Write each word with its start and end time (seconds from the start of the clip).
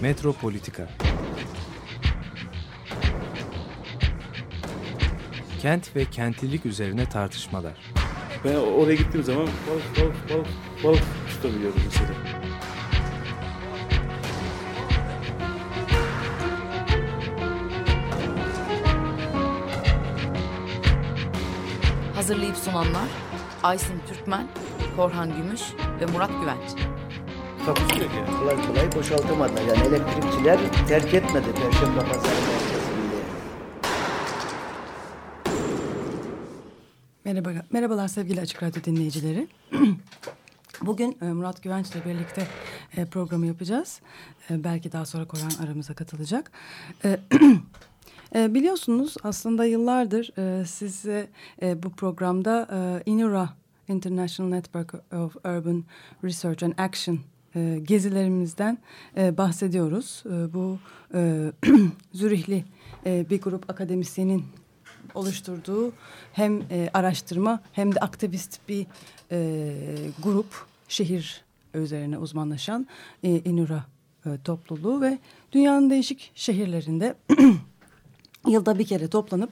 Metropolitika 0.00 0.88
Kent 5.62 5.96
ve 5.96 6.04
kentlilik 6.04 6.66
üzerine 6.66 7.08
tartışmalar. 7.08 7.92
Ben 8.44 8.54
oraya 8.54 8.94
gittiğim 8.94 9.24
zaman 9.24 9.46
balık 9.46 9.84
balık 9.98 10.30
balık 10.30 10.46
balık 10.84 11.02
tutabiliyordum 11.30 11.80
mesela. 11.84 12.08
Hazırlayıp 22.14 22.56
sunanlar 22.56 23.08
Aysin 23.62 24.00
Türkmen, 24.08 24.48
Korhan 24.96 25.36
Gümüş 25.36 25.62
ve 26.00 26.06
Murat 26.06 26.30
Güvenç. 26.40 26.95
Takusu 27.66 28.02
yok 28.02 28.10
yani. 28.16 28.38
kolay 28.38 28.66
kolay 28.66 28.92
boşaltamadılar. 28.92 29.62
Yani 29.62 29.86
elektrikçiler 29.86 30.58
terk 30.88 31.14
etmedi 31.14 31.46
Perşembe 31.46 32.00
Pazarı 32.00 32.34
merkezinde. 32.34 33.16
Merhaba, 37.24 37.50
merhabalar 37.72 38.08
sevgili 38.08 38.40
Açık 38.40 38.62
Radyo 38.62 38.84
dinleyicileri. 38.84 39.48
Bugün 40.82 41.18
e, 41.22 41.24
Murat 41.24 41.62
Güvenç'le 41.62 41.94
birlikte 42.06 42.46
e, 42.96 43.04
programı 43.04 43.46
yapacağız. 43.46 44.00
E, 44.50 44.64
belki 44.64 44.92
daha 44.92 45.06
sonra 45.06 45.24
Koran 45.24 45.64
aramıza 45.64 45.94
katılacak. 45.94 46.52
E, 48.34 48.54
biliyorsunuz 48.54 49.14
aslında 49.22 49.64
yıllardır 49.64 50.38
e, 50.38 50.64
size 50.64 51.28
e, 51.62 51.82
bu 51.82 51.90
programda 51.90 52.68
e, 52.72 53.10
INURA 53.10 53.48
International 53.88 54.50
Network 54.50 54.94
of 54.94 55.36
Urban 55.36 55.84
Research 56.24 56.64
and 56.64 56.72
Action 56.78 57.20
e, 57.56 57.78
gezilerimizden 57.82 58.78
e, 59.16 59.36
bahsediyoruz. 59.36 60.22
E, 60.26 60.54
bu 60.54 60.78
e, 61.14 61.52
Zürihli 62.12 62.64
e, 63.06 63.30
bir 63.30 63.40
grup 63.40 63.70
akademisyenin 63.70 64.44
oluşturduğu 65.14 65.92
hem 66.32 66.62
e, 66.70 66.88
araştırma 66.94 67.60
hem 67.72 67.94
de 67.94 68.00
aktivist 68.00 68.60
bir 68.68 68.86
e, 69.30 69.74
grup 70.22 70.66
şehir 70.88 71.44
üzerine 71.74 72.18
uzmanlaşan 72.18 72.86
e, 73.22 73.38
İNURA 73.38 73.84
e, 74.26 74.30
topluluğu 74.44 75.00
ve 75.00 75.18
dünyanın 75.52 75.90
değişik 75.90 76.32
şehirlerinde 76.34 77.14
yılda 78.48 78.78
bir 78.78 78.86
kere 78.86 79.08
toplanıp 79.08 79.50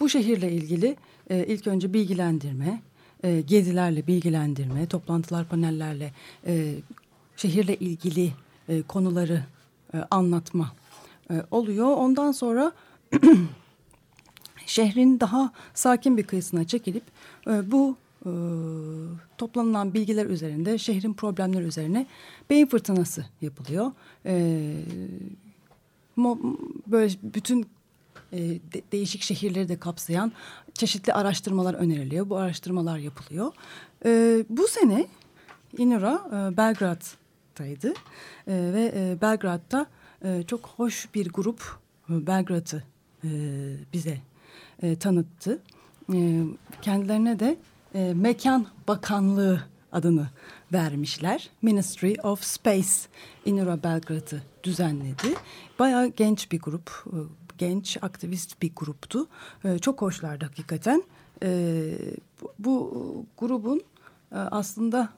bu 0.00 0.08
şehirle 0.08 0.52
ilgili 0.52 0.96
e, 1.30 1.46
ilk 1.46 1.66
önce 1.66 1.92
bilgilendirme, 1.92 2.82
e, 3.24 3.40
gezilerle 3.40 4.06
bilgilendirme, 4.06 4.86
toplantılar, 4.86 5.48
panellerle 5.48 6.12
e, 6.46 6.74
şehirle 7.36 7.76
ilgili 7.76 8.32
e, 8.68 8.82
konuları 8.82 9.44
e, 9.94 9.98
anlatma 10.10 10.72
e, 11.30 11.34
oluyor. 11.50 11.86
Ondan 11.86 12.32
sonra 12.32 12.72
şehrin 14.66 15.20
daha 15.20 15.52
sakin 15.74 16.16
bir 16.16 16.22
kıyısına 16.22 16.66
çekilip 16.66 17.02
e, 17.46 17.70
bu 17.70 17.96
e, 18.26 18.30
toplanılan 19.38 19.94
bilgiler 19.94 20.26
üzerinde 20.26 20.78
şehrin 20.78 21.14
problemleri 21.14 21.64
üzerine 21.64 22.06
beyin 22.50 22.66
fırtınası 22.66 23.26
yapılıyor. 23.40 23.92
E, 24.26 24.74
mo, 26.16 26.38
böyle 26.86 27.14
bütün 27.22 27.66
e, 28.32 28.38
de, 28.38 28.82
değişik 28.92 29.22
şehirleri 29.22 29.68
de 29.68 29.78
kapsayan 29.78 30.32
çeşitli 30.74 31.12
araştırmalar 31.12 31.74
öneriliyor. 31.74 32.30
Bu 32.30 32.36
araştırmalar 32.36 32.98
yapılıyor. 32.98 33.52
E, 34.04 34.44
bu 34.48 34.68
sene 34.68 35.06
İNURA 35.78 36.22
e, 36.32 36.56
Belgrad'daydı 37.60 37.94
e, 38.46 38.72
ve 38.74 38.92
e, 38.96 39.20
Belgrad'da 39.20 39.86
e, 40.24 40.42
çok 40.42 40.66
hoş 40.66 41.14
bir 41.14 41.28
grup 41.28 41.78
e, 42.10 42.26
Belgrad'ı 42.26 42.82
e, 43.24 43.28
bize 43.92 44.18
e, 44.82 44.96
tanıttı. 44.96 45.62
E, 46.14 46.42
kendilerine 46.82 47.40
de 47.40 47.56
e, 47.94 48.14
Mekan 48.14 48.66
Bakanlığı 48.88 49.60
adını 49.92 50.28
vermişler. 50.72 51.50
Ministry 51.62 52.14
of 52.22 52.42
Space 52.42 52.88
İnura 53.44 53.82
Belgrad'ı 53.82 54.42
düzenledi. 54.64 55.34
Bayağı 55.78 56.06
genç 56.06 56.52
bir 56.52 56.60
grup, 56.60 57.04
e, 57.06 57.18
genç 57.58 57.98
aktivist 58.02 58.62
bir 58.62 58.72
gruptu. 58.76 59.26
E, 59.64 59.78
çok 59.78 60.02
hoşlardı 60.02 60.44
hakikaten. 60.44 61.02
Bu, 62.40 62.54
bu 62.58 63.26
grubun 63.38 63.82
aslında 64.30 65.08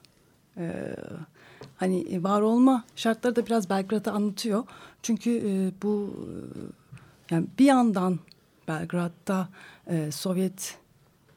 hani 1.77 2.23
var 2.23 2.41
olma 2.41 2.83
şartları 2.95 3.35
da 3.35 3.45
biraz 3.45 3.69
Belgrad'ı 3.69 4.11
anlatıyor. 4.11 4.63
Çünkü 5.03 5.31
e, 5.45 5.81
bu 5.83 6.15
e, 7.31 7.35
yani 7.35 7.47
bir 7.59 7.65
yandan 7.65 8.19
Belgrad'da 8.67 9.49
e, 9.87 10.11
Sovyet 10.11 10.77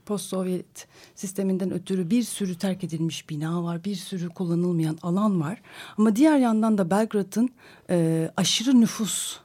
post-Sovyet 0.06 0.88
sisteminden 1.14 1.70
ötürü 1.70 2.10
bir 2.10 2.22
sürü 2.22 2.58
terk 2.58 2.84
edilmiş 2.84 3.28
bina 3.30 3.64
var, 3.64 3.84
bir 3.84 3.94
sürü 3.94 4.28
kullanılmayan 4.28 4.98
alan 5.02 5.40
var. 5.40 5.62
Ama 5.98 6.16
diğer 6.16 6.38
yandan 6.38 6.78
da 6.78 6.90
Belgrad'ın 6.90 7.50
e, 7.90 8.30
aşırı 8.36 8.80
nüfus 8.80 9.40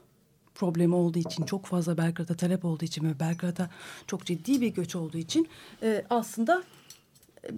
problemi 0.54 0.94
olduğu 0.94 1.18
için, 1.18 1.44
çok 1.44 1.66
fazla 1.66 1.98
Belgrad'a 1.98 2.34
talep 2.34 2.64
olduğu 2.64 2.84
için 2.84 3.04
ve 3.04 3.20
Belgrad'a 3.20 3.70
çok 4.06 4.24
ciddi 4.24 4.60
bir 4.60 4.68
göç 4.68 4.96
olduğu 4.96 5.18
için 5.18 5.48
e, 5.82 6.04
aslında 6.10 6.62
e, 7.44 7.50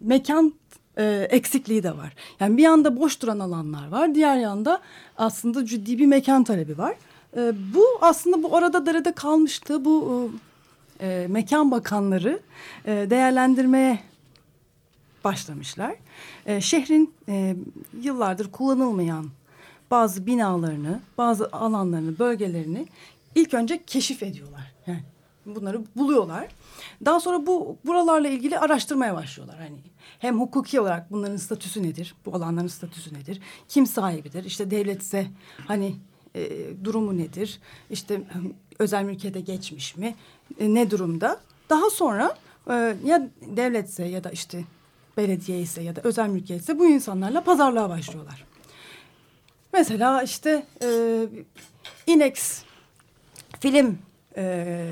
mekan 0.00 0.54
e, 0.98 1.26
eksikliği 1.30 1.82
de 1.82 1.96
var. 1.96 2.14
Yani 2.40 2.56
bir 2.56 2.62
yanda 2.62 2.96
boş 2.96 3.22
duran 3.22 3.38
alanlar 3.38 3.88
var, 3.88 4.14
diğer 4.14 4.36
yanda 4.36 4.80
aslında 5.16 5.66
ciddi 5.66 5.98
bir 5.98 6.06
mekan 6.06 6.44
talebi 6.44 6.78
var. 6.78 6.94
E, 7.36 7.52
bu 7.74 7.84
aslında 8.00 8.42
bu 8.42 8.56
arada 8.56 8.86
derede 8.86 9.12
kalmıştı. 9.12 9.84
Bu 9.84 10.30
e, 11.00 11.26
mekan 11.30 11.70
bakanları 11.70 12.40
e, 12.84 13.06
değerlendirmeye 13.10 13.98
başlamışlar. 15.24 15.94
E, 16.46 16.60
şehrin 16.60 17.14
e, 17.28 17.56
yıllardır 18.00 18.52
kullanılmayan 18.52 19.26
bazı 19.90 20.26
binalarını, 20.26 21.00
bazı 21.18 21.48
alanlarını, 21.52 22.18
bölgelerini 22.18 22.86
ilk 23.34 23.54
önce 23.54 23.84
keşif 23.84 24.22
ediyorlar. 24.22 24.72
Yani 24.86 25.02
bunları 25.46 25.82
buluyorlar. 25.96 26.48
Daha 27.04 27.20
sonra 27.20 27.46
bu 27.46 27.78
buralarla 27.86 28.28
ilgili 28.28 28.58
araştırmaya 28.58 29.14
başlıyorlar. 29.14 29.58
Hani 29.58 29.76
hem 30.18 30.40
hukuki 30.40 30.80
olarak 30.80 31.10
bunların 31.10 31.36
statüsü 31.36 31.82
nedir? 31.82 32.14
Bu 32.26 32.34
alanların 32.34 32.66
statüsü 32.66 33.14
nedir? 33.14 33.40
Kim 33.68 33.86
sahibidir? 33.86 34.44
İşte 34.44 34.70
devletse 34.70 35.26
hani 35.66 35.96
e, 36.34 36.50
durumu 36.84 37.18
nedir? 37.18 37.60
İşte 37.90 38.22
özel 38.78 39.04
mülkiyete 39.04 39.40
geçmiş 39.40 39.96
mi? 39.96 40.14
E, 40.58 40.74
ne 40.74 40.90
durumda? 40.90 41.40
Daha 41.70 41.90
sonra 41.90 42.36
e, 42.70 42.96
ya 43.04 43.28
devletse 43.56 44.04
ya 44.04 44.24
da 44.24 44.30
işte 44.30 44.64
belediye 45.16 45.60
ise 45.60 45.82
ya 45.82 45.96
da 45.96 46.00
özel 46.04 46.28
mülkiyetse 46.28 46.78
bu 46.78 46.86
insanlarla 46.86 47.44
pazarlığa 47.44 47.88
başlıyorlar. 47.88 48.44
Mesela 49.72 50.22
işte 50.22 50.66
e, 50.82 50.88
Inex 52.06 52.62
film 53.60 53.98
e, 54.36 54.86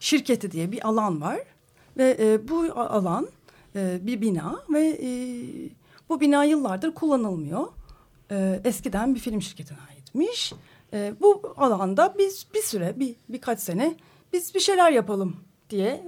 şirketi 0.00 0.50
diye 0.50 0.72
bir 0.72 0.88
alan 0.88 1.20
var 1.20 1.40
ve 1.96 2.16
e, 2.20 2.48
bu 2.48 2.72
alan 2.74 3.28
e, 3.76 3.98
bir 4.02 4.20
bina 4.20 4.60
ve 4.70 4.98
e, 5.02 5.08
bu 6.08 6.20
bina 6.20 6.44
yıllardır 6.44 6.94
kullanılmıyor. 6.94 7.66
E, 8.30 8.60
eskiden 8.64 9.14
bir 9.14 9.20
film 9.20 9.42
şirketine 9.42 9.78
aitmiş. 9.90 10.52
E, 10.92 11.14
bu 11.20 11.54
alanda 11.56 12.14
biz 12.18 12.46
bir 12.54 12.62
süre 12.62 12.94
bir 12.96 13.14
birkaç 13.28 13.60
sene 13.60 13.94
biz 14.32 14.54
bir 14.54 14.60
şeyler 14.60 14.92
yapalım 14.92 15.36
diye 15.70 16.04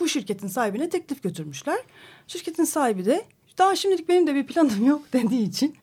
bu 0.00 0.08
şirketin 0.08 0.48
sahibine 0.48 0.88
teklif 0.88 1.22
götürmüşler. 1.22 1.78
Şirketin 2.26 2.64
sahibi 2.64 3.04
de 3.04 3.24
daha 3.58 3.76
şimdilik 3.76 4.08
benim 4.08 4.26
de 4.26 4.34
bir 4.34 4.46
planım 4.46 4.86
yok 4.86 5.02
dediği 5.12 5.48
için 5.48 5.76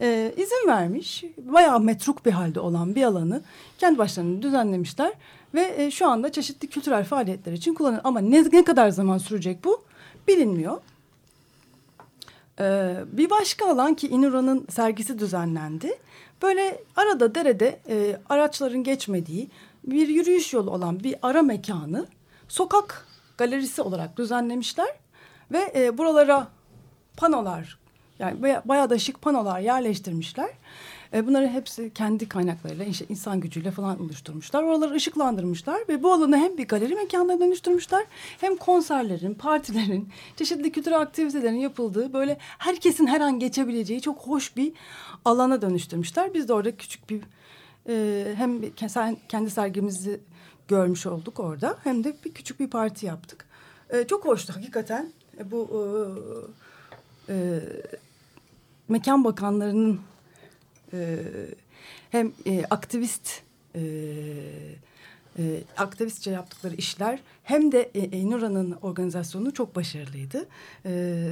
e, 0.00 0.32
izin 0.36 0.68
vermiş. 0.68 1.24
Bayağı 1.38 1.80
metruk 1.80 2.26
bir 2.26 2.32
halde 2.32 2.60
olan 2.60 2.94
bir 2.94 3.02
alanı 3.02 3.42
kendi 3.78 3.98
başlarına 3.98 4.42
düzenlemişler. 4.42 5.12
Ve 5.54 5.74
e, 5.76 5.90
şu 5.90 6.08
anda 6.08 6.32
çeşitli 6.32 6.68
kültürel 6.68 7.04
faaliyetler 7.04 7.52
için 7.52 7.74
kullanılıyor. 7.74 8.02
Ama 8.04 8.20
ne, 8.20 8.44
ne 8.52 8.64
kadar 8.64 8.90
zaman 8.90 9.18
sürecek 9.18 9.64
bu 9.64 9.82
bilinmiyor. 10.28 10.80
Ee, 12.60 12.96
bir 13.12 13.30
başka 13.30 13.70
alan 13.70 13.94
ki 13.94 14.08
İnura'nın 14.08 14.66
sergisi 14.70 15.18
düzenlendi. 15.18 15.98
Böyle 16.42 16.80
arada 16.96 17.34
derede 17.34 17.80
e, 17.88 18.16
araçların 18.28 18.84
geçmediği 18.84 19.50
bir 19.84 20.08
yürüyüş 20.08 20.52
yolu 20.52 20.70
olan 20.70 21.00
bir 21.00 21.16
ara 21.22 21.42
mekanı 21.42 22.06
sokak 22.48 23.06
galerisi 23.38 23.82
olarak 23.82 24.16
düzenlemişler. 24.16 24.88
Ve 25.52 25.72
e, 25.76 25.98
buralara 25.98 26.48
panolar 27.16 27.78
yani 28.18 28.42
baya, 28.42 28.62
bayağı 28.64 28.90
da 28.90 28.98
şık 28.98 29.22
panolar 29.22 29.60
yerleştirmişler. 29.60 30.50
E, 31.14 31.26
bunları 31.26 31.48
hepsi 31.48 31.92
kendi 31.94 32.28
kaynaklarıyla, 32.28 32.84
işte 32.84 33.04
insan 33.08 33.40
gücüyle 33.40 33.70
falan 33.70 34.02
oluşturmuşlar. 34.02 34.62
Oraları 34.62 34.94
ışıklandırmışlar 34.94 35.80
ve 35.88 36.02
bu 36.02 36.12
alanı 36.12 36.36
hem 36.36 36.58
bir 36.58 36.68
galeri 36.68 36.94
mekanına 36.94 37.40
dönüştürmüşler 37.40 38.04
hem 38.40 38.56
konserlerin, 38.56 39.34
partilerin, 39.34 40.08
çeşitli 40.36 40.72
kültürel 40.72 41.00
aktivitelerin 41.00 41.56
yapıldığı 41.56 42.12
böyle 42.12 42.38
herkesin 42.40 43.06
her 43.06 43.20
an 43.20 43.38
geçebileceği 43.38 44.00
çok 44.00 44.18
hoş 44.18 44.56
bir 44.56 44.72
alana 45.24 45.62
dönüştürmüşler. 45.62 46.34
Biz 46.34 46.48
de 46.48 46.52
orada 46.52 46.76
küçük 46.76 47.10
bir 47.10 47.22
e, 47.88 48.24
hem 48.36 48.60
kendi 49.28 49.50
sergimizi 49.50 50.20
görmüş 50.68 51.06
olduk 51.06 51.40
orada 51.40 51.76
hem 51.84 52.04
de 52.04 52.16
bir 52.24 52.34
küçük 52.34 52.60
bir 52.60 52.70
parti 52.70 53.06
yaptık. 53.06 53.46
E, 53.90 54.06
çok 54.06 54.24
hoştu 54.24 54.56
hakikaten. 54.56 55.12
E, 55.38 55.50
bu 55.50 55.68
e, 57.28 57.32
e, 57.32 57.60
mekan 58.88 59.24
bakanlarının 59.24 60.00
e, 60.92 61.18
hem 62.10 62.32
e, 62.46 62.64
aktivist 62.70 63.42
e, 63.74 63.80
e, 65.38 65.62
aktivistçe 65.76 66.30
yaptıkları 66.30 66.74
işler 66.74 67.18
hem 67.44 67.72
de 67.72 67.90
e, 67.94 68.00
Enura'nın 68.00 68.72
organizasyonu 68.82 69.54
çok 69.54 69.76
başarılıydı. 69.76 70.46
E, 70.86 71.28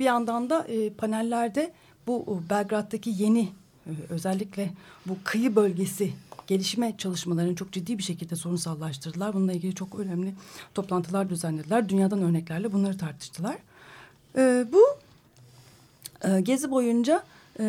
bir 0.00 0.04
yandan 0.04 0.50
da 0.50 0.64
e, 0.64 0.90
panellerde 0.90 1.72
bu 2.06 2.42
e, 2.46 2.50
Belgrad'daki 2.50 3.12
yeni 3.18 3.48
e, 3.86 3.90
özellikle 4.10 4.70
bu 5.06 5.16
kıyı 5.24 5.56
bölgesi 5.56 6.12
gelişme 6.46 6.94
çalışmalarını 6.98 7.54
çok 7.54 7.72
ciddi 7.72 7.98
bir 7.98 8.02
şekilde 8.02 8.36
sorunsallaştırdılar. 8.36 9.34
Bununla 9.34 9.52
ilgili 9.52 9.74
çok 9.74 10.00
önemli 10.00 10.34
toplantılar 10.74 11.30
düzenlediler. 11.30 11.88
Dünyadan 11.88 12.22
örneklerle 12.22 12.72
bunları 12.72 12.98
tartıştılar. 12.98 13.56
E, 14.36 14.66
bu 14.72 14.84
e, 16.28 16.40
gezi 16.40 16.70
boyunca 16.70 17.24
e, 17.60 17.64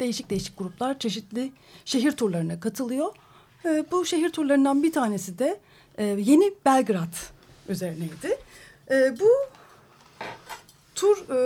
değişik 0.00 0.30
değişik 0.30 0.58
gruplar 0.58 0.98
çeşitli 0.98 1.52
şehir 1.84 2.12
turlarına 2.12 2.60
katılıyor. 2.60 3.14
E, 3.64 3.84
bu 3.90 4.04
şehir 4.04 4.30
turlarından 4.30 4.82
bir 4.82 4.92
tanesi 4.92 5.38
de 5.38 5.60
e, 5.98 6.04
yeni 6.04 6.54
Belgrad 6.64 7.14
üzerineydi. 7.68 8.38
E, 8.90 9.20
bu 9.20 9.30
tur 10.94 11.30
e, 11.30 11.40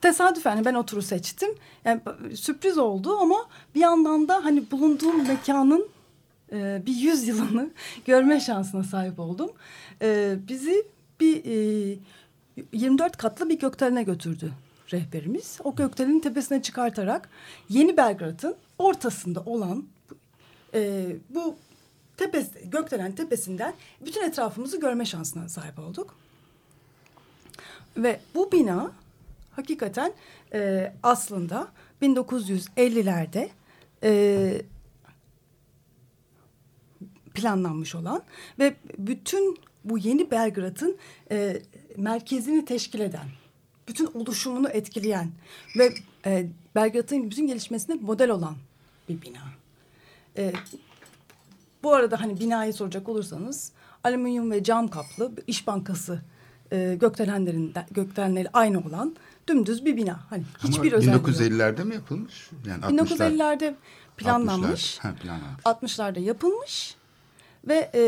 tesadüfen 0.00 0.64
ben 0.64 0.74
o 0.74 0.86
turu 0.86 1.02
seçtim. 1.02 1.54
Yani 1.84 2.00
sürpriz 2.34 2.78
oldu 2.78 3.16
ama 3.16 3.48
bir 3.74 3.80
yandan 3.80 4.28
da 4.28 4.44
hani 4.44 4.70
bulunduğum 4.70 5.26
mekanın 5.26 5.88
e, 6.52 6.82
bir 6.86 6.94
yüz 6.94 7.28
yılını 7.28 7.70
görme 8.04 8.40
şansına 8.40 8.84
sahip 8.84 9.20
oldum. 9.20 9.50
E, 10.02 10.36
bizi 10.48 10.86
bir 11.20 11.44
e, 11.44 11.98
24 12.72 13.16
katlı 13.16 13.48
bir 13.48 13.58
gökdelene 13.58 14.02
götürdü 14.02 14.52
rehberimiz. 14.92 15.58
O 15.64 15.76
gökdelenin 15.76 16.20
tepesine 16.20 16.62
çıkartarak 16.62 17.28
Yeni 17.68 17.96
Belgrad'ın 17.96 18.56
ortasında 18.78 19.40
olan 19.40 19.86
e, 20.74 21.06
bu 21.30 21.56
tepesi, 22.16 22.70
gökdelen 22.70 23.12
tepesinden 23.12 23.74
bütün 24.00 24.22
etrafımızı 24.22 24.80
görme 24.80 25.04
şansına 25.04 25.48
sahip 25.48 25.78
olduk. 25.78 26.14
Ve 27.96 28.20
bu 28.34 28.52
bina 28.52 28.92
hakikaten 29.50 30.12
e, 30.52 30.92
aslında 31.02 31.68
1950'lerde 32.02 33.48
e, 34.02 34.62
planlanmış 37.34 37.94
olan 37.94 38.22
ve 38.58 38.74
bütün 38.98 39.58
bu 39.84 39.98
yeni 39.98 40.30
Belgrad'ın 40.30 40.96
e, 41.30 41.62
merkezini 41.96 42.64
teşkil 42.64 43.00
eden, 43.00 43.26
bütün 43.88 44.06
oluşumunu 44.06 44.68
etkileyen 44.68 45.30
ve 45.78 45.94
e, 46.26 46.46
Belgrad'ın 46.74 47.30
bütün 47.30 47.46
gelişmesine 47.46 47.94
model 47.94 48.30
olan 48.30 48.56
bir 49.08 49.22
bina. 49.22 49.42
E, 50.36 50.52
bu 51.82 51.94
arada 51.94 52.20
hani 52.20 52.40
binayı 52.40 52.74
soracak 52.74 53.08
olursanız 53.08 53.72
alüminyum 54.04 54.50
ve 54.50 54.64
cam 54.64 54.88
kaplı 54.88 55.32
iş 55.46 55.66
bankası 55.66 56.22
e, 56.72 56.96
gökdelenlerinden 57.00 57.86
gökdelenleri 57.90 58.48
aynı 58.52 58.78
olan 58.78 59.16
dümdüz 59.48 59.84
bir 59.84 59.96
bina. 59.96 60.20
Hani 60.30 60.42
hiçbir 60.64 60.92
özelliği 60.92 61.14
yok. 61.14 61.28
1950'lerde 61.28 61.84
mi 61.84 61.94
yapılmış? 61.94 62.50
Yani 62.66 62.84
60'lar. 62.84 63.36
1950'lerde 63.36 63.74
planlanmış. 64.16 64.98
60'lar. 64.98 65.02
Ha, 65.02 65.14
planlanmış. 65.22 65.64
60'larda 65.64 66.20
yapılmış 66.20 66.96
ve 67.68 67.90
e, 67.94 68.02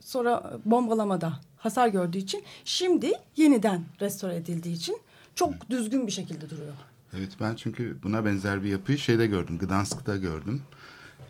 sonra 0.00 0.52
bombalamada 0.64 1.32
hasar 1.66 1.88
gördüğü 1.88 2.18
için 2.18 2.44
şimdi 2.64 3.12
yeniden 3.36 3.84
restore 4.00 4.36
edildiği 4.36 4.74
için 4.74 4.98
çok 5.34 5.70
düzgün 5.70 6.06
bir 6.06 6.12
şekilde 6.12 6.50
duruyor. 6.50 6.74
Evet 7.18 7.30
ben 7.40 7.54
çünkü 7.54 7.96
buna 8.02 8.24
benzer 8.24 8.62
bir 8.62 8.68
yapıyı 8.68 8.98
şeyde 8.98 9.26
gördüm. 9.26 9.58
Gdansk'ta 9.58 10.16
gördüm. 10.16 10.62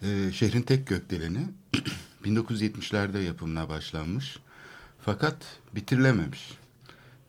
Ee, 0.03 0.33
şehrin 0.33 0.63
tek 0.63 0.87
gökdeleni 0.87 1.47
1970'lerde 2.25 3.19
yapımına 3.19 3.69
başlanmış. 3.69 4.39
Fakat 5.01 5.37
bitirilememiş. 5.75 6.59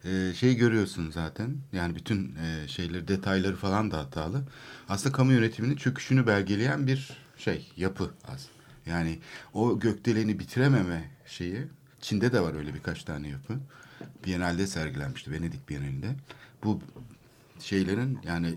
Ee, 0.05 0.33
şey 0.35 0.55
görüyorsun 0.55 1.11
zaten. 1.11 1.57
Yani 1.73 1.95
bütün 1.95 2.35
e, 2.35 2.67
şeyleri, 2.67 3.07
detayları 3.07 3.55
falan 3.55 3.91
da 3.91 3.97
hatalı. 3.97 4.41
Aslında 4.89 5.15
kamu 5.15 5.31
yönetiminin 5.31 5.75
çöküşünü 5.75 6.27
belgeleyen 6.27 6.87
bir 6.87 7.17
şey, 7.37 7.71
yapı 7.77 8.11
az. 8.27 8.47
Yani 8.85 9.19
o 9.53 9.79
gökdeleni 9.79 10.39
bitirememe 10.39 11.09
şeyi. 11.25 11.67
Çin'de 12.07 12.31
de 12.31 12.41
var 12.41 12.53
öyle 12.53 12.73
birkaç 12.73 13.03
tane 13.03 13.27
yapı. 13.27 13.53
Biennale'de 14.25 14.67
sergilenmişti, 14.67 15.31
Venedik 15.31 15.69
Bienalinde. 15.69 16.15
Bu 16.63 16.81
şeylerin 17.59 18.19
yani 18.23 18.55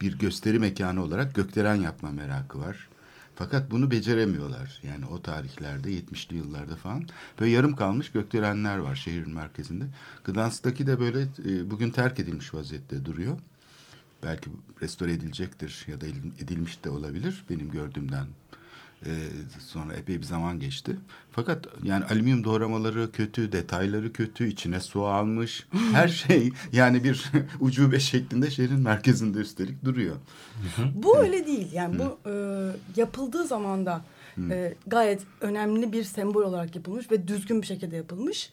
bir 0.00 0.18
gösteri 0.18 0.58
mekanı 0.58 1.02
olarak 1.04 1.34
gökdelen 1.34 1.74
yapma 1.74 2.10
merakı 2.10 2.60
var. 2.60 2.88
Fakat 3.34 3.70
bunu 3.70 3.90
beceremiyorlar. 3.90 4.80
Yani 4.82 5.06
o 5.06 5.22
tarihlerde 5.22 5.90
70'li 5.90 6.36
yıllarda 6.36 6.76
falan 6.76 7.04
böyle 7.40 7.50
yarım 7.50 7.76
kalmış 7.76 8.12
gökdelenler 8.12 8.78
var 8.78 8.94
şehrin 8.94 9.34
merkezinde. 9.34 9.84
Gdansk'taki 10.24 10.86
de 10.86 11.00
böyle 11.00 11.22
e, 11.22 11.70
bugün 11.70 11.90
terk 11.90 12.20
edilmiş 12.20 12.54
vaziyette 12.54 13.04
duruyor. 13.04 13.38
Belki 14.22 14.50
restore 14.82 15.12
edilecektir 15.12 15.86
ya 15.88 16.00
da 16.00 16.06
edilmiş 16.40 16.84
de 16.84 16.90
olabilir 16.90 17.44
benim 17.50 17.70
gördüğümden. 17.70 18.26
E, 19.06 19.12
sonra 19.58 19.94
epey 19.94 20.18
bir 20.18 20.26
zaman 20.26 20.60
geçti. 20.60 20.96
Fakat 21.32 21.66
yani 21.82 22.04
alüminyum 22.04 22.44
doğramaları 22.44 23.12
kötü, 23.12 23.52
detayları 23.52 24.12
kötü, 24.12 24.46
içine 24.48 24.80
su 24.80 25.04
almış. 25.04 25.66
Her 25.92 26.08
şey 26.08 26.52
yani 26.72 27.04
bir 27.04 27.32
ucube 27.60 28.00
şeklinde 28.00 28.50
şehrin 28.50 28.80
merkezinde 28.80 29.38
üstelik 29.38 29.84
duruyor. 29.84 30.16
Bu 30.94 31.18
öyle 31.18 31.46
değil. 31.46 31.72
Yani 31.72 31.98
bu 31.98 32.30
e, 32.30 32.32
yapıldığı 32.96 33.44
zaman 33.44 33.86
da 33.86 34.04
e, 34.50 34.74
gayet 34.86 35.22
önemli 35.40 35.92
bir 35.92 36.04
sembol 36.04 36.42
olarak 36.42 36.76
yapılmış 36.76 37.10
ve 37.10 37.28
düzgün 37.28 37.62
bir 37.62 37.66
şekilde 37.66 37.96
yapılmış. 37.96 38.50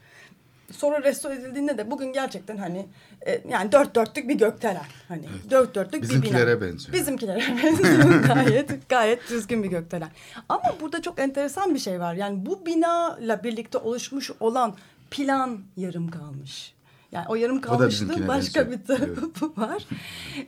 Sonra 0.72 1.04
restore 1.04 1.36
edildiğinde 1.36 1.78
de 1.78 1.92
bugün 1.92 2.14
gerçekten 2.14 2.58
hani 2.58 2.86
e, 3.28 3.42
yani 3.50 3.72
dört 3.72 3.96
dörtlük 3.96 4.30
bir 4.30 4.36
gökdelen. 4.36 4.86
Hani 5.08 5.26
dört 5.50 5.76
dörtlük 5.76 6.04
bir 6.04 6.10
bina. 6.10 6.22
Bizimkilere 6.22 6.62
benziyor. 6.62 6.94
Bizimkilere 6.94 7.40
benziyor. 7.64 8.24
gayet 8.36 8.90
gayet 8.90 9.30
düzgün 9.30 9.64
bir 9.64 9.70
gökdelen. 9.70 10.10
Ama 10.50 10.64
burada 10.82 11.02
çok 11.02 11.20
enteresan 11.20 11.74
bir 11.74 11.80
şey 11.80 12.00
var. 12.00 12.14
Yani 12.14 12.46
bu 12.46 12.66
binayla 12.66 13.44
birlikte 13.44 13.78
oluşmuş 13.78 14.32
olan 14.40 14.76
plan 15.12 15.60
yarım 15.78 16.12
kalmış. 16.12 16.74
Yani 17.12 17.26
o 17.28 17.36
yarım 17.36 17.62
kalmışlığı 17.62 18.28
başka 18.28 18.72
bir 18.72 18.72
benziyor. 18.90 19.16
tarafı 19.16 19.62
var. 19.62 19.84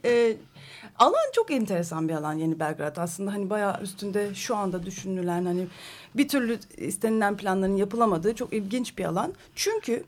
Ee, 0.06 0.38
alan 1.00 1.32
çok 1.34 1.52
enteresan 1.52 2.10
bir 2.10 2.14
alan 2.14 2.34
Yeni 2.34 2.60
Belgrad. 2.60 2.98
Aslında 2.98 3.34
hani 3.34 3.50
bayağı 3.50 3.82
üstünde 3.82 4.36
şu 4.36 4.56
anda 4.56 4.86
düşünülen 4.86 5.46
hani 5.46 5.68
bir 6.16 6.28
türlü 6.28 6.60
istenilen 6.78 7.38
planların 7.38 7.76
yapılamadığı 7.76 8.36
çok 8.36 8.54
ilginç 8.54 8.98
bir 8.98 9.06
alan. 9.06 9.34
Çünkü 9.56 10.04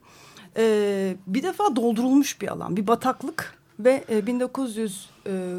e, 0.58 1.16
bir 1.28 1.44
defa 1.44 1.76
doldurulmuş 1.76 2.42
bir 2.42 2.48
alan. 2.48 2.78
Bir 2.78 2.88
bataklık 2.88 3.58
ve 3.80 4.04
e, 4.10 4.28
1900 4.28 5.10
e, 5.26 5.56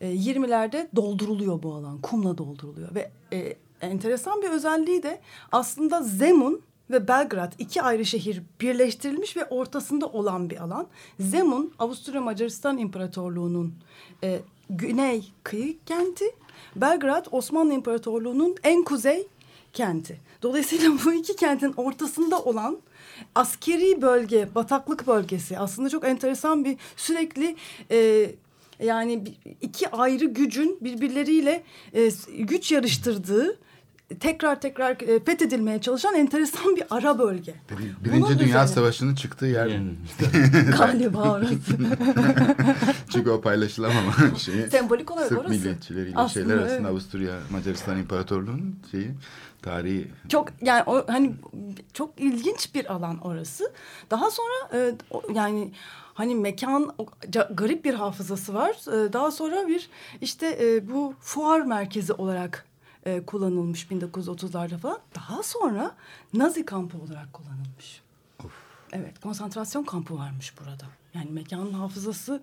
e, 0.00 0.14
20'lerde 0.14 0.88
dolduruluyor 0.96 1.62
bu 1.62 1.74
alan. 1.74 2.00
Kumla 2.00 2.38
dolduruluyor 2.38 2.94
ve 2.94 3.10
e, 3.32 3.56
enteresan 3.80 4.42
bir 4.42 4.50
özelliği 4.50 5.02
de 5.02 5.20
aslında 5.52 6.02
Zemun 6.02 6.62
ve 6.90 7.08
Belgrad 7.08 7.52
iki 7.58 7.82
ayrı 7.82 8.04
şehir 8.04 8.42
birleştirilmiş 8.60 9.36
ve 9.36 9.44
ortasında 9.44 10.06
olan 10.06 10.50
bir 10.50 10.62
alan. 10.62 10.86
Zemun 11.20 11.72
Avusturya 11.78 12.20
Macaristan 12.20 12.78
İmparatorluğu'nun 12.78 13.74
e, 14.22 14.40
güney 14.70 15.32
kıyı 15.42 15.76
kenti. 15.86 16.24
Belgrad 16.76 17.26
Osmanlı 17.30 17.74
İmparatorluğu'nun 17.74 18.56
en 18.62 18.84
kuzey 18.84 19.26
kenti. 19.72 20.20
Dolayısıyla 20.42 20.90
bu 21.04 21.12
iki 21.12 21.36
kentin 21.36 21.72
ortasında 21.76 22.42
olan 22.42 22.78
askeri 23.34 24.02
bölge, 24.02 24.48
bataklık 24.54 25.06
bölgesi 25.06 25.58
aslında 25.58 25.88
çok 25.88 26.04
enteresan 26.04 26.64
bir 26.64 26.76
sürekli 26.96 27.56
e, 27.90 28.30
yani 28.82 29.22
iki 29.60 29.90
ayrı 29.90 30.24
gücün 30.24 30.78
birbirleriyle 30.80 31.62
e, 31.92 32.10
güç 32.38 32.72
yarıştırdığı 32.72 33.58
tekrar 34.18 34.60
tekrar 34.60 34.90
e, 35.00 35.24
fethedilmeye 35.24 35.80
çalışan 35.80 36.14
enteresan 36.14 36.76
bir 36.76 36.84
ara 36.90 37.18
bölge. 37.18 37.54
Bir- 37.70 38.04
Birinci 38.04 38.22
Bunun 38.22 38.38
Dünya 38.38 38.48
üzerine- 38.48 38.66
Savaşı'nın 38.68 39.14
çıktığı 39.14 39.46
yer. 39.46 39.66
Yani, 39.66 39.90
Galiba 40.78 41.32
orası. 41.32 41.54
Çünkü 43.12 43.30
o 43.30 43.40
paylaşılamama 43.40 44.12
şeyi. 44.38 44.70
Sembolik 44.70 45.10
olarak 45.10 45.28
Sırp 45.28 45.38
orası. 45.38 45.50
milliyetçileriyle 45.54 46.16
Aslında 46.16 46.46
şeyler 46.46 46.58
arasında 46.62 46.78
evet. 46.80 46.90
Avusturya 46.90 47.34
Macaristan 47.50 47.98
İmparatorluğu'nun 47.98 48.78
şeyi 48.90 49.10
tarihi 49.62 50.08
Çok 50.28 50.48
yani 50.62 50.82
o 50.86 51.04
hani 51.08 51.34
çok 51.92 52.20
ilginç 52.20 52.74
bir 52.74 52.92
alan 52.92 53.18
orası. 53.18 53.72
Daha 54.10 54.30
sonra 54.30 54.70
e, 54.74 54.94
o- 55.10 55.22
yani 55.34 55.72
hani 56.14 56.34
mekan 56.34 56.94
garip 57.50 57.84
bir 57.84 57.94
hafızası 57.94 58.54
var. 58.54 58.70
E, 59.06 59.12
daha 59.12 59.30
sonra 59.30 59.68
bir 59.68 59.88
işte 60.20 60.58
e, 60.62 60.88
bu 60.90 61.14
fuar 61.20 61.60
merkezi 61.60 62.12
olarak 62.12 62.64
e, 63.04 63.26
kullanılmış 63.26 63.86
1930'larda 63.86 64.78
falan. 64.78 64.98
Daha 65.14 65.42
sonra 65.42 65.94
Nazi 66.34 66.64
kampı 66.64 66.98
olarak 66.98 67.32
kullanılmış. 67.32 68.02
Evet, 68.92 69.20
konsantrasyon 69.20 69.84
kampı 69.84 70.18
varmış 70.18 70.54
burada. 70.60 70.86
Yani 71.14 71.30
mekanın 71.30 71.72
hafızası 71.72 72.42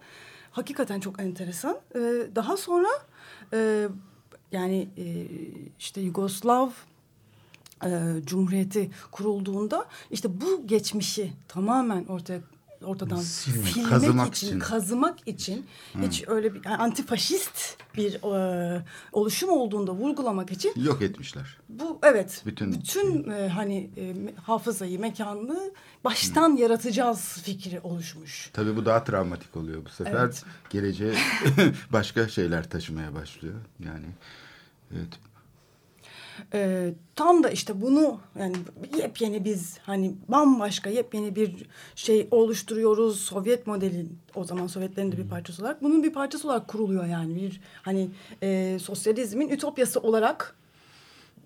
hakikaten 0.51 0.99
çok 0.99 1.21
enteresan. 1.21 1.77
Ee, 1.95 1.99
daha 2.35 2.57
sonra 2.57 2.87
e, 3.53 3.87
yani 4.51 4.89
e, 4.97 5.27
işte 5.79 6.01
Yugoslav 6.01 6.69
e, 7.85 7.89
Cumhuriyeti 8.25 8.91
kurulduğunda 9.11 9.85
işte 10.11 10.41
bu 10.41 10.67
geçmişi 10.67 11.33
tamamen 11.47 12.05
ortaya 12.05 12.39
ortadan 12.85 13.15
Silmek, 13.17 13.67
silmek 13.67 13.89
kazımak 13.89 14.33
için, 14.35 14.47
için. 14.47 14.59
kazımak 14.59 15.27
için 15.27 15.65
hiç 16.01 16.23
öyle 16.27 16.53
bir 16.53 16.61
yani 16.65 16.77
antifaşist 16.77 17.77
bir 17.97 18.13
e, 18.35 18.83
oluşum 19.11 19.49
olduğunda 19.49 19.91
vurgulamak 19.91 20.51
için 20.51 20.73
yok 20.75 21.01
etmişler. 21.01 21.57
bu 21.69 21.99
evet 22.03 22.41
Bütün- 22.45 22.73
bütün, 22.73 23.29
e, 23.29 23.47
hani 23.49 23.89
e, 23.97 24.15
hafızayı 24.43 24.99
mekanını 24.99 25.71
baştan 26.03 26.55
yaratacağız 26.55 27.19
fikri 27.43 27.79
oluşmuş. 27.79 28.49
Tabii 28.53 28.75
bu 28.75 28.85
daha 28.85 29.03
travmatik 29.03 29.57
oluyor 29.57 29.85
bu 29.85 29.89
sefer. 29.89 30.13
Evet. 30.13 30.43
Geleceğe 30.69 31.13
başka 31.93 32.27
şeyler 32.27 32.69
taşımaya 32.69 33.13
başlıyor. 33.15 33.55
Yani 33.85 34.05
evet. 34.95 35.09
E, 36.53 36.89
tam 37.15 37.43
da 37.43 37.49
işte 37.49 37.81
bunu 37.81 38.19
yani 38.39 38.55
yepyeni 38.97 39.45
biz 39.45 39.77
hani 39.85 40.13
bambaşka 40.27 40.89
yepyeni 40.89 41.35
bir 41.35 41.65
şey 41.95 42.27
oluşturuyoruz. 42.31 43.19
Sovyet 43.21 43.67
modeli 43.67 44.05
o 44.35 44.43
zaman 44.43 44.67
Sovyetlerin 44.67 45.11
de 45.11 45.17
bir 45.17 45.27
parçası 45.29 45.61
olarak 45.61 45.83
bunun 45.83 46.03
bir 46.03 46.13
parçası 46.13 46.47
olarak 46.47 46.67
kuruluyor 46.67 47.05
yani 47.05 47.35
bir 47.35 47.61
hani 47.81 48.09
e, 48.43 48.77
sosyalizmin 48.81 49.49
ütopyası 49.49 49.99
olarak 49.99 50.55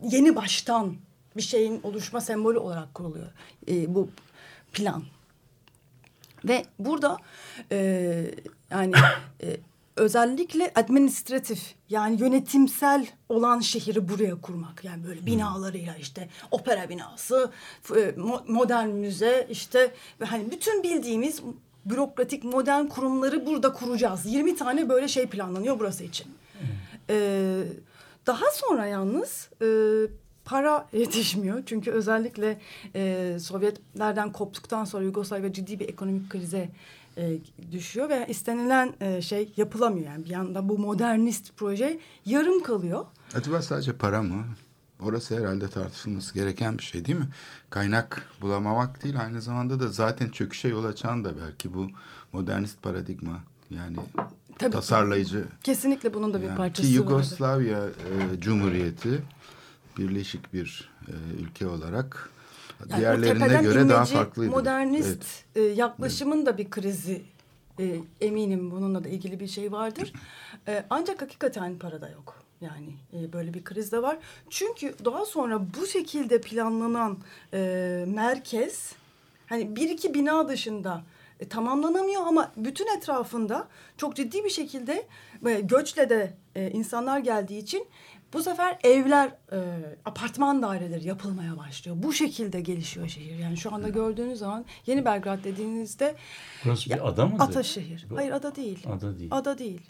yeni 0.03 0.35
baştan 0.35 0.95
bir 1.37 1.41
şeyin 1.41 1.79
oluşma 1.83 2.21
sembolü 2.21 2.57
olarak 2.57 2.93
kuruluyor 2.93 3.27
e, 3.67 3.95
bu 3.95 4.09
plan. 4.73 5.03
Ve 6.45 6.65
burada 6.79 7.17
e, 7.71 7.77
yani 8.71 8.93
e, 9.43 9.57
özellikle 9.95 10.71
administratif 10.75 11.75
yani 11.89 12.21
yönetimsel 12.21 13.07
olan 13.29 13.59
şehri 13.59 14.09
buraya 14.09 14.41
kurmak. 14.41 14.83
Yani 14.83 15.03
böyle 15.07 15.25
binalarıyla 15.25 15.95
işte 15.95 16.29
opera 16.51 16.89
binası, 16.89 17.51
e, 17.89 17.93
mo- 17.93 18.51
modern 18.51 18.89
müze 18.89 19.47
işte 19.49 19.91
ve 20.21 20.25
hani 20.25 20.51
bütün 20.51 20.83
bildiğimiz 20.83 21.41
bürokratik 21.85 22.43
modern 22.43 22.85
kurumları 22.85 23.45
burada 23.45 23.73
kuracağız. 23.73 24.25
20 24.25 24.55
tane 24.55 24.89
böyle 24.89 25.07
şey 25.07 25.25
planlanıyor 25.25 25.79
burası 25.79 26.03
için. 26.03 26.27
Ee, 27.09 27.63
daha 28.27 28.45
sonra 28.53 28.85
yalnız 28.85 29.49
e, 29.61 29.67
para 30.45 30.87
yetişmiyor. 30.93 31.63
Çünkü 31.65 31.91
özellikle 31.91 32.57
e, 32.95 33.37
Sovyetlerden 33.39 34.31
koptuktan 34.31 34.85
sonra 34.85 35.03
Yugoslavya 35.03 35.53
ciddi 35.53 35.79
bir 35.79 35.89
ekonomik 35.89 36.29
krize 36.29 36.69
e, 37.17 37.37
düşüyor 37.71 38.09
ve 38.09 38.25
istenilen 38.29 38.93
e, 39.01 39.21
şey 39.21 39.53
yapılamıyor. 39.57 40.05
Yani 40.07 40.25
bir 40.25 40.29
yanda 40.29 40.69
bu 40.69 40.77
modernist 40.77 41.51
proje 41.57 41.99
yarım 42.25 42.63
kalıyor. 42.63 43.05
Acaba 43.35 43.61
sadece 43.61 43.93
para 43.93 44.23
mı? 44.23 44.45
Orası 44.99 45.39
herhalde 45.39 45.67
tartışılması 45.67 46.33
gereken 46.33 46.77
bir 46.77 46.83
şey 46.83 47.05
değil 47.05 47.17
mi? 47.17 47.27
Kaynak 47.69 48.29
bulamamak 48.41 49.03
değil 49.03 49.21
aynı 49.21 49.41
zamanda 49.41 49.79
da 49.79 49.87
zaten 49.87 50.29
çöküşe 50.29 50.67
yol 50.67 50.85
açan 50.85 51.23
da 51.25 51.33
belki 51.45 51.73
bu 51.73 51.87
modernist 52.33 52.81
paradigma. 52.81 53.43
Yani 53.69 53.97
Tabii. 54.59 54.71
tasarlayıcı. 54.71 55.45
Kesinlikle 55.63 56.13
bunun 56.13 56.33
da 56.33 56.41
bir 56.41 56.47
Yani 56.47 56.57
parçası 56.57 56.89
ki 56.89 56.99
vardı. 56.99 57.11
Yugoslavya 57.11 57.85
e, 57.85 58.39
Cumhuriyeti 58.39 59.21
birleşik 59.97 60.53
bir 60.53 60.89
e, 61.07 61.41
ülke 61.41 61.67
olarak 61.67 62.29
Yani 62.89 62.99
diğerlerine 62.99 63.61
göre 63.61 63.89
daha 63.89 64.05
farklıydı. 64.05 64.51
Modernist 64.51 65.25
Evet. 65.55 65.69
e, 65.69 65.73
yaklaşımın 65.73 66.45
da 66.45 66.57
bir 66.57 66.69
krizi 66.69 67.21
e, 67.79 67.95
eminim 68.21 68.71
bununla 68.71 69.03
da 69.03 69.09
ilgili 69.09 69.39
bir 69.39 69.47
şey 69.47 69.71
vardır. 69.71 70.13
E, 70.67 70.85
ancak 70.89 71.21
hakikaten 71.21 71.77
parada 71.79 72.09
yok. 72.09 72.35
Yani 72.61 72.93
e, 73.13 73.33
böyle 73.33 73.53
bir 73.53 73.63
kriz 73.63 73.91
de 73.91 74.01
var. 74.01 74.17
Çünkü 74.49 74.95
daha 75.05 75.25
sonra 75.25 75.61
bu 75.81 75.87
şekilde 75.87 76.41
planlanan 76.41 77.17
e, 77.53 78.05
merkez 78.07 78.93
hani 79.47 79.75
bir 79.75 79.89
iki 79.89 80.13
bina 80.13 80.49
dışında 80.49 81.03
e, 81.39 81.47
tamamlanamıyor 81.47 82.21
ama 82.27 82.51
bütün 82.57 82.97
etrafında 82.97 83.67
çok 83.97 84.15
ciddi 84.15 84.43
bir 84.43 84.49
şekilde 84.49 85.07
e, 85.45 85.59
göçle 85.61 86.09
de 86.09 86.33
e, 86.55 86.71
insanlar 86.71 87.19
geldiği 87.19 87.59
için 87.59 87.87
bu 88.35 88.43
sefer 88.43 88.79
evler, 88.83 89.29
e, 89.51 89.59
apartman 90.05 90.61
daireleri 90.61 91.07
yapılmaya 91.07 91.57
başlıyor. 91.57 91.97
Bu 91.99 92.13
şekilde 92.13 92.61
gelişiyor 92.61 93.07
şehir. 93.07 93.35
Yani 93.39 93.57
şu 93.57 93.73
anda 93.73 93.89
gördüğünüz 93.89 94.39
zaman 94.39 94.65
Yeni 94.85 95.05
Belgrad 95.05 95.43
dediğinizde 95.43 96.15
burası 96.65 96.89
ya, 96.89 96.97
bir 96.97 97.07
ada 97.07 97.25
mıdır? 97.25 97.43
Ataşehir. 97.43 98.05
Bu- 98.09 98.17
Hayır 98.17 98.31
ada 98.31 98.55
değil. 98.55 98.87
Ada 98.87 99.19
değil. 99.19 99.29
Ada 99.33 99.57
değil. 99.57 99.81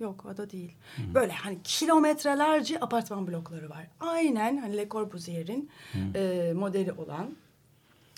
Yok 0.00 0.26
ada 0.28 0.50
değil. 0.50 0.72
Böyle 1.14 1.32
hani 1.32 1.58
kilometrelerce 1.64 2.80
apartman 2.80 3.26
blokları 3.26 3.70
var. 3.70 3.86
Aynen 4.00 4.56
hani 4.56 4.76
Le 4.76 4.88
Corbusier'in 4.88 5.70
e, 6.14 6.52
modeli 6.56 6.92
olan 6.92 7.30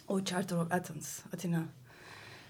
o 0.09 0.25
Charter 0.25 0.57
of 0.57 0.73
Athens, 0.73 1.21
Atina 1.35 1.62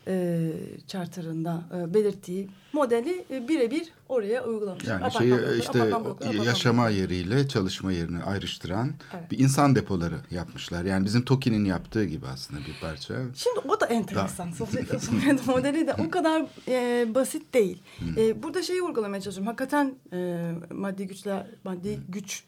e, 0.08 0.52
charter'ında 0.86 1.62
e, 1.76 1.94
belirttiği 1.94 2.48
modeli 2.72 3.24
e, 3.30 3.48
birebir 3.48 3.92
oraya 4.08 4.44
uygulamış. 4.44 4.84
Yani 4.84 4.96
Apartman 5.04 5.20
şeyi 5.20 5.32
blokları, 5.32 5.58
işte 5.58 5.78
apartman 5.78 6.04
blokları, 6.04 6.28
apartman 6.28 6.44
yaşama 6.44 6.88
yeriyle 6.88 7.48
çalışma 7.48 7.92
yerini 7.92 8.22
ayrıştıran 8.22 8.92
Evet. 9.14 9.30
bir 9.30 9.38
insan 9.38 9.74
depoları 9.74 10.16
yapmışlar. 10.30 10.84
Yani 10.84 11.04
bizim 11.04 11.22
TOKİ'nin 11.22 11.64
yaptığı 11.64 12.04
gibi 12.04 12.26
aslında 12.26 12.60
bir 12.60 12.80
parça. 12.80 13.14
Şimdi 13.34 13.58
o 13.68 13.80
da 13.80 13.86
enteresan. 13.86 14.50
Sovyet, 14.50 15.02
Sovyet 15.02 15.46
modeli 15.46 15.86
de 15.86 15.94
o 15.94 16.10
kadar 16.10 16.46
e, 16.68 17.14
basit 17.14 17.54
değil. 17.54 17.82
E, 18.16 18.42
burada 18.42 18.62
şeyi 18.62 18.82
vurgulamaya 18.82 19.20
çalışıyorum. 19.20 19.46
Hakikaten 19.46 19.94
e, 20.12 20.50
maddi 20.70 21.06
güçler, 21.06 21.46
maddi 21.64 22.00
güç 22.08 22.44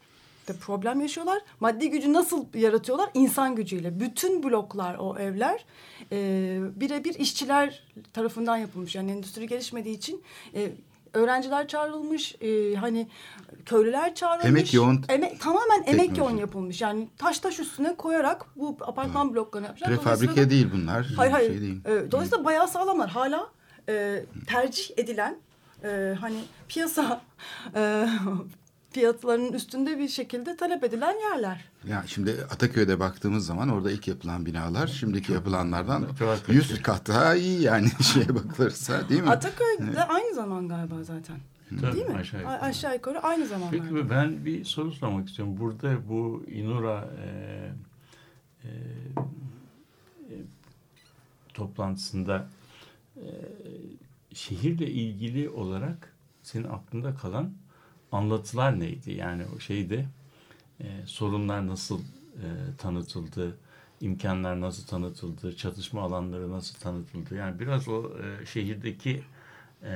de 0.49 0.53
problem 0.53 1.01
yaşıyorlar. 1.01 1.41
Maddi 1.59 1.89
gücü 1.89 2.13
nasıl 2.13 2.45
yaratıyorlar? 2.53 3.09
İnsan 3.13 3.55
gücüyle. 3.55 3.99
Bütün 3.99 4.43
bloklar, 4.43 4.95
o 4.99 5.17
evler 5.17 5.65
e, 6.11 6.59
birebir 6.75 7.13
işçiler 7.13 7.83
tarafından 8.13 8.57
yapılmış. 8.57 8.95
Yani 8.95 9.11
endüstri 9.11 9.47
gelişmediği 9.47 9.97
için 9.97 10.23
e, 10.55 10.71
öğrenciler 11.13 11.67
çağrılmış, 11.67 12.35
e, 12.41 12.75
hani 12.75 13.07
köylüler 13.65 14.15
çağrılmış. 14.15 14.45
Emek 14.45 14.73
yoğun 14.73 14.95
Emek- 14.95 15.37
tamamen 15.39 15.83
emek 15.85 16.17
yoğun 16.17 16.37
yapılmış. 16.37 16.81
Yani 16.81 17.07
taş 17.17 17.39
taş 17.39 17.59
üstüne 17.59 17.95
koyarak 17.95 18.45
bu 18.55 18.77
apartman 18.81 19.33
bloklarını 19.33 19.67
yapmışlar. 19.67 19.89
Prefabrike 19.89 20.49
değil 20.49 20.67
bunlar. 20.73 21.07
Hayır 21.17 21.31
hayır. 21.31 21.51
Şey 21.51 21.61
değil. 21.61 21.81
Ee, 21.85 22.11
dolayısıyla 22.11 22.45
bayağı 22.45 22.67
sağlamlar. 22.67 23.09
Hala 23.09 23.49
e, 23.89 24.25
tercih 24.47 24.97
edilen 24.97 25.37
e, 25.83 26.15
hani 26.21 26.39
piyasa 26.67 27.21
e, 27.75 28.07
fiyatlarının 28.91 29.53
üstünde 29.53 29.99
bir 29.99 30.07
şekilde 30.07 30.57
talep 30.57 30.83
edilen 30.83 31.15
yerler. 31.19 31.65
Ya 31.87 32.03
şimdi 32.07 32.31
Ataköy'de 32.51 32.99
baktığımız 32.99 33.45
zaman 33.45 33.69
orada 33.69 33.91
ilk 33.91 34.07
yapılan 34.07 34.45
binalar 34.45 34.87
şimdiki 34.87 35.33
yapılanlardan 35.33 36.07
Çok 36.19 36.49
100 36.49 36.81
kat 36.81 37.07
daha 37.07 37.35
iyi 37.35 37.61
yani 37.61 37.89
şeye 38.13 38.35
bakılırsa 38.35 39.09
değil 39.09 39.21
mi? 39.21 39.29
Ataköy'de 39.29 40.03
aynı 40.03 40.35
zaman 40.35 40.67
galiba 40.67 41.03
zaten. 41.03 41.37
Tabii, 41.81 41.95
Değil 41.95 42.07
mi? 42.07 42.15
aşağı 42.15 42.39
yukarı. 42.41 42.57
A- 42.57 42.65
aşağı 42.65 42.93
yukarı 42.93 43.23
aynı 43.23 43.45
zamanlarda. 43.45 43.83
Peki 43.83 44.09
ben 44.09 44.45
bir 44.45 44.65
soru 44.65 44.91
sormak 44.91 45.27
istiyorum. 45.29 45.57
Burada 45.59 46.09
bu 46.09 46.43
İNURA 46.47 47.09
e, 47.23 47.27
e, 48.63 48.69
e, 50.29 50.35
toplantısında 51.53 52.47
e, 53.17 53.25
şehirle 54.33 54.87
ilgili 54.87 55.49
olarak 55.49 56.13
senin 56.43 56.63
aklında 56.67 57.15
kalan 57.15 57.53
anlatılar 58.11 58.79
neydi? 58.79 59.11
Yani 59.11 59.43
o 59.57 59.59
şeyde 59.59 60.05
e, 60.81 60.85
sorunlar 61.05 61.67
nasıl 61.67 61.99
e, 62.35 62.47
tanıtıldı, 62.77 63.57
imkanlar 64.01 64.61
nasıl 64.61 64.87
tanıtıldı, 64.87 65.55
çatışma 65.55 66.01
alanları 66.01 66.51
nasıl 66.51 66.75
tanıtıldı? 66.79 67.35
Yani 67.35 67.59
biraz 67.59 67.87
o 67.87 68.03
e, 68.03 68.45
şehirdeki 68.45 69.23
e, 69.83 69.89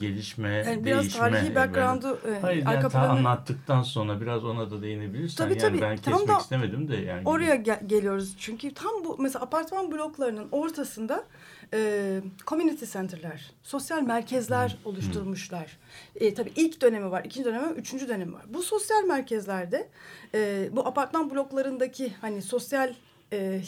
gelişme, 0.00 0.48
Yani 0.48 0.84
biraz 0.84 1.00
değişme. 1.02 1.20
tarihi 1.20 1.50
e, 1.52 1.54
background'u, 1.54 2.18
e, 2.28 2.40
Hayır 2.40 2.66
arka 2.66 2.80
yani 2.80 2.88
planı- 2.90 3.08
anlattıktan 3.08 3.82
sonra 3.82 4.20
biraz 4.20 4.44
ona 4.44 4.70
da 4.70 4.82
değinebilirsen. 4.82 5.44
Tabii, 5.44 5.58
yani 5.58 5.60
tabii. 5.60 5.80
ben 5.80 5.96
Tam 5.96 6.14
kesmek 6.14 6.28
da 6.36 6.40
istemedim 6.40 6.88
de 6.88 6.96
yani. 6.96 7.28
Oraya 7.28 7.54
gel- 7.54 7.86
geliyoruz 7.86 8.34
çünkü 8.38 8.74
tam 8.74 9.04
bu 9.04 9.16
mesela 9.18 9.44
apartman 9.44 9.92
bloklarının 9.92 10.48
ortasında 10.52 11.24
e, 11.74 12.20
community 12.46 12.84
center'lar, 12.84 13.50
sosyal 13.62 14.02
merkezler 14.02 14.76
oluşturmuşlar. 14.84 15.78
E, 16.14 16.34
tabii 16.34 16.52
ilk 16.56 16.80
dönemi 16.80 17.10
var, 17.10 17.24
ikinci 17.24 17.44
dönemi 17.44 17.66
var, 17.66 17.76
üçüncü 17.76 18.08
dönemi 18.08 18.32
var. 18.32 18.44
Bu 18.48 18.62
sosyal 18.62 19.04
merkezlerde 19.04 19.88
e, 20.34 20.68
bu 20.72 20.86
apartman 20.86 21.30
bloklarındaki 21.30 22.12
hani 22.20 22.42
sosyal 22.42 22.94
e, 23.32 23.36
e, 23.36 23.62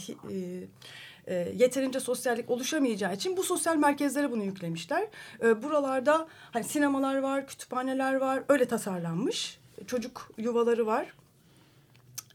e, 1.27 1.35
yeterince 1.35 2.01
sosyallik 2.01 2.51
oluşamayacağı 2.51 3.15
için 3.15 3.37
bu 3.37 3.43
sosyal 3.43 3.77
merkezlere 3.77 4.31
bunu 4.31 4.45
yüklemişler. 4.45 5.09
E, 5.43 5.63
buralarda 5.63 6.29
hani 6.51 6.65
sinemalar 6.65 7.19
var, 7.19 7.47
kütüphaneler 7.47 8.15
var, 8.15 8.43
öyle 8.49 8.65
tasarlanmış. 8.65 9.59
Çocuk 9.87 10.31
yuvaları 10.39 10.87
var. 10.87 11.15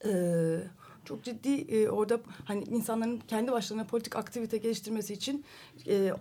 Ee, 0.06 0.58
çok 1.06 1.24
ciddi 1.24 1.76
e, 1.76 1.90
orada 1.90 2.20
hani 2.46 2.64
insanların 2.64 3.22
kendi 3.28 3.52
başlarına 3.52 3.84
politik 3.84 4.16
aktivite 4.16 4.58
geliştirmesi 4.58 5.14
için 5.14 5.46
e, 5.88 6.12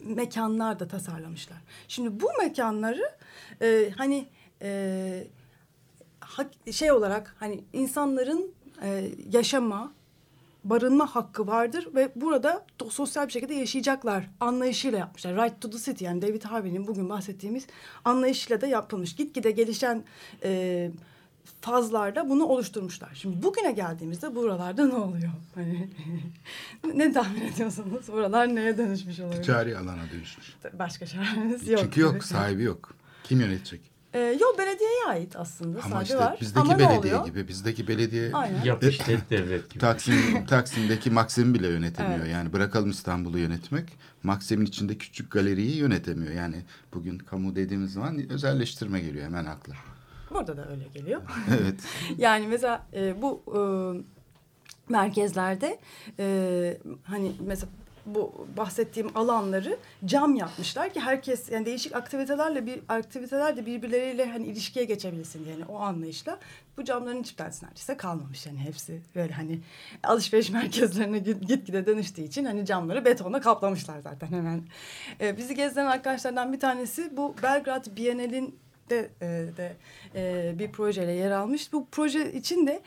mekanlar 0.00 0.80
da 0.80 0.88
tasarlamışlar. 0.88 1.58
Şimdi 1.88 2.20
bu 2.20 2.28
mekanları 2.38 3.12
e, 3.62 3.90
hani 3.96 4.26
e, 4.62 5.26
hak- 6.20 6.72
şey 6.72 6.92
olarak 6.92 7.36
hani 7.38 7.64
insanların 7.72 8.52
e, 8.82 9.10
yaşama, 9.32 9.92
barınma 10.64 11.06
hakkı 11.14 11.46
vardır 11.46 11.88
ve 11.94 12.12
burada 12.16 12.66
sosyal 12.90 13.26
bir 13.26 13.32
şekilde 13.32 13.54
yaşayacaklar 13.54 14.30
anlayışıyla 14.40 14.98
yapmışlar. 14.98 15.34
Right 15.34 15.60
to 15.60 15.70
the 15.70 15.78
city 15.78 16.04
yani 16.04 16.22
David 16.22 16.42
Harvey'nin 16.42 16.86
bugün 16.86 17.08
bahsettiğimiz 17.08 17.66
anlayışıyla 18.04 18.60
da 18.60 18.66
yapılmış. 18.66 19.16
Gitgide 19.16 19.50
gelişen 19.50 20.04
e, 20.44 20.90
fazlarda 21.60 22.28
bunu 22.30 22.44
oluşturmuşlar. 22.44 23.10
Şimdi 23.14 23.42
bugüne 23.42 23.72
geldiğimizde 23.72 24.34
buralarda 24.34 24.86
ne 24.86 24.94
oluyor? 24.94 25.30
Hani 25.54 25.88
ne 26.94 27.12
tahmin 27.12 27.40
ediyorsunuz? 27.40 28.08
Buralar 28.08 28.54
neye 28.54 28.78
dönüşmüş 28.78 29.20
olabilir? 29.20 29.42
Ticari 29.42 29.78
alana 29.78 30.10
dönüşmüş. 30.12 30.54
Başka 30.72 31.06
çaremiz 31.06 31.68
yok. 31.68 31.80
Çünkü 31.82 32.00
yok, 32.00 32.24
sahibi 32.24 32.62
yok. 32.62 32.94
Kim 33.24 33.40
yönetecek? 33.40 33.80
Ee, 34.14 34.18
yok 34.18 34.58
belediyeye 34.58 35.04
ait 35.08 35.36
aslında. 35.36 35.78
Ama 35.78 35.90
sahibi 35.90 36.04
işte 36.04 36.18
var. 36.18 36.38
bizdeki 36.40 36.60
Ama 36.60 36.72
ne 36.72 36.78
belediye 36.78 37.22
gibi. 37.24 37.48
Bizdeki 37.48 37.88
belediye 37.88 38.32
Aynen. 38.32 38.64
Yap 38.64 38.84
işlet 38.84 39.30
devlet 39.30 39.70
gibi. 39.70 39.78
Taksim 39.78 40.46
Taksim'deki 40.46 41.10
Maksim'i 41.10 41.54
bile 41.54 41.68
yönetemiyor. 41.68 42.20
Evet. 42.20 42.32
Yani 42.32 42.52
bırakalım 42.52 42.90
İstanbul'u 42.90 43.38
yönetmek. 43.38 43.84
Maksim'in 44.22 44.64
içinde 44.64 44.98
küçük 44.98 45.30
galeriyi 45.30 45.76
yönetemiyor. 45.76 46.32
Yani 46.32 46.64
bugün 46.94 47.18
kamu 47.18 47.56
dediğimiz 47.56 47.92
zaman 47.92 48.30
özelleştirme 48.30 49.00
geliyor 49.00 49.24
hemen 49.24 49.44
akla. 49.44 49.74
Burada 50.30 50.56
da 50.56 50.68
öyle 50.70 50.84
geliyor. 50.94 51.22
evet. 51.60 51.80
Yani 52.18 52.46
mesela 52.46 52.86
e, 52.94 53.22
bu 53.22 53.42
e, 53.56 53.60
merkezlerde 54.88 55.78
e, 56.18 56.76
hani 57.04 57.32
mesela 57.40 57.70
bu 58.06 58.46
bahsettiğim 58.56 59.16
alanları 59.16 59.76
cam 60.04 60.34
yapmışlar 60.34 60.92
ki 60.92 61.00
herkes 61.00 61.50
yani 61.50 61.66
değişik 61.66 61.94
aktivitelerle 61.96 62.66
bir 62.66 62.80
aktivitelerle 62.88 63.66
birbirleriyle 63.66 64.30
hani 64.30 64.46
ilişkiye 64.46 64.84
geçebilsin 64.84 65.48
yani 65.48 65.64
o 65.64 65.78
anlayışla 65.78 66.38
bu 66.76 66.84
camların 66.84 67.22
hiçbir 67.22 67.36
tanesi 67.36 67.64
neredeyse 67.64 67.96
kalmamış 67.96 68.46
yani 68.46 68.58
hepsi 68.58 69.00
böyle 69.14 69.32
hani 69.32 69.60
alışveriş 70.02 70.50
merkezlerine 70.60 71.18
git- 71.18 71.48
gitgide 71.48 71.86
dönüştüğü 71.86 72.22
için 72.22 72.44
hani 72.44 72.66
camları 72.66 73.04
betonla 73.04 73.40
kaplamışlar 73.40 74.00
zaten 74.00 74.26
hemen. 74.26 74.62
E, 75.20 75.36
bizi 75.36 75.54
gezdiren 75.54 75.86
arkadaşlardan 75.86 76.52
bir 76.52 76.60
tanesi 76.60 77.16
bu 77.16 77.34
Belgrad 77.42 77.96
Bienal'in 77.96 78.58
de, 78.90 79.10
e, 79.22 79.26
de 79.56 79.76
e, 80.14 80.54
bir 80.58 80.72
projeyle 80.72 81.12
yer 81.12 81.30
almış. 81.30 81.72
Bu 81.72 81.86
proje 81.92 82.32
için 82.32 82.66
de 82.66 82.82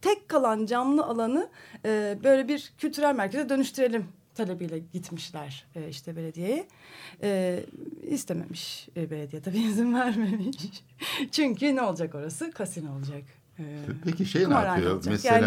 tek 0.00 0.28
kalan 0.28 0.66
camlı 0.66 1.04
alanı 1.04 1.48
e, 1.84 2.18
böyle 2.24 2.48
bir 2.48 2.72
kültürel 2.78 3.14
merkeze 3.14 3.48
dönüştürelim 3.48 4.06
talebiyle 4.34 4.78
gitmişler 4.78 5.66
e, 5.74 5.88
işte 5.88 6.16
belediyeye. 6.16 6.66
E, 7.22 7.60
istememiş 8.02 8.88
e, 8.96 9.10
belediye 9.10 9.42
tabii 9.42 9.58
izin 9.68 9.94
vermemiş. 9.94 10.56
Çünkü 11.32 11.76
ne 11.76 11.82
olacak 11.82 12.14
orası? 12.14 12.50
Kasino 12.50 12.96
olacak. 12.96 13.22
E, 13.58 13.62
Peki 14.04 14.26
şey 14.26 14.50
ne 14.50 14.54
yapıyor? 14.54 14.92
olacak. 14.92 15.10
Mesela 15.12 15.46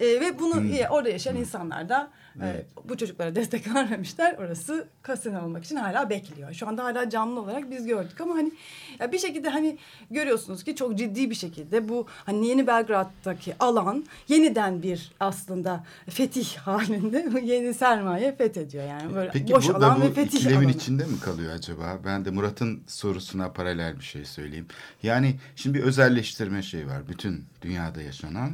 Yani, 0.00 0.12
e, 0.12 0.20
ve 0.20 0.38
bunu 0.38 0.54
Hmm. 0.54 0.72
e, 0.72 0.88
orada 0.88 1.08
yaşayan 1.08 1.36
insanlar 1.36 1.88
da 1.88 2.10
e, 2.42 2.46
Evet. 2.46 2.66
bu 2.88 2.96
çocuklara 2.96 3.34
destek 3.34 3.66
vermemişler. 3.74 4.34
Orası 4.38 4.88
kasino 5.02 5.44
olmak 5.44 5.64
için 5.64 5.76
hala 5.76 6.10
bekliyor. 6.10 6.52
Şu 6.52 6.68
anda 6.68 6.84
hala 6.84 7.10
canlı 7.10 7.40
olarak 7.40 7.70
biz 7.70 7.86
gördük 7.86 8.20
ama 8.20 8.34
hani 8.34 8.52
ya 9.00 9.12
bir 9.12 9.18
şekilde 9.18 9.48
hani 9.48 9.78
görüyorsunuz 10.10 10.64
ki 10.64 10.76
çok 10.76 10.98
ciddi 10.98 11.30
bir 11.30 11.34
şekilde 11.34 11.88
bu 11.88 12.06
hani 12.24 12.46
yeni 12.48 12.66
Belgrad'daki 12.66 13.54
alan 13.60 14.04
yeniden 14.28 14.82
bir 14.82 15.12
aslında 15.20 15.84
fetih 16.08 16.56
halinde 16.56 17.40
yeni 17.42 17.74
sermaye 17.74 18.36
fethediyor 18.36 18.84
yani 18.88 19.14
böyle 19.14 19.30
Peki 19.30 19.52
boş 19.52 19.70
alan 19.70 20.00
bu 20.00 20.04
ve 20.04 20.12
fetih 20.12 20.38
ikilemin 20.38 20.64
alanı. 20.64 20.76
içinde 20.76 21.04
mi 21.04 21.20
kalıyor 21.20 21.52
acaba? 21.54 21.98
Ben 22.04 22.24
de 22.24 22.30
Murat'ın 22.30 22.82
sorusuna 22.86 23.52
paralel 23.52 23.98
bir 23.98 24.04
şey 24.04 24.24
söyleyeyim. 24.24 24.66
Yani 25.02 25.36
şimdi 25.56 25.78
bir 25.78 25.82
özelleştirme 25.84 26.62
şey 26.62 26.86
var. 26.86 27.08
Bütün 27.08 27.44
dünyada 27.62 28.02
yaşanan 28.02 28.50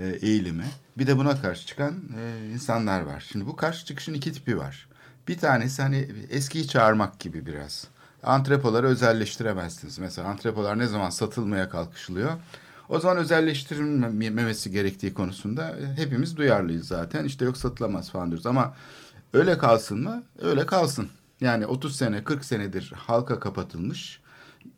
e, 0.00 0.08
eğilimi. 0.08 0.64
Bir 0.98 1.06
de 1.06 1.16
buna 1.18 1.42
karşı 1.42 1.66
çıkan 1.66 1.94
e, 2.18 2.52
insanlar 2.52 3.00
var. 3.00 3.24
Şimdi 3.32 3.46
bu 3.46 3.56
karşı 3.56 3.86
çıkışın 3.86 4.14
iki 4.14 4.32
tipi 4.32 4.58
var. 4.58 4.88
Bir 5.28 5.38
tanesi 5.38 5.82
hani 5.82 6.08
eskiyi 6.30 6.68
çağırmak 6.68 7.20
gibi 7.20 7.46
biraz. 7.46 7.86
Antrepoları 8.22 8.86
özelleştiremezsiniz. 8.86 9.98
Mesela 9.98 10.28
antrepolar 10.28 10.78
ne 10.78 10.86
zaman 10.86 11.10
satılmaya 11.10 11.68
kalkışılıyor? 11.68 12.32
O 12.88 13.00
zaman 13.00 13.16
özelleştirilmemesi 13.16 14.70
gerektiği 14.70 15.14
konusunda 15.14 15.76
e, 15.78 16.02
hepimiz 16.02 16.36
duyarlıyız 16.36 16.86
zaten. 16.86 17.24
İşte 17.24 17.44
yok 17.44 17.56
satılamaz 17.56 18.10
falan 18.10 18.30
diyoruz 18.30 18.46
ama 18.46 18.74
öyle 19.32 19.58
kalsın 19.58 20.02
mı? 20.02 20.22
Öyle 20.42 20.66
kalsın. 20.66 21.08
Yani 21.40 21.66
30 21.66 21.96
sene 21.96 22.24
40 22.24 22.44
senedir 22.44 22.92
halka 22.96 23.40
kapatılmış 23.40 24.19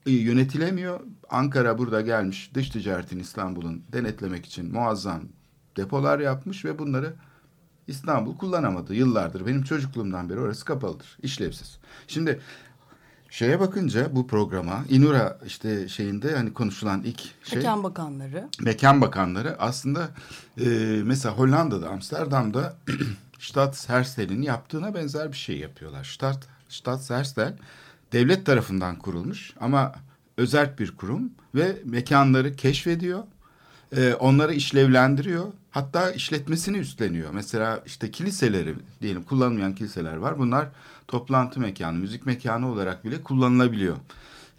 yönetilemiyor. 0.07 1.01
Ankara 1.31 1.79
burada 1.79 2.01
gelmiş 2.01 2.51
dış 2.55 2.71
ticaretin 2.71 3.19
İstanbul'un 3.19 3.83
denetlemek 3.93 4.47
için 4.47 4.73
muazzam 4.73 5.23
depolar 5.77 6.19
yapmış 6.19 6.65
ve 6.65 6.79
bunları 6.79 7.15
İstanbul 7.87 8.37
kullanamadı 8.37 8.95
yıllardır. 8.95 9.47
Benim 9.47 9.63
çocukluğumdan 9.63 10.31
beri 10.31 10.41
orası 10.41 10.65
kapalıdır, 10.65 11.19
işlevsiz. 11.23 11.79
Şimdi 12.09 12.41
şeye 13.31 13.61
bakınca 13.61 14.17
bu 14.17 14.27
programa 14.27 14.85
İnura 14.89 15.39
işte 15.47 15.89
şeyinde 15.89 16.37
hani 16.37 16.53
konuşulan 16.53 17.03
ilk 17.03 17.21
şey 17.45 17.59
Mekan 17.59 17.83
bakanları. 17.83 18.49
mekan 18.61 19.01
bakanları 19.01 19.61
aslında 19.61 20.09
e, 20.61 20.67
mesela 21.05 21.39
Hollanda'da 21.39 21.89
Amsterdam'da 21.89 22.77
Stadshelstel'in 23.39 24.43
yaptığına 24.43 24.95
benzer 24.95 25.33
bir 25.33 25.37
şey 25.37 25.59
yapıyorlar. 25.59 26.05
Stad, 26.05 26.43
Stadshelstel 26.69 27.57
devlet 28.13 28.47
tarafından 28.47 28.97
kurulmuş 28.99 29.55
ama 29.61 29.93
özerk 30.37 30.79
bir 30.79 30.97
kurum 30.97 31.33
ve 31.55 31.77
mekanları 31.85 32.57
keşfediyor. 32.57 33.23
e, 33.97 34.15
onları 34.15 34.55
işlevlendiriyor. 34.55 35.45
Hatta 35.71 36.11
işletmesini 36.11 36.79
üstleniyor. 36.79 37.31
Mesela 37.35 37.83
işte 37.87 38.11
kiliseleri 38.11 38.75
diyelim 39.03 39.23
kullanılmayan 39.23 39.75
kiliseler 39.75 40.17
var. 40.17 40.39
Bunlar 40.39 40.69
toplantı 41.09 41.61
mekanı, 41.61 41.99
müzik 41.99 42.27
mekanı 42.27 42.69
olarak 42.73 43.05
bile 43.05 43.23
kullanılabiliyor. 43.23 43.97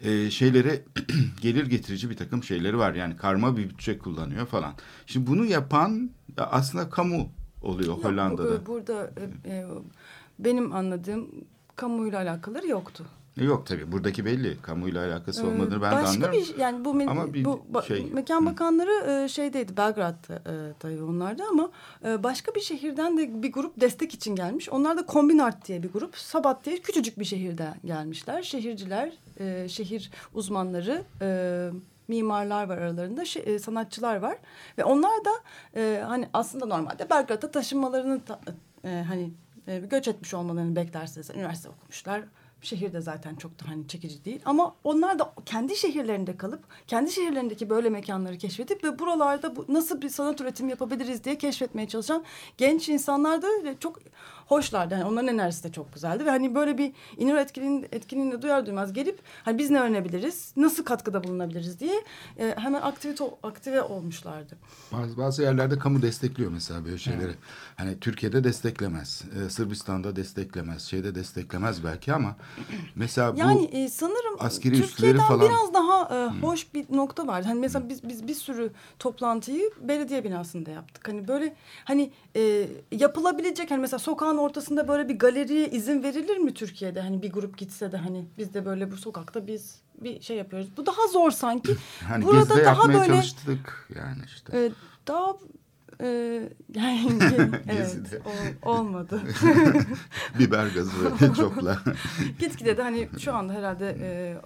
E, 0.00 0.30
şeyleri 0.30 0.82
gelir 1.40 1.66
getirici 1.66 2.10
bir 2.10 2.16
takım 2.16 2.44
şeyleri 2.44 2.78
var. 2.78 2.94
Yani 2.94 3.16
karma 3.16 3.56
bir 3.56 3.70
bütçe 3.70 3.98
kullanıyor 3.98 4.46
falan. 4.46 4.74
Şimdi 5.06 5.26
bunu 5.26 5.44
yapan 5.44 6.10
aslında 6.36 6.90
kamu 6.90 7.28
oluyor 7.62 7.88
Yok, 7.88 8.04
Hollanda'da. 8.04 8.60
bu- 8.62 8.66
burada 8.66 9.10
e, 9.44 9.50
e, 9.50 9.66
benim 10.38 10.72
anladığım 10.72 11.28
kamuyla 11.76 12.18
alakaları 12.20 12.66
yoktu. 12.68 13.04
Yok 13.36 13.66
tabii 13.66 13.92
buradaki 13.92 14.24
belli. 14.24 14.62
Kamuyla 14.62 15.06
alakası 15.08 15.42
Ee, 15.42 15.46
olmadığını 15.46 15.82
ben 15.82 15.92
de 15.92 15.96
Başka 15.96 16.08
anlıyorum. 16.08 16.38
bir 16.38 16.58
yani 16.58 16.84
bu 16.84 16.90
Ama 16.90 17.34
bir 17.34 17.44
bu 17.44 17.82
şey- 17.86 18.10
mekan 18.12 18.46
bakanları 18.46 19.10
e, 19.24 19.28
şeydeydi 19.28 19.76
Belgrad'da 19.76 20.34
e, 20.34 20.72
tabii 20.78 21.02
onlarda 21.02 21.44
ama 21.50 21.70
e, 22.04 22.22
başka 22.22 22.54
bir 22.54 22.60
şehirden 22.60 23.18
de 23.18 23.42
bir 23.42 23.52
grup 23.52 23.80
destek 23.80 24.14
için 24.14 24.36
gelmiş. 24.36 24.68
Onlar 24.68 24.96
da 24.96 25.06
Kombinart 25.06 25.68
diye 25.68 25.82
bir 25.82 25.92
grup. 25.92 26.16
Sabat 26.16 26.64
diye 26.64 26.78
küçücük 26.80 27.18
bir 27.18 27.24
şehirden 27.24 27.74
gelmişler. 27.84 28.42
Şehirciler, 28.42 29.12
e, 29.40 29.68
şehir 29.68 30.10
uzmanları, 30.34 31.02
e, 31.22 31.70
mimarlar 32.08 32.68
var 32.68 32.78
aralarında, 32.78 33.22
şe- 33.22 33.42
e, 33.54 33.58
sanatçılar 33.58 34.16
var 34.16 34.36
ve 34.78 34.84
onlar 34.84 35.24
da 35.24 35.30
e, 35.80 36.02
hani 36.06 36.28
aslında 36.32 36.66
normalde 36.66 37.10
Belgrad'a 37.10 37.50
taşınmalarını 37.50 38.20
ta- 38.24 38.40
e, 38.84 39.04
hani 39.08 39.30
e, 39.66 39.78
göç 39.78 40.08
etmiş 40.08 40.34
olmalarını 40.34 40.76
beklersiniz. 40.76 41.30
Üniversite 41.30 41.68
okumuşlar. 41.68 42.22
Şehir 42.64 42.92
de 42.92 43.00
zaten 43.00 43.34
çok 43.34 43.60
da 43.60 43.68
hani 43.68 43.88
çekici 43.88 44.24
değil. 44.24 44.40
Ama 44.44 44.74
onlar 44.84 45.18
da 45.18 45.34
kendi 45.46 45.76
şehirlerinde 45.76 46.36
kalıp 46.36 46.64
kendi 46.86 47.12
şehirlerindeki 47.12 47.70
böyle 47.70 47.90
mekanları 47.90 48.38
keşfedip 48.38 48.84
ve 48.84 48.98
buralarda 48.98 49.56
bu, 49.56 49.64
nasıl 49.68 50.02
bir 50.02 50.08
sanat 50.08 50.40
üretimi 50.40 50.70
yapabiliriz 50.70 51.24
diye 51.24 51.38
keşfetmeye 51.38 51.88
çalışan 51.88 52.24
genç 52.58 52.88
insanlar 52.88 53.42
da 53.42 53.46
öyle 53.46 53.76
çok 53.80 53.98
hoşlardı. 54.46 54.94
Yani 54.94 55.04
onların 55.04 55.28
enerjisi 55.28 55.64
de 55.64 55.72
çok 55.72 55.94
güzeldi 55.94 56.24
ve 56.26 56.30
hani 56.30 56.54
böyle 56.54 56.78
bir 56.78 56.92
İnönü 57.16 57.38
etkinliğini, 57.38 57.88
etkinliğini 57.92 58.42
duyar 58.42 58.66
duymaz 58.66 58.92
gelip 58.92 59.18
hani 59.44 59.58
biz 59.58 59.70
ne 59.70 59.80
öğrenebiliriz, 59.80 60.52
nasıl 60.56 60.84
katkıda 60.84 61.24
bulunabiliriz 61.24 61.80
diye 61.80 62.04
e, 62.38 62.54
hemen 62.58 62.82
aktivite 62.82 63.24
aktive 63.42 63.82
olmuşlardı. 63.82 64.56
Bazı, 64.92 65.16
bazı 65.16 65.42
yerlerde 65.42 65.78
kamu 65.78 66.02
destekliyor 66.02 66.50
mesela 66.50 66.84
böyle 66.84 66.98
şeyleri. 66.98 67.32
Hani 67.76 68.00
Türkiye'de 68.00 68.44
desteklemez. 68.44 69.22
Ee, 69.46 69.50
Sırbistan'da 69.50 70.16
desteklemez. 70.16 70.82
Şeyde 70.82 71.14
desteklemez 71.14 71.84
belki 71.84 72.12
ama 72.12 72.36
mesela 72.94 73.34
bu 73.36 73.38
Yani 73.40 73.64
e, 73.64 73.88
sanırım 73.88 74.36
askeri 74.38 74.74
Türkiye'den 74.82 75.18
falan- 75.20 75.34
Hmm. 75.40 75.48
biraz 75.48 75.74
daha 75.74 76.14
e, 76.24 76.40
hoş 76.46 76.74
bir 76.74 76.86
nokta 76.96 77.26
var. 77.26 77.44
Hani 77.44 77.60
mesela 77.60 77.88
biz 77.88 78.08
biz 78.08 78.28
bir 78.28 78.34
sürü 78.34 78.72
toplantıyı 78.98 79.70
belediye 79.80 80.24
binasında 80.24 80.70
yaptık. 80.70 81.08
Hani 81.08 81.28
böyle 81.28 81.54
hani 81.84 82.10
e, 82.36 82.68
yapılabilecek 82.92 83.70
hani 83.70 83.80
mesela 83.80 83.98
sokağın 83.98 84.33
ortasında 84.38 84.88
böyle 84.88 85.08
bir 85.08 85.18
galeriye 85.18 85.70
izin 85.70 86.02
verilir 86.02 86.36
mi 86.36 86.54
Türkiye'de? 86.54 87.00
Hani 87.00 87.22
bir 87.22 87.32
grup 87.32 87.58
gitse 87.58 87.92
de 87.92 87.96
hani 87.96 88.26
biz 88.38 88.54
de 88.54 88.66
böyle 88.66 88.90
bu 88.92 88.96
sokakta 88.96 89.46
biz 89.46 89.78
bir 89.98 90.20
şey 90.20 90.36
yapıyoruz. 90.36 90.68
Bu 90.76 90.86
daha 90.86 91.06
zor 91.12 91.30
sanki. 91.30 91.76
hani 92.08 92.24
Burada 92.24 92.64
daha 92.64 92.88
böyle 92.88 93.06
çalıştık 93.06 93.88
yani 93.96 94.18
işte. 94.26 94.58
e, 94.58 94.70
daha 95.08 95.36
e, 96.00 96.06
yani 96.74 97.18
evet 97.68 97.76
Gezide. 97.76 98.22
o- 98.62 98.70
olmadı. 98.70 99.22
Biber 100.38 100.66
gazı 100.66 100.90
ve 101.20 101.34
çopla. 101.34 101.78
Gitgide 102.38 102.76
de 102.76 102.82
hani 102.82 103.08
şu 103.18 103.34
anda 103.34 103.52
herhalde 103.52 103.96
e, 104.00 104.36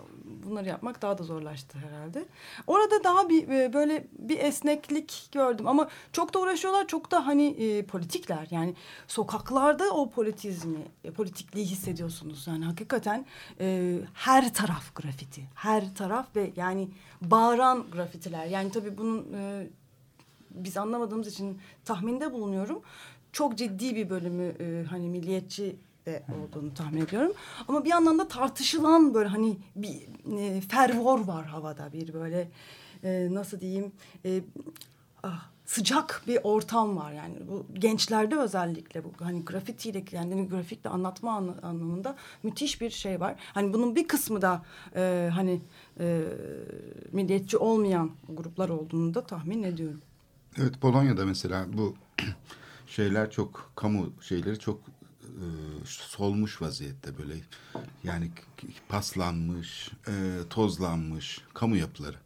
bunları 0.50 0.68
yapmak 0.68 1.02
daha 1.02 1.18
da 1.18 1.22
zorlaştı 1.22 1.78
herhalde. 1.78 2.24
Orada 2.66 3.04
daha 3.04 3.28
bir 3.28 3.48
e, 3.48 3.72
böyle 3.72 4.06
bir 4.18 4.38
esneklik 4.38 5.28
gördüm 5.32 5.66
ama 5.66 5.88
çok 6.12 6.34
da 6.34 6.38
uğraşıyorlar 6.38 6.86
çok 6.86 7.10
da 7.10 7.26
hani 7.26 7.46
e, 7.46 7.82
politikler 7.82 8.48
yani 8.50 8.74
sokaklarda 9.08 9.90
o 9.90 10.10
politizmi 10.10 10.82
e, 11.04 11.10
politikliği 11.10 11.66
hissediyorsunuz 11.66 12.46
yani 12.46 12.64
hakikaten 12.64 13.26
e, 13.60 13.98
her 14.14 14.54
taraf 14.54 14.94
grafiti 14.94 15.42
her 15.54 15.94
taraf 15.94 16.36
ve 16.36 16.52
yani 16.56 16.88
bağıran 17.22 17.84
grafitiler 17.92 18.46
yani 18.46 18.70
tabii 18.70 18.98
bunun 18.98 19.32
e, 19.34 19.66
biz 20.50 20.76
anlamadığımız 20.76 21.28
için 21.28 21.58
tahminde 21.84 22.32
bulunuyorum. 22.32 22.82
Çok 23.32 23.58
ciddi 23.58 23.96
bir 23.96 24.10
bölümü 24.10 24.54
e, 24.60 24.84
hani 24.90 25.08
milliyetçi 25.08 25.76
de 26.08 26.22
olduğunu 26.42 26.74
tahmin 26.74 27.00
ediyorum. 27.00 27.32
Ama 27.68 27.84
bir 27.84 27.90
yandan 27.90 28.18
da 28.18 28.28
tartışılan 28.28 29.14
böyle 29.14 29.28
hani 29.28 29.56
bir 29.76 29.96
e, 30.38 30.60
fervor 30.60 31.20
var 31.26 31.46
havada 31.46 31.92
bir 31.92 32.14
böyle 32.14 32.48
e, 33.04 33.28
nasıl 33.30 33.60
diyeyim 33.60 33.92
e, 34.24 34.40
ah, 35.22 35.48
sıcak 35.66 36.22
bir 36.26 36.38
ortam 36.42 36.96
var 36.96 37.12
yani 37.12 37.34
bu 37.48 37.66
gençlerde 37.74 38.36
özellikle 38.36 39.04
bu 39.04 39.12
hani 39.20 39.44
grafitiyle 39.44 40.04
kendini 40.04 40.48
grafikle 40.48 40.90
anlatma 40.90 41.32
anla- 41.32 41.62
anlamında 41.62 42.16
müthiş 42.42 42.80
bir 42.80 42.90
şey 42.90 43.20
var. 43.20 43.34
Hani 43.54 43.72
bunun 43.72 43.96
bir 43.96 44.08
kısmı 44.08 44.42
da 44.42 44.62
e, 44.96 45.30
hani 45.34 45.60
e, 46.00 46.22
milliyetçi 47.12 47.56
olmayan 47.56 48.10
gruplar 48.28 48.68
olduğunu 48.68 49.14
da 49.14 49.20
tahmin 49.26 49.62
ediyorum. 49.62 50.00
Evet 50.58 50.80
Polonya'da 50.80 51.24
mesela 51.24 51.66
bu 51.72 51.94
şeyler 52.86 53.30
çok 53.30 53.72
kamu 53.76 54.12
şeyleri 54.20 54.58
çok 54.58 54.80
e, 55.38 55.46
solmuş 55.84 56.62
vaziyette 56.62 57.18
böyle 57.18 57.34
yani 58.04 58.30
paslanmış, 58.88 59.90
e, 60.08 60.12
tozlanmış 60.50 61.40
kamu 61.54 61.76
yapıları. 61.76 62.16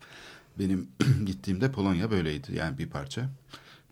Benim 0.58 0.88
gittiğimde 1.26 1.72
Polonya 1.72 2.10
böyleydi 2.10 2.54
yani 2.54 2.78
bir 2.78 2.90
parça. 2.90 3.30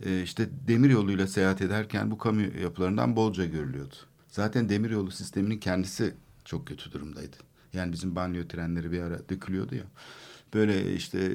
E, 0.04 0.22
işte 0.22 0.48
demir 0.68 0.90
yoluyla 0.90 1.26
seyahat 1.26 1.62
ederken 1.62 2.10
bu 2.10 2.18
kamu 2.18 2.40
yapılarından 2.40 3.16
bolca 3.16 3.44
görülüyordu. 3.44 3.94
Zaten 4.28 4.68
demir 4.68 4.90
yolu 4.90 5.10
sisteminin 5.10 5.58
kendisi 5.58 6.14
çok 6.44 6.66
kötü 6.66 6.92
durumdaydı. 6.92 7.36
Yani 7.72 7.92
bizim 7.92 8.16
banyo 8.16 8.48
trenleri 8.48 8.92
bir 8.92 9.00
ara 9.00 9.28
dökülüyordu 9.28 9.74
ya. 9.74 9.84
Böyle 10.54 10.94
işte 10.94 11.32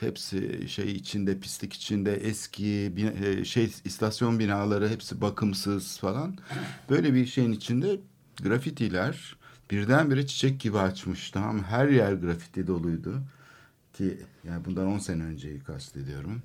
hepsi 0.00 0.68
şey 0.68 0.92
içinde 0.92 1.40
pislik 1.40 1.72
içinde 1.72 2.14
eski 2.14 2.92
bina- 2.96 3.24
e, 3.40 3.44
şey 3.44 3.72
istasyon 3.84 4.38
binaları 4.38 4.88
hepsi 4.88 5.20
bakımsız 5.20 5.98
falan. 5.98 6.38
Böyle 6.90 7.14
bir 7.14 7.26
şeyin 7.26 7.52
içinde 7.52 8.00
grafitiler 8.42 9.36
birdenbire 9.70 10.26
çiçek 10.26 10.60
gibi 10.60 10.78
açmış. 10.78 11.30
Tamam 11.30 11.62
her 11.62 11.88
yer 11.88 12.12
grafiti 12.12 12.66
doluydu 12.66 13.22
ki 13.92 14.18
yani 14.44 14.64
bundan 14.64 14.86
10 14.86 14.98
sene 14.98 15.24
önceyi 15.24 15.60
kastediyorum. 15.60 16.42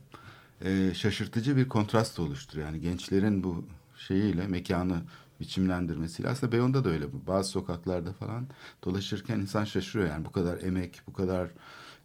Ee, 0.65 0.91
şaşırtıcı 0.93 1.58
bir 1.58 1.69
kontrast 1.69 2.19
oluşturuyor. 2.19 2.67
Yani 2.67 2.82
gençlerin 2.82 3.43
bu 3.43 3.65
şeyiyle 3.97 4.47
mekanı 4.47 5.01
biçimlendirmesiyle 5.39 6.30
aslında 6.30 6.51
Beyoğlu'nda 6.51 6.84
da 6.84 6.89
öyle. 6.89 7.06
Bazı 7.27 7.49
sokaklarda 7.49 8.13
falan 8.13 8.47
dolaşırken 8.84 9.39
insan 9.39 9.65
şaşırıyor 9.65 10.10
yani 10.10 10.25
bu 10.25 10.32
kadar 10.32 10.62
emek, 10.63 11.01
bu 11.08 11.13
kadar 11.13 11.49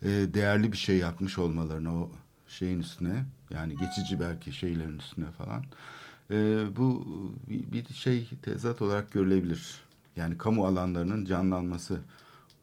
e, 0.02 0.08
değerli 0.08 0.72
bir 0.72 0.76
şey 0.76 0.96
yapmış 0.96 1.38
olmalarına 1.38 1.94
o 1.94 2.10
şeyin 2.48 2.80
üstüne 2.80 3.24
yani 3.50 3.76
geçici 3.76 4.20
belki 4.20 4.52
şeylerin 4.52 4.98
üstüne 4.98 5.30
falan. 5.30 5.64
E, 6.30 6.36
bu 6.76 7.06
bir, 7.48 7.72
bir 7.72 7.94
şey 7.94 8.28
tezat 8.42 8.82
olarak 8.82 9.12
görülebilir. 9.12 9.80
Yani 10.16 10.38
kamu 10.38 10.66
alanlarının 10.66 11.24
canlanması. 11.24 12.00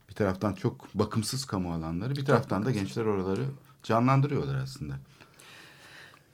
Bir 0.10 0.14
taraftan 0.14 0.54
çok 0.54 0.96
bakımsız 0.96 1.46
kamu 1.46 1.74
alanları, 1.74 2.16
bir 2.16 2.26
taraftan 2.26 2.66
da 2.66 2.72
gençler 2.72 3.06
oraları 3.06 3.46
canlandırıyorlar 3.84 4.56
aslında. 4.56 4.94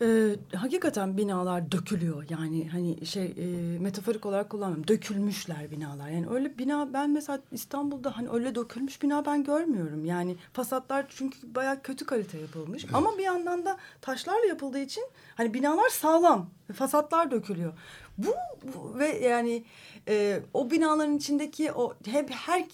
Ee, 0.01 0.35
hakikaten 0.55 1.17
binalar 1.17 1.71
dökülüyor. 1.71 2.25
Yani 2.29 2.69
hani 2.69 3.05
şey 3.05 3.25
e, 3.25 3.79
metaforik 3.79 4.25
olarak 4.25 4.49
kullanmıyorum. 4.49 4.87
Dökülmüşler 4.87 5.71
binalar. 5.71 6.09
Yani 6.09 6.27
öyle 6.29 6.57
bina 6.57 6.93
ben 6.93 7.09
mesela 7.09 7.39
İstanbul'da 7.51 8.17
hani 8.17 8.29
öyle 8.29 8.55
dökülmüş 8.55 9.01
bina 9.01 9.25
ben 9.25 9.43
görmüyorum. 9.43 10.05
Yani 10.05 10.35
fasatlar 10.53 11.05
çünkü 11.09 11.55
bayağı 11.55 11.81
kötü 11.81 12.05
kalite 12.05 12.39
yapılmış. 12.39 12.85
Ama 12.93 13.17
bir 13.17 13.23
yandan 13.23 13.65
da 13.65 13.77
taşlarla 14.01 14.45
yapıldığı 14.45 14.79
için 14.79 15.03
hani 15.35 15.53
binalar 15.53 15.89
sağlam 15.89 16.49
fasatlar 16.73 17.31
dökülüyor. 17.31 17.73
Bu, 18.17 18.33
bu 18.63 18.99
ve 18.99 19.07
yani 19.07 19.63
e, 20.07 20.39
o 20.53 20.71
binaların 20.71 21.17
içindeki 21.17 21.71
o 21.71 21.93
hep 22.05 22.29
her 22.31 22.65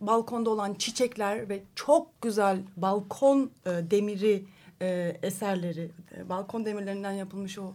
balkonda 0.00 0.50
olan 0.50 0.74
çiçekler 0.74 1.48
ve 1.48 1.62
çok 1.74 2.22
güzel 2.22 2.58
balkon 2.76 3.50
e, 3.66 3.70
demiri 3.70 4.44
e, 4.82 5.18
eserleri, 5.22 5.90
e, 6.16 6.28
balkon 6.28 6.64
demirlerinden 6.64 7.12
yapılmış 7.12 7.58
o 7.58 7.74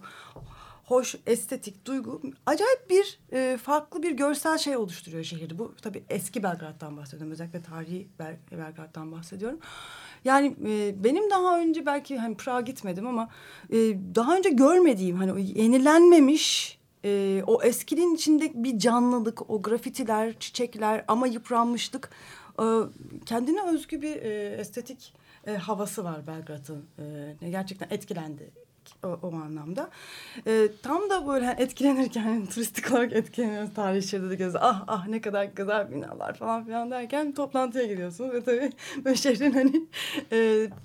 hoş 0.85 1.15
estetik 1.25 1.85
duygu 1.85 2.21
acayip 2.45 2.89
bir 2.89 3.19
e, 3.33 3.57
farklı 3.57 4.03
bir 4.03 4.11
görsel 4.11 4.57
şey 4.57 4.77
oluşturuyor 4.77 5.23
şehirde. 5.23 5.59
Bu 5.59 5.73
tabii 5.81 6.03
eski 6.09 6.43
Belgrad'dan 6.43 6.97
bahsediyorum. 6.97 7.31
Özellikle 7.31 7.61
tarihi 7.61 8.07
Bel 8.19 8.37
Belgrad'dan 8.51 9.11
bahsediyorum. 9.11 9.59
Yani 10.25 10.55
e, 10.67 11.03
benim 11.03 11.29
daha 11.29 11.59
önce 11.59 11.85
belki 11.85 12.17
hani 12.17 12.37
Prag'a 12.37 12.61
gitmedim 12.61 13.07
ama 13.07 13.29
e, 13.69 13.77
daha 14.15 14.37
önce 14.37 14.49
görmediğim 14.49 15.17
hani 15.17 15.33
o 15.33 15.37
yenilenmemiş 15.37 16.79
e, 17.05 17.43
o 17.47 17.63
eskinin 17.63 18.15
içinde 18.15 18.63
bir 18.63 18.79
canlılık, 18.79 19.49
o 19.49 19.61
grafitiler, 19.61 20.39
çiçekler 20.39 21.05
ama 21.07 21.27
yıpranmışlık 21.27 22.09
e, 22.59 22.65
kendine 23.25 23.61
özgü 23.63 24.01
bir 24.01 24.15
e, 24.15 24.55
estetik 24.59 25.13
e, 25.47 25.51
havası 25.51 26.03
var 26.03 26.27
Belgrad'ın. 26.27 26.89
E, 27.41 27.49
gerçekten 27.49 27.87
etkilendi 27.89 28.51
o, 29.03 29.19
o 29.21 29.35
anlamda. 29.35 29.89
E, 30.47 30.67
tam 30.83 31.09
da 31.09 31.27
böyle 31.27 31.55
etkilenirken 31.57 32.23
hani 32.23 32.47
turistik 32.49 32.91
olarak 32.91 33.13
etkileniyoruz 33.13 33.73
tarihi 33.73 34.07
şehirde 34.07 34.29
de 34.29 34.35
geziyoruz. 34.35 34.59
Ah 34.61 34.83
ah 34.87 35.07
ne 35.07 35.21
kadar 35.21 35.45
güzel 35.45 35.91
binalar 35.91 36.33
falan 36.33 36.65
filan 36.65 36.91
derken 36.91 37.31
toplantıya 37.31 37.85
giriyorsunuz 37.85 38.33
ve 38.33 38.43
tabii 38.43 38.69
böyle 39.05 39.15
şehrin 39.15 39.51
hani 39.51 39.87
e, 40.31 40.35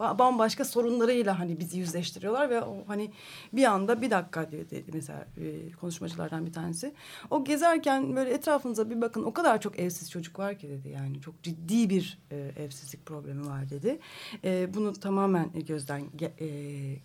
ba- 0.00 0.18
bambaşka 0.18 0.64
sorunlarıyla 0.64 1.38
hani 1.38 1.58
bizi 1.60 1.78
yüzleştiriyorlar 1.78 2.50
ve 2.50 2.62
o 2.62 2.76
hani 2.86 3.10
bir 3.52 3.64
anda 3.64 4.02
bir 4.02 4.10
dakika 4.10 4.50
diyor 4.50 4.70
dedi 4.70 4.90
mesela 4.92 5.26
e, 5.36 5.72
konuşmacılardan 5.72 6.46
bir 6.46 6.52
tanesi. 6.52 6.94
O 7.30 7.44
gezerken 7.44 8.16
böyle 8.16 8.30
etrafınıza 8.30 8.90
bir 8.90 9.00
bakın 9.00 9.22
o 9.22 9.32
kadar 9.32 9.60
çok 9.60 9.78
evsiz 9.78 10.10
çocuk 10.10 10.38
var 10.38 10.58
ki 10.58 10.68
dedi 10.68 10.88
yani 10.88 11.20
çok 11.20 11.42
ciddi 11.42 11.90
bir 11.90 12.18
e, 12.30 12.36
evsizlik 12.36 13.06
problemi 13.06 13.46
var 13.46 13.70
dedi. 13.70 13.98
E, 14.44 14.74
bunu 14.74 14.92
tamamen 14.92 15.50
gözden 15.66 16.02
e, 16.40 16.48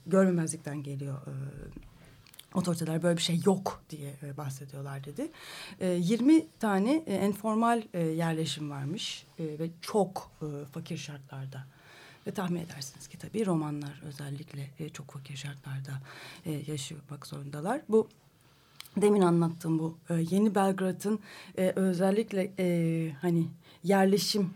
görmemezlikten 0.06 0.84
geliyor. 0.84 1.03
E, 1.12 2.58
otoriteler 2.58 3.04
böyle 3.04 3.18
bir 3.18 3.22
şey 3.22 3.42
yok 3.46 3.84
diye 3.90 4.16
bahsediyorlar 4.38 5.04
dedi. 5.04 5.32
E, 5.80 5.88
20 5.88 6.48
tane 6.60 7.04
e, 7.08 7.16
enformal 7.16 7.82
yerleşim 7.94 8.70
varmış 8.70 9.26
ve 9.40 9.70
çok 9.82 10.32
fakir 10.72 10.98
şartlarda. 10.98 11.66
Ve 12.28 12.32
tahmin 12.32 12.60
edersiniz 12.60 13.08
ki 13.08 13.18
tabii 13.18 13.46
romanlar 13.46 14.02
özellikle 14.06 14.70
çok 14.94 15.12
fakir 15.12 15.36
şartlarda 15.36 16.02
e, 16.46 16.52
yaşamak 16.52 17.28
zorundalar. 17.28 17.82
Bu 17.90 18.08
demin 18.98 19.22
anlattığım 19.22 19.80
bu 19.80 19.98
yeni 20.10 20.56
Belgrad'ın 20.56 21.20
özellikle 21.76 22.52
hani 23.22 23.48
yerleşim 23.84 24.50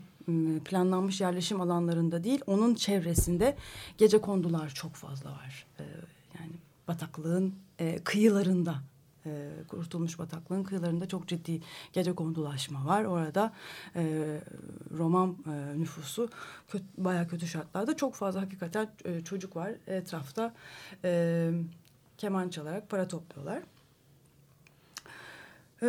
planlanmış 0.64 1.20
yerleşim 1.20 1.60
alanlarında 1.60 2.24
değil 2.24 2.40
onun 2.46 2.74
çevresinde 2.74 3.56
gece 3.98 4.20
kondular 4.20 4.68
çok 4.68 4.94
fazla 4.94 5.30
var. 5.30 5.66
E, 6.88 6.92
bataklığın 6.92 7.54
e, 7.78 7.98
kıyılarında 8.04 8.74
e, 9.26 9.50
Kurtulmuş 9.68 10.18
Bataklığı'nın 10.18 10.64
kıyılarında 10.64 11.08
çok 11.08 11.28
ciddi 11.28 11.60
gece 11.92 12.14
kondulaşma 12.14 12.86
var. 12.86 13.04
Orada 13.04 13.52
e, 13.96 14.40
Roman 14.98 15.36
e, 15.46 15.80
nüfusu 15.80 16.30
kötü, 16.68 16.84
bayağı 16.98 17.28
kötü 17.28 17.46
şartlarda. 17.46 17.96
Çok 17.96 18.14
fazla 18.14 18.40
hakikaten 18.40 18.88
e, 19.04 19.20
çocuk 19.20 19.56
var 19.56 19.72
etrafta 19.86 20.54
e, 21.04 21.50
keman 22.18 22.48
çalarak 22.48 22.90
para 22.90 23.08
topluyorlar. 23.08 23.62
E, 25.82 25.88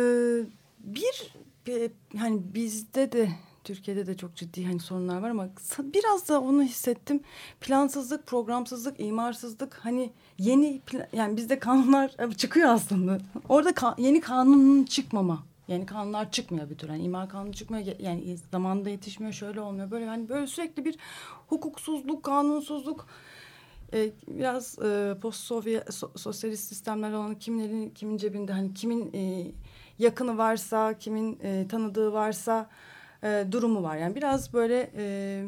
bir, 0.78 1.34
bir 1.66 1.90
hani 2.18 2.54
bizde 2.54 3.12
de 3.12 3.30
Türkiye'de 3.64 4.06
de 4.06 4.16
çok 4.16 4.36
ciddi 4.36 4.66
hani 4.66 4.80
sorunlar 4.80 5.22
var 5.22 5.30
ama 5.30 5.48
biraz 5.80 6.28
da 6.28 6.40
onu 6.40 6.62
hissettim. 6.62 7.20
Plansızlık, 7.60 8.26
programsızlık, 8.26 9.00
imarsızlık 9.00 9.74
hani 9.74 10.10
yeni 10.38 10.82
yani 11.12 11.36
bizde 11.36 11.58
kanunlar 11.58 12.16
çıkıyor 12.36 12.68
aslında. 12.68 13.18
Orada 13.48 13.74
ka 13.74 13.94
yeni 13.98 14.20
kanunun 14.20 14.84
çıkmama. 14.84 15.42
Yani 15.68 15.86
kanunlar 15.86 16.30
çıkmıyor 16.30 16.70
bir 16.70 16.78
tür. 16.78 16.88
Yani 16.88 17.02
imar 17.02 17.28
kanunu 17.28 17.52
çıkmıyor. 17.52 17.86
Yani 17.98 18.36
zamanında 18.52 18.90
yetişmiyor. 18.90 19.32
Şöyle 19.32 19.60
olmuyor. 19.60 19.90
Böyle 19.90 20.06
hani 20.06 20.28
böyle 20.28 20.46
sürekli 20.46 20.84
bir 20.84 20.96
hukuksuzluk, 21.48 22.22
kanunsuzluk 22.22 23.06
e, 23.92 24.10
biraz 24.28 24.78
e, 24.78 25.14
post 25.22 25.40
sovyet 25.40 25.94
so, 25.94 26.10
sosyalist 26.16 26.68
sistemler 26.68 27.12
olan 27.12 27.34
kimlerin 27.34 27.90
kimin 27.90 28.16
cebinde 28.16 28.52
hani 28.52 28.74
kimin 28.74 29.12
e, 29.14 29.46
yakını 29.98 30.38
varsa, 30.38 30.98
kimin 30.98 31.38
e, 31.42 31.66
tanıdığı 31.68 32.12
varsa 32.12 32.70
e, 33.24 33.44
durumu 33.52 33.82
var. 33.82 33.96
Yani 33.96 34.14
biraz 34.14 34.52
böyle 34.52 34.90
e, 34.96 35.44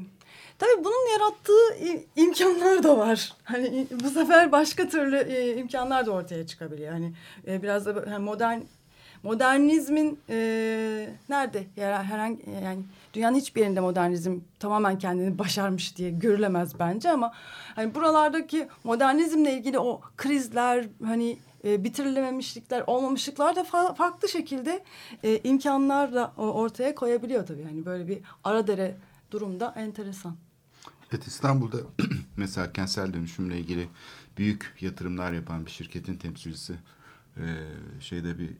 tabii 0.58 0.84
bunun 0.84 1.12
yarattığı 1.12 1.94
imkanlar 2.16 2.82
da 2.82 2.98
var. 2.98 3.32
Hani 3.44 3.86
bu 4.04 4.10
sefer 4.10 4.52
başka 4.52 4.88
türlü 4.88 5.16
e, 5.16 5.56
imkanlar 5.56 6.06
da 6.06 6.10
ortaya 6.10 6.46
çıkabiliyor. 6.46 6.92
Hani 6.92 7.12
e, 7.46 7.62
biraz 7.62 7.86
da 7.86 8.04
yani 8.10 8.24
modern 8.24 8.60
modernizmin 9.22 10.20
e, 10.28 11.08
nerede 11.28 11.66
herhangi 11.76 12.50
yani 12.64 12.82
dünyanın 13.14 13.36
hiçbir 13.36 13.60
yerinde 13.60 13.80
modernizm 13.80 14.38
tamamen 14.58 14.98
kendini 14.98 15.38
başarmış 15.38 15.96
diye 15.96 16.10
görülemez 16.10 16.78
bence 16.78 17.10
ama 17.10 17.32
hani 17.74 17.94
buralardaki 17.94 18.68
modernizmle 18.84 19.52
ilgili 19.52 19.78
o 19.78 20.00
krizler 20.16 20.84
hani 21.04 21.38
e, 21.64 21.84
bitirilememişlikler, 21.84 22.84
olmamışlıklar 22.86 23.56
da 23.56 23.64
fa 23.64 23.94
farklı 23.94 24.28
şekilde 24.28 24.84
e, 25.22 25.38
imkanlar 25.38 26.14
da 26.14 26.32
ortaya 26.36 26.94
koyabiliyor 26.94 27.46
tabii. 27.46 27.62
Yani 27.62 27.86
böyle 27.86 28.08
bir 28.08 28.18
ara 28.44 28.66
dere 28.66 28.96
durumda 29.30 29.74
enteresan. 29.76 30.36
Evet 31.12 31.26
İstanbul'da 31.26 31.76
mesela 32.36 32.72
kentsel 32.72 33.12
dönüşümle 33.12 33.58
ilgili 33.58 33.88
büyük 34.38 34.74
yatırımlar 34.80 35.32
yapan 35.32 35.66
bir 35.66 35.70
şirketin 35.70 36.16
temsilcisi 36.16 36.74
e, 37.36 37.44
şeyde 38.00 38.38
bir 38.38 38.50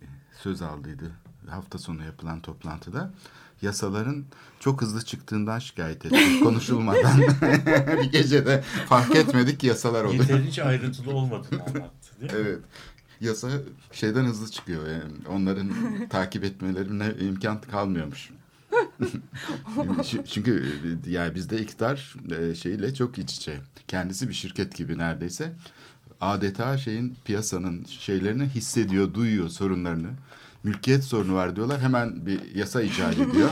söz 0.42 0.62
aldıydı 0.62 1.12
hafta 1.50 1.78
sonu 1.78 2.04
yapılan 2.04 2.40
toplantıda 2.40 3.12
yasaların 3.62 4.24
çok 4.60 4.82
hızlı 4.82 5.04
çıktığından 5.04 5.58
şikayet 5.58 6.06
etti 6.06 6.40
konuşulmadan 6.42 7.20
bir 8.02 8.12
gecede 8.12 8.62
fark 8.88 9.16
etmedik 9.16 9.60
ki 9.60 9.66
yasalar 9.66 10.04
oldu. 10.04 10.14
Yeterince 10.14 10.64
ayrıntılı 10.64 11.14
olmadığını 11.14 11.62
anlattı 11.62 12.01
değil 12.22 12.32
mi? 12.32 12.38
Evet 12.40 12.58
yasa 13.22 13.50
şeyden 13.92 14.24
hızlı 14.24 14.50
çıkıyor. 14.50 14.88
Yani 14.88 15.12
onların 15.28 15.70
takip 16.10 16.44
etmelerine 16.44 17.12
imkan 17.20 17.60
kalmıyormuş. 17.60 18.30
Çünkü 20.26 20.64
yani 21.06 21.34
bizde 21.34 21.60
iktidar 21.60 22.14
e, 22.40 22.54
şeyle 22.54 22.94
çok 22.94 23.18
iç 23.18 23.34
içe. 23.36 23.60
Kendisi 23.88 24.28
bir 24.28 24.34
şirket 24.34 24.76
gibi 24.76 24.98
neredeyse. 24.98 25.52
Adeta 26.20 26.78
şeyin 26.78 27.16
piyasanın 27.24 27.84
şeylerini 27.84 28.44
hissediyor, 28.44 29.14
duyuyor 29.14 29.48
sorunlarını. 29.48 30.10
Mülkiyet 30.64 31.04
sorunu 31.04 31.34
var 31.34 31.56
diyorlar. 31.56 31.80
Hemen 31.80 32.26
bir 32.26 32.54
yasa 32.54 32.82
icat 32.82 33.18
ediyor. 33.18 33.50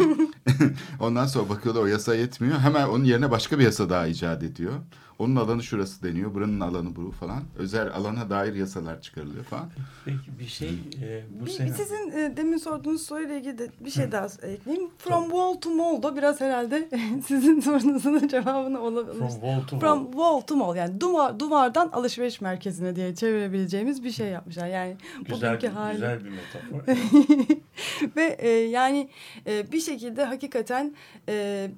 Ondan 1.00 1.26
sonra 1.26 1.48
bakıyorlar 1.48 1.82
o 1.82 1.86
yasa 1.86 2.14
yetmiyor. 2.14 2.58
Hemen 2.58 2.88
onun 2.88 3.04
yerine 3.04 3.30
başka 3.30 3.58
bir 3.58 3.64
yasa 3.64 3.90
daha 3.90 4.06
icat 4.06 4.42
ediyor. 4.42 4.72
Onun 5.20 5.36
alanı 5.36 5.62
şurası 5.62 6.02
deniyor. 6.02 6.34
Buranın 6.34 6.60
alanı 6.60 6.96
bu 6.96 7.10
falan. 7.10 7.42
Özel 7.58 7.92
alana 7.92 8.30
dair 8.30 8.54
yasalar 8.54 9.00
çıkarılıyor 9.00 9.44
falan. 9.44 9.70
Peki 10.04 10.38
bir 10.38 10.46
şey 10.46 10.68
e, 11.02 11.24
bu 11.40 11.46
bir, 11.46 11.50
sene... 11.50 11.72
Sizin 11.72 12.10
e, 12.10 12.36
demin 12.36 12.56
sorduğunuz 12.56 13.02
soruyla 13.02 13.34
ilgili 13.34 13.58
de 13.58 13.68
bir 13.80 13.90
şey 13.90 14.06
Hı. 14.06 14.12
daha 14.12 14.26
ekleyeyim. 14.42 14.90
From 14.98 15.24
wall 15.24 15.54
to 15.54 15.70
mall 15.70 16.02
da 16.02 16.16
biraz 16.16 16.40
herhalde 16.40 16.88
sizin 17.26 17.60
sorunuzun 17.60 18.28
cevabını 18.28 18.80
olabilir. 18.80 19.18
From 19.18 19.30
wall 19.30 19.66
to 19.66 19.78
From 19.78 20.04
wall. 20.04 20.12
wall 20.12 20.40
to 20.40 20.56
mall 20.56 20.76
yani 20.76 21.00
duvar, 21.00 21.40
duvardan 21.40 21.88
alışveriş 21.88 22.40
merkezine 22.40 22.96
diye 22.96 23.14
çevirebileceğimiz 23.14 24.04
bir 24.04 24.10
şey 24.10 24.28
yapmışlar. 24.28 24.66
Yani 24.66 24.96
güzel, 25.24 25.48
bugünkü 25.48 25.68
hali. 25.68 25.92
Güzel 25.92 26.24
bir 26.24 26.30
metafor. 26.30 26.80
Ve 28.16 28.36
e, 28.38 28.48
yani 28.48 29.08
e, 29.46 29.72
bir 29.72 29.80
şekilde 29.80 30.24
hakikaten 30.24 30.94
e, 31.28 31.70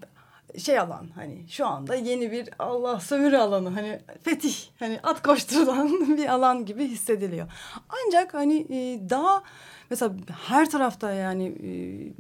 şey 0.58 0.78
alan 0.78 1.08
hani 1.14 1.44
şu 1.48 1.66
anda 1.66 1.94
yeni 1.94 2.32
bir 2.32 2.48
Allah 2.58 3.00
sömürü 3.00 3.36
alanı 3.36 3.68
hani 3.68 4.00
fetih 4.22 4.54
hani 4.78 5.00
at 5.02 5.22
koşturulan 5.22 6.16
bir 6.16 6.26
alan 6.26 6.64
gibi 6.64 6.84
hissediliyor. 6.84 7.52
Ancak 7.88 8.34
hani 8.34 8.66
e, 8.70 9.10
daha 9.10 9.42
mesela 9.90 10.12
her 10.46 10.70
tarafta 10.70 11.12
yani 11.12 11.46
e, 11.46 11.70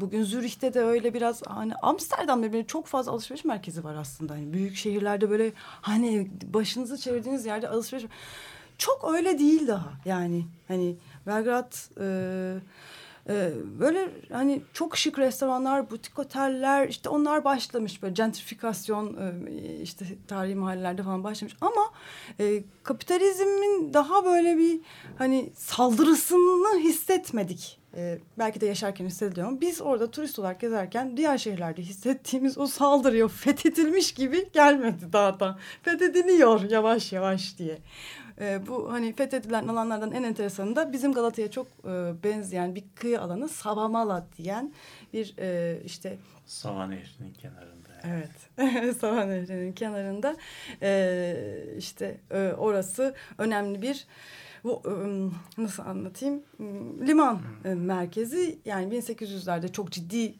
bugün 0.00 0.22
Zürih'te 0.22 0.74
de 0.74 0.80
öyle 0.80 1.14
biraz 1.14 1.42
hani 1.46 1.74
Amsterdam'da 1.74 2.52
böyle 2.52 2.66
çok 2.66 2.86
fazla 2.86 3.12
alışveriş 3.12 3.44
merkezi 3.44 3.84
var 3.84 3.94
aslında. 3.94 4.32
Hani 4.34 4.52
büyük 4.52 4.76
şehirlerde 4.76 5.30
böyle 5.30 5.52
hani 5.58 6.30
başınızı 6.44 6.98
çevirdiğiniz 6.98 7.46
yerde 7.46 7.68
alışveriş 7.68 8.06
çok 8.78 9.14
öyle 9.14 9.38
değil 9.38 9.68
daha 9.68 9.92
yani 10.04 10.46
hani 10.68 10.96
Belgrad 11.26 11.72
e, 12.00 12.06
ee, 13.28 13.50
böyle 13.80 14.08
hani 14.32 14.62
çok 14.72 14.96
şık 14.96 15.18
restoranlar, 15.18 15.90
butik 15.90 16.18
oteller 16.18 16.88
işte 16.88 17.08
onlar 17.08 17.44
başlamış 17.44 18.02
böyle 18.02 18.14
gentrifikasyon 18.14 19.16
e, 19.16 19.82
işte 19.82 20.04
tarihi 20.28 20.54
mahallelerde 20.54 21.02
falan 21.02 21.24
başlamış 21.24 21.56
ama 21.60 21.92
e, 22.40 22.64
kapitalizmin 22.82 23.94
daha 23.94 24.24
böyle 24.24 24.58
bir 24.58 24.80
hani 25.18 25.50
saldırısını 25.56 26.78
hissetmedik. 26.78 27.78
E, 27.96 28.18
belki 28.38 28.60
de 28.60 28.66
yaşarken 28.66 29.06
hissediyorum. 29.06 29.60
Biz 29.60 29.82
orada 29.82 30.10
turist 30.10 30.38
olarak 30.38 30.60
gezerken 30.60 31.16
diğer 31.16 31.38
şehirlerde 31.38 31.82
hissettiğimiz 31.82 32.58
o 32.58 32.66
saldırıyor 32.66 33.28
fethedilmiş 33.28 34.12
gibi 34.12 34.48
gelmedi 34.52 35.12
daha 35.12 35.40
da. 35.40 35.58
Fethediliyor 35.82 36.70
yavaş 36.70 37.12
yavaş 37.12 37.58
diye. 37.58 37.78
E, 38.40 38.66
bu 38.66 38.92
hani 38.92 39.12
fethedilen 39.12 39.68
alanlardan 39.68 40.12
en 40.12 40.22
enteresanı 40.22 40.76
da 40.76 40.92
bizim 40.92 41.12
Galata'ya 41.12 41.50
çok 41.50 41.66
e, 41.66 42.12
benzeyen 42.24 42.74
bir 42.74 42.84
kıyı 42.94 43.20
alanı 43.20 43.48
Savamala 43.48 44.26
diyen 44.38 44.72
bir 45.12 45.34
e, 45.38 45.78
işte... 45.84 46.18
Sava 46.46 46.86
Nehri'nin 46.86 47.32
kenarında. 47.32 47.88
Yani. 48.04 48.24
Evet, 48.58 48.96
Sava 49.00 49.24
Nehri'nin 49.24 49.72
kenarında 49.72 50.36
e, 50.82 51.36
işte 51.78 52.20
e, 52.30 52.52
orası 52.58 53.14
önemli 53.38 53.82
bir 53.82 54.06
bu 54.64 54.82
nasıl 55.58 55.82
anlatayım 55.82 56.42
liman 57.06 57.40
hmm. 57.62 57.84
merkezi 57.84 58.58
yani 58.64 58.94
1800'lerde 58.94 59.72
çok 59.72 59.90
ciddi 59.90 60.34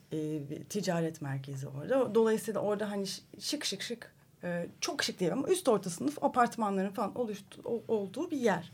bir 0.50 0.64
ticaret 0.64 1.22
merkezi 1.22 1.68
orada. 1.68 2.14
Dolayısıyla 2.14 2.60
orada 2.60 2.90
hani 2.90 3.06
şık 3.40 3.64
şık 3.64 3.82
şık 3.82 4.12
e, 4.44 4.66
çok 4.80 5.02
şık 5.02 5.20
değil 5.20 5.32
ama 5.32 5.48
üst 5.48 5.68
orta 5.68 5.90
sınıf 5.90 6.24
apartmanların 6.24 6.90
falan 6.90 7.18
oluştu, 7.18 7.82
olduğu 7.88 8.30
bir 8.30 8.36
yer. 8.36 8.72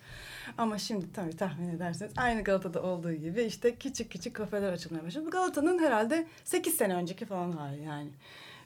Ama 0.58 0.78
şimdi 0.78 1.12
tabii 1.12 1.36
tahmin 1.36 1.68
ederseniz 1.68 2.12
aynı 2.16 2.44
Galata'da 2.44 2.82
olduğu 2.82 3.12
gibi 3.12 3.42
işte 3.42 3.74
küçük 3.74 4.10
küçük 4.12 4.36
kafeler 4.36 4.72
açılmaya 4.72 5.04
başladı. 5.04 5.26
Bu 5.26 5.30
Galata'nın 5.30 5.78
herhalde 5.78 6.26
sekiz 6.44 6.74
sene 6.74 6.94
önceki 6.94 7.26
falan 7.26 7.52
hali 7.52 7.82
yani. 7.82 8.10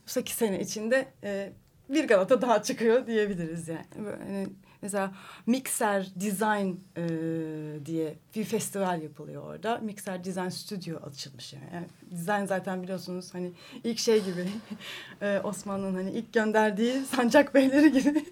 sekiz 0.06 0.36
sene 0.36 0.60
içinde 0.60 1.08
e, 1.24 1.52
bir 1.88 2.08
Galata 2.08 2.42
daha 2.42 2.62
çıkıyor 2.62 3.06
diyebiliriz 3.06 3.68
yani. 3.68 3.86
Böyle, 3.98 4.46
Mesela 4.83 5.12
Mixer 5.47 6.09
Design 6.16 6.75
e, 6.97 7.87
diye 7.87 8.14
bir 8.37 8.45
festival 8.45 9.03
yapılıyor 9.03 9.42
orada. 9.42 9.79
Mixer 9.79 10.25
Design 10.25 10.49
Studio 10.49 11.07
açılmış 11.07 11.53
yani. 11.53 11.64
yani 11.75 11.87
design 12.11 12.45
zaten 12.45 12.83
biliyorsunuz 12.83 13.35
hani 13.35 13.53
ilk 13.85 13.99
şey 13.99 14.25
gibi 14.25 14.49
e, 15.23 15.40
Osmanlı'nın 15.45 15.95
hani 15.95 16.11
ilk 16.11 16.33
gönderdiği 16.33 17.05
sancak 17.05 17.55
beyleri 17.55 17.92
gibi 17.92 18.25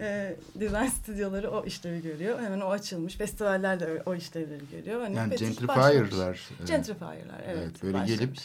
e, 0.00 0.36
design 0.54 0.86
stüdyoları 0.86 1.50
o 1.50 1.64
işlevi 1.64 2.02
görüyor. 2.02 2.40
Hemen 2.40 2.60
o 2.60 2.70
açılmış. 2.70 3.16
Festivaller 3.16 3.80
de 3.80 4.02
o 4.06 4.14
işlevleri 4.14 4.62
görüyor. 4.70 5.00
Hani 5.00 5.16
yani 5.16 5.36
gentrifier'lar. 5.36 6.40
Gentrifier'lar 6.66 7.16
evet. 7.46 7.58
evet 7.58 7.82
böyle 7.82 7.94
başlamış. 7.94 8.18
gelip 8.18 8.38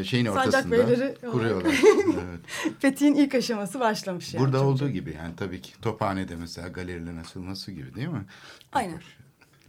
e, 0.00 0.04
şeyin 0.04 0.26
ortasında 0.26 1.14
kuruyorlar. 1.30 1.74
evet. 2.04 2.40
Fethi'nin 2.78 3.14
ilk 3.14 3.34
aşaması 3.34 3.80
başlamış 3.80 4.34
yani. 4.34 4.44
Burada 4.44 4.64
olduğu 4.64 4.88
gibi 4.88 5.14
yani 5.14 5.36
tabii 5.36 5.60
ki 5.60 5.80
Tophane'de 5.82 6.36
mesela 6.36 6.68
galerilerin 6.68 7.16
açılması 7.16 7.72
gibi 7.72 7.94
değil 7.94 8.08
mi? 8.08 8.24
Aynen. 8.72 9.00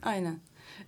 Aynen. 0.04 0.40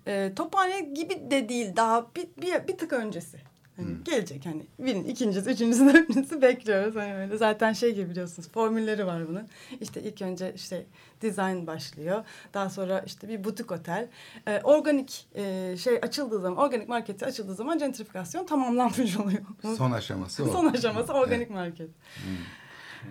E, 0.08 0.34
tophane 0.36 0.82
gibi 0.82 1.32
de 1.32 1.50
değil 1.50 1.76
daha 1.76 2.08
bir, 2.16 2.28
bir, 2.42 2.68
bir 2.68 2.78
tık 2.78 2.94
öncesi. 2.94 3.49
Hani 3.80 3.90
Hmm. 3.96 4.04
gelecek 4.04 4.46
hani 4.46 4.66
birinin 4.80 5.04
ikincisi, 5.06 5.50
üçüncüsü, 5.50 5.86
dördüncüsü 5.94 6.42
bekliyoruz. 6.42 6.96
Hani 6.96 7.16
öyle 7.16 7.38
zaten 7.38 7.74
şey 7.74 7.96
gibi 7.96 8.10
biliyorsunuz 8.10 8.50
formülleri 8.50 9.06
var 9.06 9.28
bunun. 9.28 9.48
İşte 9.82 10.02
ilk 10.02 10.22
önce 10.22 10.54
işte 10.56 10.86
design 11.22 11.68
başlıyor. 11.68 12.24
Daha 12.54 12.70
sonra 12.70 13.00
işte 13.00 13.28
bir 13.30 13.44
butik 13.44 13.72
otel. 13.72 14.08
Ee, 14.48 14.62
organik 14.64 15.28
e, 15.36 15.76
şey 15.80 16.00
açıldığı 16.02 16.40
zaman, 16.42 16.58
organik 16.58 16.90
marketi 16.90 17.26
açıldığı 17.26 17.56
zaman 17.56 17.80
gentrifikasyon 17.80 18.46
tamamlanmış 18.46 19.18
oluyor. 19.18 19.42
Son 19.78 19.92
aşaması 19.92 20.44
o. 20.44 20.48
Son 20.48 20.68
aşaması 20.68 21.14
organik 21.14 21.48
Evet. 21.48 21.50
market. 21.50 21.90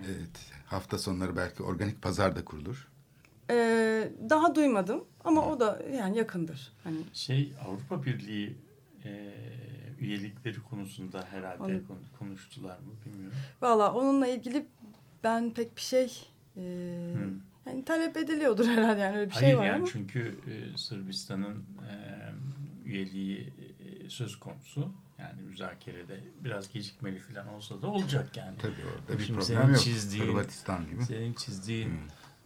Evet. 0.05 0.51
Hafta 0.65 0.97
sonları 0.97 1.35
belki 1.37 1.63
organik 1.63 2.01
pazar 2.01 2.35
da 2.35 2.45
kurulur. 2.45 2.87
Ee, 3.51 4.11
daha 4.29 4.55
duymadım 4.55 5.03
ama 5.23 5.45
o 5.51 5.59
da 5.59 5.81
yani 5.97 6.17
yakındır. 6.17 6.73
Hani 6.83 6.97
Şey 7.13 7.53
Avrupa 7.67 8.03
Birliği 8.05 8.57
e, 9.05 9.09
üyelikleri 9.99 10.61
konusunda 10.63 11.25
herhalde 11.31 11.63
Onu- 11.63 11.87
kon- 11.87 12.03
konuştular 12.19 12.77
mı 12.79 12.91
bilmiyorum. 13.05 13.37
Valla 13.61 13.93
onunla 13.93 14.27
ilgili 14.27 14.65
ben 15.23 15.53
pek 15.53 15.75
bir 15.75 15.81
şey 15.81 16.05
e, 16.57 16.61
Hı. 17.15 17.29
yani 17.65 17.85
talep 17.85 18.17
ediliyordur 18.17 18.65
herhalde 18.67 19.01
yani 19.01 19.17
öyle 19.17 19.29
bir 19.29 19.35
Hayır 19.35 19.47
şey 19.47 19.57
var 19.57 19.65
yani 19.65 19.75
ama. 19.75 19.87
çünkü 19.91 20.35
e, 20.47 20.77
Sırbistan'ın 20.77 21.65
e, 21.89 21.93
üyeliği 22.85 23.53
e, 24.05 24.09
söz 24.09 24.39
konusu. 24.39 24.91
Yani 25.19 25.41
müzakerede 25.41 26.19
biraz 26.43 26.73
gecikmeli 26.73 27.19
falan 27.19 27.47
olsa 27.47 27.81
da 27.81 27.87
olacak 27.87 28.37
yani. 28.37 28.57
Tabii 28.57 28.73
orada 28.95 29.19
bir 29.19 29.25
Şimdi 29.25 29.39
problem 29.39 29.57
senin 29.61 29.73
yok. 29.73 29.81
çizdiğin- 29.83 30.27
Hırvatistan 30.27 30.85
gibi. 30.89 31.03
Senin 31.03 31.33
çizdiğin 31.33 31.93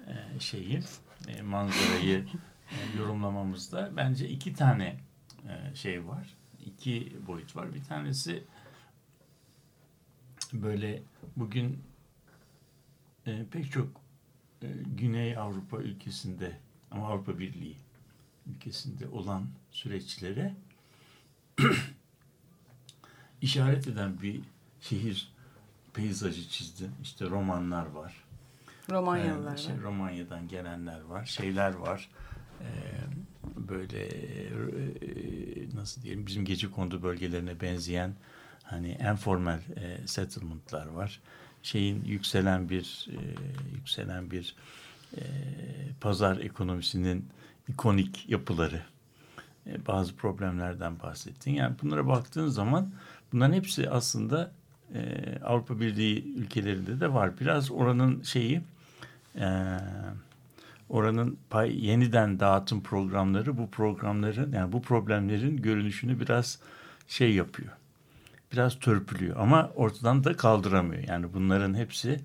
e, 0.07 0.39
şeyi, 0.39 0.79
e, 1.27 1.41
manzarayı 1.41 2.25
e, 2.71 2.97
yorumlamamızda 2.97 3.91
bence 3.97 4.29
iki 4.29 4.53
tane 4.53 4.97
e, 5.47 5.75
şey 5.75 6.07
var. 6.07 6.33
İki 6.65 7.17
boyut 7.27 7.55
var. 7.55 7.73
Bir 7.73 7.83
tanesi 7.83 8.43
böyle 10.53 11.03
bugün 11.35 11.83
e, 13.27 13.45
pek 13.51 13.71
çok 13.71 13.87
e, 14.61 14.67
Güney 14.97 15.37
Avrupa 15.37 15.77
ülkesinde 15.77 16.59
ama 16.91 17.07
Avrupa 17.07 17.39
Birliği 17.39 17.77
ülkesinde 18.47 19.07
olan 19.07 19.47
süreçlere 19.71 20.55
işaret 23.41 23.87
eden 23.87 24.21
bir 24.21 24.41
şehir 24.81 25.31
peyzajı 25.93 26.49
çizdi. 26.49 26.89
İşte 27.01 27.29
romanlar 27.29 27.85
var. 27.85 28.23
Romanyalılar 28.91 29.53
Ee, 29.53 29.57
şey, 29.57 29.73
var. 29.75 29.81
Romanya'dan 29.81 30.47
gelenler 30.47 31.01
var. 31.01 31.25
Şeyler 31.25 31.73
var. 31.73 32.09
Ee, 32.61 32.65
böyle 33.55 34.05
e, 34.05 35.75
nasıl 35.75 36.01
diyelim 36.01 36.27
bizim 36.27 36.45
gece 36.45 36.71
kondu 36.71 37.03
bölgelerine 37.03 37.61
benzeyen 37.61 38.13
hani 38.63 38.97
informal 39.11 39.59
e, 39.75 40.07
settlement'lar 40.07 40.87
var. 40.87 41.21
Şeyin 41.63 42.03
yükselen 42.05 42.69
bir 42.69 43.07
e, 43.11 43.19
yükselen 43.75 44.31
bir 44.31 44.55
e, 45.17 45.21
pazar 46.01 46.37
ekonomisinin 46.37 47.25
ikonik 47.67 48.29
yapıları. 48.29 48.81
E, 49.67 49.87
bazı 49.87 50.15
problemlerden 50.15 50.99
bahsettin. 50.99 51.51
Yani 51.51 51.75
bunlara 51.81 52.07
baktığın 52.07 52.47
zaman 52.47 52.91
bunların 53.33 53.53
hepsi 53.53 53.89
aslında 53.89 54.51
e, 54.93 55.23
Avrupa 55.43 55.79
Birliği 55.79 56.35
ülkelerinde 56.35 56.99
de 56.99 57.13
var. 57.13 57.39
Biraz 57.39 57.71
oranın 57.71 58.21
şeyi 58.21 58.61
e, 59.35 59.77
oranın 60.89 61.37
pay, 61.49 61.85
yeniden 61.85 62.39
dağıtım 62.39 62.83
programları 62.83 63.57
bu 63.57 63.69
programların 63.69 64.51
yani 64.51 64.71
bu 64.71 64.81
problemlerin 64.81 65.57
görünüşünü 65.57 66.19
biraz 66.19 66.59
şey 67.07 67.33
yapıyor. 67.33 67.69
Biraz 68.51 68.79
törpülüyor 68.79 69.35
ama 69.39 69.71
ortadan 69.75 70.23
da 70.23 70.37
kaldıramıyor. 70.37 71.03
Yani 71.07 71.33
bunların 71.33 71.73
hepsi 71.73 72.19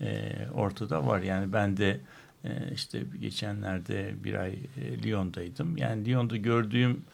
e, 0.00 0.32
ortada 0.54 1.06
var. 1.06 1.20
Yani 1.20 1.52
ben 1.52 1.76
de 1.76 2.00
e, 2.44 2.72
işte 2.72 3.02
geçenlerde 3.20 4.14
bir 4.24 4.34
ay 4.34 4.52
e, 4.52 5.02
Lyon'daydım. 5.02 5.76
Yani 5.76 6.06
Lyon'da 6.06 6.36
gördüğüm 6.36 7.04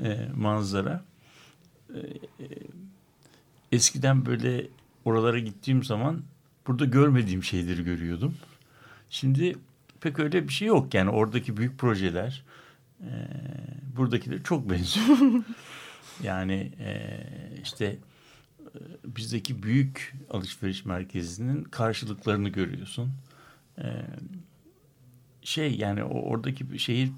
e, 0.00 0.28
manzara 0.36 1.04
e, 1.94 1.98
e, 2.40 2.46
eskiden 3.72 4.26
böyle 4.26 4.66
oralara 5.04 5.38
gittiğim 5.38 5.84
zaman 5.84 6.22
burada 6.66 6.84
görmediğim 6.84 7.42
şeyleri 7.42 7.84
görüyordum. 7.84 8.34
Şimdi 9.10 9.56
pek 10.04 10.18
öyle 10.18 10.48
bir 10.48 10.52
şey 10.52 10.68
yok. 10.68 10.94
Yani 10.94 11.10
oradaki 11.10 11.56
büyük 11.56 11.78
projeler 11.78 12.44
e, 13.00 13.10
buradakiler 13.96 14.42
çok 14.42 14.70
benziyor. 14.70 15.44
yani 16.22 16.72
e, 16.80 17.20
işte 17.62 17.84
e, 17.84 17.98
bizdeki 19.04 19.62
büyük 19.62 20.14
alışveriş 20.30 20.84
merkezinin 20.84 21.64
karşılıklarını 21.64 22.48
görüyorsun. 22.48 23.12
E, 23.78 23.84
şey 25.42 25.76
yani 25.76 26.04
o 26.04 26.20
oradaki 26.20 26.78
şehir 26.78 27.10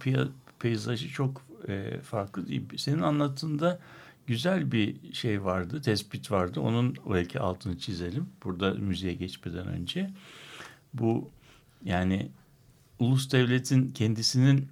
peyzajı 0.58 1.08
çok 1.08 1.42
e, 1.68 2.00
farklı 2.00 2.48
değil. 2.48 2.62
Senin 2.76 3.02
anlattığında 3.02 3.80
güzel 4.26 4.72
bir 4.72 5.12
şey 5.12 5.44
vardı, 5.44 5.82
tespit 5.82 6.30
vardı. 6.30 6.60
Onun 6.60 6.96
belki 7.10 7.40
altını 7.40 7.78
çizelim. 7.78 8.28
Burada 8.44 8.74
müziğe 8.74 9.14
geçmeden 9.14 9.66
önce. 9.66 10.10
Bu 10.94 11.30
yani 11.84 12.30
ulus 12.98 13.32
devletin 13.32 13.92
kendisinin 13.92 14.68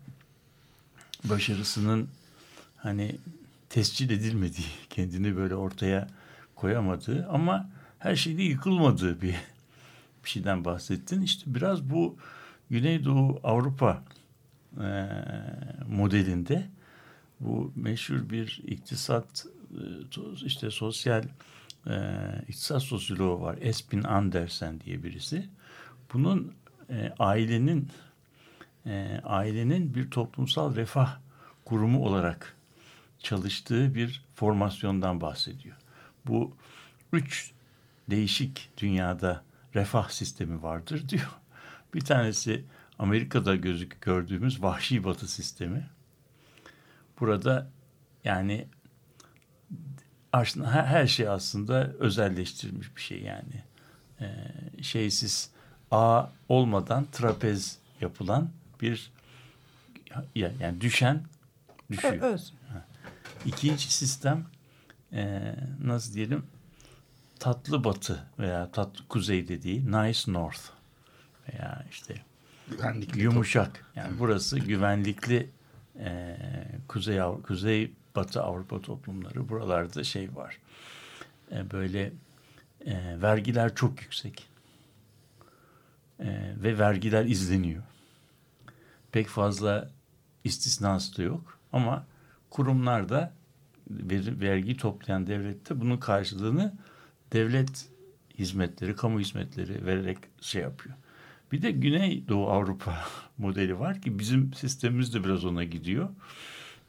başarısının 1.24 2.08
hani 2.76 3.16
tescil 3.68 4.10
edilmediği, 4.10 4.66
kendini 4.90 5.36
böyle 5.36 5.54
ortaya 5.54 6.08
koyamadığı 6.56 7.26
ama 7.30 7.70
her 7.98 8.16
şeyde 8.16 8.42
yıkılmadığı 8.42 9.22
bir, 9.22 9.36
bir 10.24 10.30
şeyden 10.30 10.64
bahsettin. 10.64 11.22
İşte 11.22 11.54
biraz 11.54 11.90
bu 11.90 12.16
Güneydoğu 12.70 13.40
Avrupa 13.44 14.04
e, 14.80 15.08
modelinde 15.88 16.68
bu 17.40 17.72
meşhur 17.76 18.30
bir 18.30 18.62
iktisat 18.66 19.46
e, 19.70 20.46
işte 20.46 20.70
sosyal 20.70 21.24
e, 21.86 22.24
iktisat 22.48 22.82
sosyoloğu 22.82 23.40
var. 23.40 23.58
Espin 23.60 24.02
Andersen 24.02 24.80
diye 24.80 25.02
birisi. 25.02 25.48
Bunun 26.12 26.54
e, 26.90 27.12
ailenin 27.18 27.88
e, 28.86 29.20
ailenin 29.24 29.94
bir 29.94 30.10
toplumsal 30.10 30.76
refah 30.76 31.18
kurumu 31.64 32.04
olarak 32.04 32.56
çalıştığı 33.18 33.94
bir 33.94 34.24
formasyondan 34.34 35.20
bahsediyor. 35.20 35.76
Bu 36.26 36.56
üç 37.12 37.52
değişik 38.10 38.70
dünyada 38.78 39.44
refah 39.74 40.08
sistemi 40.08 40.62
vardır 40.62 41.08
diyor. 41.08 41.30
Bir 41.94 42.00
tanesi 42.00 42.64
Amerika'da 42.98 43.56
gözük 43.56 44.00
gördüğümüz 44.00 44.62
vahşi 44.62 45.04
batı 45.04 45.28
sistemi. 45.28 45.86
Burada 47.20 47.70
yani 48.24 48.66
her 50.64 51.06
şey 51.06 51.28
aslında 51.28 51.92
özelleştirilmiş 51.92 52.96
bir 52.96 53.00
şey 53.00 53.22
yani. 53.22 53.64
Ee, 54.20 54.82
şeysiz 54.82 55.50
ağ 55.90 56.26
olmadan 56.48 57.06
trapez 57.12 57.78
yapılan 58.00 58.50
bir 58.80 59.12
ya- 60.34 60.52
yani 60.60 60.80
düşen 60.80 61.22
düşüyor. 61.90 62.22
Öz. 62.22 62.52
İkinci 63.44 63.94
sistem 63.94 64.46
e, 65.12 65.54
nasıl 65.84 66.14
diyelim 66.14 66.46
tatlı 67.38 67.84
batı 67.84 68.24
veya 68.38 68.70
tatlı 68.72 69.08
kuzey 69.08 69.48
dediği 69.48 69.86
nice 69.92 70.32
north 70.32 70.60
veya 71.48 71.84
işte 71.90 72.14
Güvenlikli 72.70 73.22
yumuşak. 73.22 73.86
Yani 73.96 74.18
burası 74.18 74.58
güvenlikli 74.58 75.50
e, 75.98 76.36
kuzey 76.88 77.20
kuzey 77.46 77.92
batı 78.16 78.42
Avrupa 78.42 78.80
toplumları. 78.80 79.48
Buralarda 79.48 80.04
şey 80.04 80.34
var. 80.36 80.58
E, 81.52 81.70
böyle 81.70 82.12
e, 82.86 83.22
vergiler 83.22 83.74
çok 83.74 84.02
yüksek. 84.02 84.48
E, 86.20 86.52
ve 86.62 86.78
vergiler 86.78 87.24
izleniyor. 87.24 87.82
Pek 89.14 89.28
fazla 89.28 89.90
istisnası 90.44 91.16
da 91.16 91.22
yok. 91.22 91.58
Ama 91.72 92.06
kurumlarda 92.50 93.32
veri, 93.90 94.40
vergi 94.40 94.76
toplayan 94.76 95.26
devlette 95.26 95.80
bunun 95.80 95.96
karşılığını 95.96 96.74
devlet 97.32 97.88
hizmetleri, 98.38 98.96
kamu 98.96 99.20
hizmetleri 99.20 99.86
vererek 99.86 100.18
şey 100.40 100.62
yapıyor. 100.62 100.96
Bir 101.52 101.62
de 101.62 101.70
Güneydoğu 101.70 102.50
Avrupa 102.50 103.04
modeli 103.38 103.78
var 103.78 104.02
ki 104.02 104.18
bizim 104.18 104.54
sistemimiz 104.54 105.14
de 105.14 105.24
biraz 105.24 105.44
ona 105.44 105.64
gidiyor. 105.64 106.08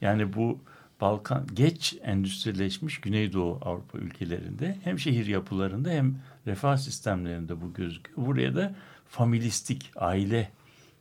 Yani 0.02 0.34
bu 0.34 0.60
Balkan 1.02 1.48
geç 1.54 1.98
endüstrileşmiş 2.04 3.02
Güneydoğu 3.02 3.60
Avrupa 3.62 3.98
ülkelerinde 3.98 4.78
hem 4.84 5.00
şehir 5.00 5.26
yapılarında 5.26 5.90
hem 5.90 6.22
refah 6.48 6.78
sistemlerinde 6.78 7.62
bu 7.62 7.74
gözüküyor. 7.74 8.28
Buraya 8.28 8.56
da 8.56 8.76
familistik 9.08 9.92
aile 9.96 10.52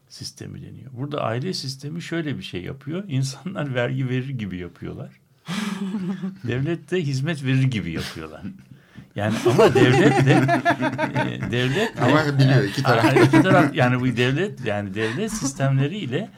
sistemi 0.09 0.63
deniyor. 0.63 0.91
Burada 0.93 1.21
aile 1.21 1.55
sistemi 1.55 2.03
şöyle 2.03 2.39
bir 2.39 2.43
şey 2.43 2.63
yapıyor. 2.63 3.05
İnsanlar 3.09 3.75
vergi 3.75 4.09
verir 4.09 4.29
gibi 4.29 4.57
yapıyorlar. 4.57 5.11
Devlette 6.45 7.03
hizmet 7.03 7.45
verir 7.45 7.63
gibi 7.63 7.91
yapıyorlar. 7.91 8.43
Yani 9.17 9.35
ama 9.47 9.75
devlet 9.75 10.27
de 10.27 10.33
e, 10.33 11.51
devlet 11.51 11.97
de, 11.97 12.03
Ama 12.03 12.39
biliyor 12.39 12.65
iki 12.65 12.83
taraf. 12.83 13.17
İki 13.27 13.43
taraf 13.43 13.75
yani 13.75 14.01
bu 14.01 14.17
devlet 14.17 14.67
yani 14.67 14.95
devlet 14.95 15.33
sistemleriyle 15.33 16.29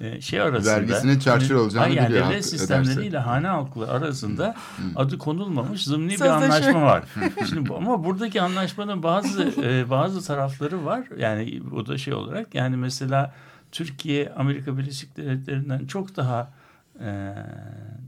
e, 0.00 0.20
şey 0.20 0.40
arasında 0.40 0.76
Vergisinin 0.76 1.18
çarçur 1.18 1.54
olacağını 1.54 1.86
Hayır, 1.86 1.96
yani 1.96 2.08
biliyor 2.08 2.26
devlet 2.26 2.46
sistemleriyle 2.46 3.18
hane 3.18 3.46
halkı 3.46 3.90
arasında 3.90 4.54
adı 4.96 5.18
konulmamış 5.18 5.84
zımni 5.84 6.14
bir 6.14 6.20
anlaşma 6.20 6.82
var. 6.82 7.04
Şimdi 7.48 7.72
ama 7.74 8.04
buradaki 8.04 8.42
anlaşmanın 8.42 9.02
bazı 9.02 9.42
e, 9.62 9.90
bazı 9.90 10.26
tarafları 10.26 10.84
var. 10.84 11.04
Yani 11.18 11.62
o 11.72 11.86
da 11.86 11.98
şey 11.98 12.14
olarak 12.14 12.54
yani 12.54 12.76
mesela 12.76 13.34
Türkiye 13.72 14.32
Amerika 14.36 14.78
Birleşik 14.78 15.16
Devletleri'nden 15.16 15.86
çok 15.86 16.16
daha 16.16 16.52
e, 17.00 17.34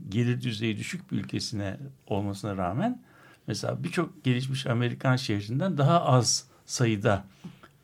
gelir 0.09 0.41
düzeyi 0.41 0.77
düşük 0.77 1.11
bir 1.11 1.17
ülkesine 1.17 1.77
olmasına 2.07 2.57
rağmen 2.57 3.01
mesela 3.47 3.83
birçok 3.83 4.23
gelişmiş 4.23 4.67
Amerikan 4.67 5.15
şehrinden 5.15 5.77
daha 5.77 6.05
az 6.05 6.45
sayıda 6.65 7.23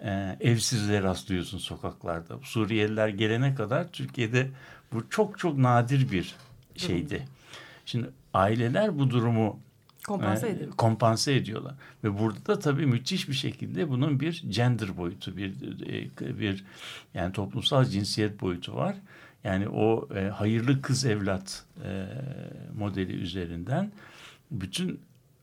e, 0.04 0.38
evsizliğe 0.40 1.04
rastlıyorsun 1.04 1.58
sokaklarda. 1.58 2.40
Suriyeliler 2.44 3.08
gelene 3.08 3.56
kadar 3.56 3.92
Türkiye'de 3.92 4.50
bu 4.94 5.10
çok 5.10 5.40
çok 5.40 5.58
nadir 5.58 6.12
bir 6.12 6.36
şeydi. 6.76 7.28
Şimdi 7.86 8.10
aileler 8.34 9.00
bu 9.00 9.10
durumu 9.10 9.60
Kompanse 10.08 10.48
e, 10.48 10.52
ediyor. 10.52 10.72
kompanse 10.72 11.36
ediyorlar. 11.36 11.76
Ve 12.04 12.20
burada 12.20 12.46
da 12.46 12.60
tabii 12.60 12.86
müthiş 12.86 13.30
bir 13.30 13.34
şekilde 13.34 13.90
bunun 13.90 14.20
bir 14.20 14.44
gender 14.50 14.98
boyutu, 14.98 15.38
bir 15.38 15.54
e, 16.22 16.40
bir 16.40 16.64
yani 17.14 17.34
toplumsal 17.34 17.86
cinsiyet 17.86 18.42
boyutu 18.42 18.76
var. 18.76 18.96
Yani 19.44 19.70
o 19.70 20.10
e, 20.16 20.30
hayırlı 20.30 20.82
kız 20.82 21.06
evlat 21.06 21.64
e, 21.86 22.06
modeli 22.78 23.14
üzerinden 23.14 23.92
bütün 24.52 25.00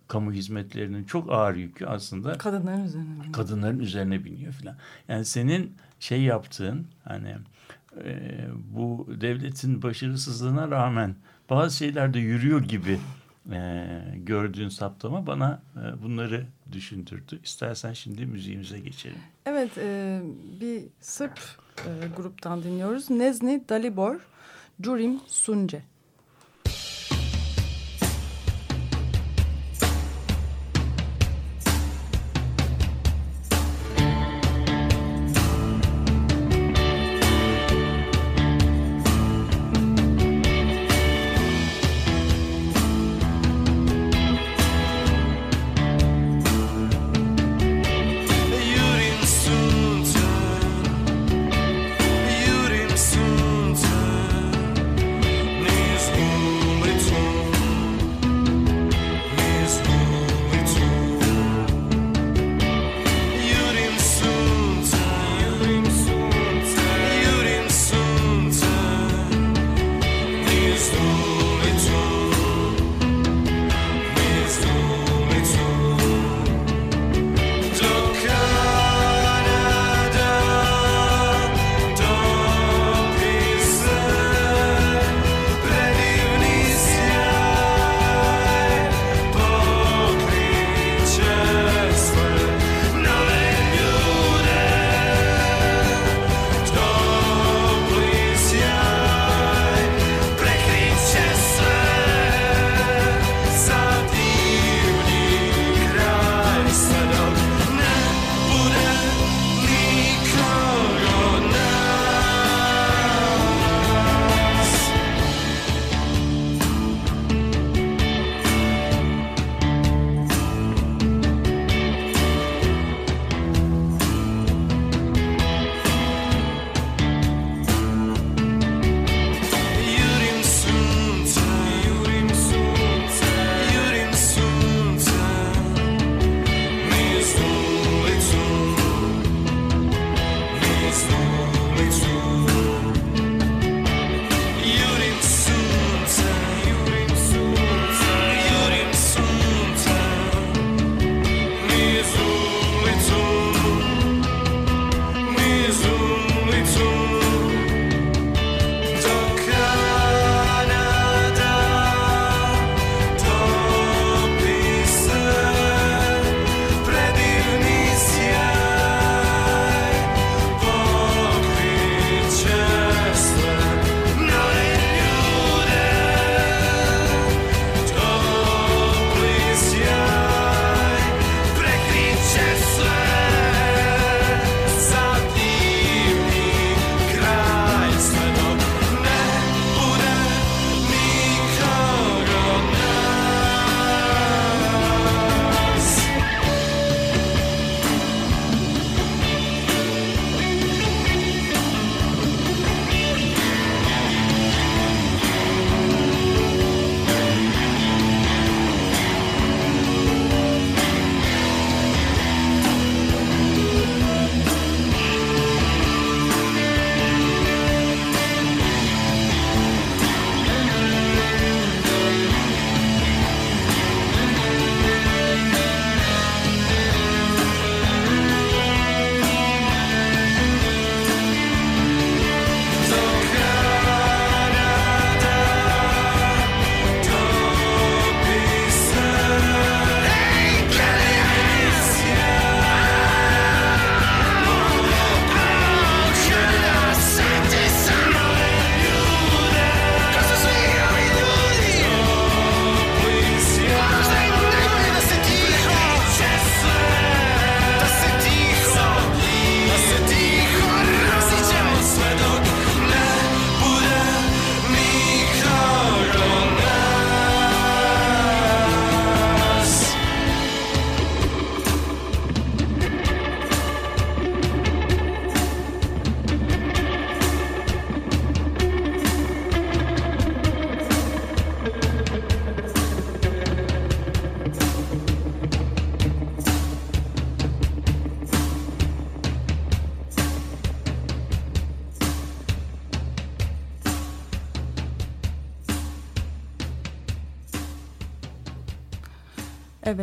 kamu 0.08 0.32
hizmetlerinin 0.32 1.04
çok 1.04 1.32
ağır 1.32 1.54
yükü 1.56 1.86
aslında 1.86 2.38
Kadınların 2.38 2.84
üzerine. 2.84 3.32
kadınların 3.32 3.78
üzerine 3.78 4.24
biniyor 4.24 4.52
filan. 4.52 4.76
Yani 5.08 5.24
senin 5.24 5.72
şey 6.00 6.22
yaptığın 6.22 6.86
hani 7.04 7.36
e, 8.04 8.38
bu 8.76 9.08
devletin 9.20 9.82
başarısızlığına 9.82 10.70
rağmen 10.70 11.14
bazı 11.50 11.76
şeylerde 11.76 12.18
yürüyor 12.18 12.62
gibi 12.62 12.98
e, 13.52 13.88
gördüğün 14.16 14.68
saptama 14.68 15.26
bana 15.26 15.62
e, 15.76 16.02
bunları 16.02 16.46
düşündürdü. 16.72 17.40
İstersen 17.44 17.92
şimdi 17.92 18.26
müziğimize 18.26 18.78
geçelim. 18.78 19.18
Evet, 19.46 19.70
e, 19.78 20.20
bir 20.60 20.82
Sırp 21.00 21.40
e, 21.86 21.90
gruptan 22.16 22.62
dinliyoruz. 22.62 23.10
Nezni 23.10 23.64
Dalibor, 23.68 24.16
Curim 24.80 25.20
Sunce. 25.26 25.82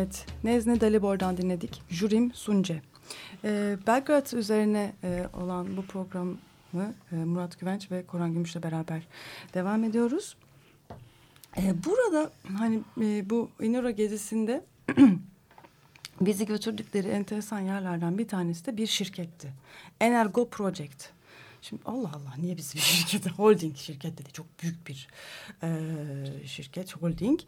Evet, 0.06 0.26
Nezne 0.43 0.82
Dalibor'dan 0.82 1.38
dinledik. 1.38 1.82
Jurim 1.89 2.34
Sunce. 2.34 2.82
Ee, 3.43 3.78
Belgrad 3.88 4.32
üzerine 4.32 4.93
e, 5.03 5.26
olan 5.34 5.78
bu 5.78 5.86
programı 5.86 6.38
e, 7.12 7.16
Murat 7.16 7.60
Güvenç 7.60 7.91
ve 7.91 8.06
Koran 8.06 8.34
Gümüş'le 8.34 8.64
beraber 8.64 9.08
devam 9.53 9.84
ediyoruz. 9.84 10.38
E, 11.58 11.74
burada 11.86 12.32
hani 12.58 12.80
e, 13.01 13.30
bu 13.30 13.49
İnura 13.62 13.91
gezisinde 13.91 14.66
bizi 16.22 16.45
götürdükleri 16.45 17.08
enteresan 17.08 17.60
yerlerden 17.60 18.18
bir 18.18 18.28
tanesi 18.28 18.66
de 18.66 18.78
bir 18.78 18.88
şirketti. 18.88 19.53
Energo 19.99 20.49
Project. 20.49 21.10
Şimdi 21.62 21.82
Allah 21.86 22.12
Allah 22.14 22.34
niye 22.38 22.58
biz 22.58 22.76
bir 22.76 22.80
şirketi 22.99 23.30
holding 23.30 23.78
şirket 23.78 24.18
dedi 24.18 24.32
çok 24.34 24.45
büyük 24.64 24.88
bir 24.88 25.08
e, 25.64 26.47
şirket 26.47 26.95
holding. 26.95 27.39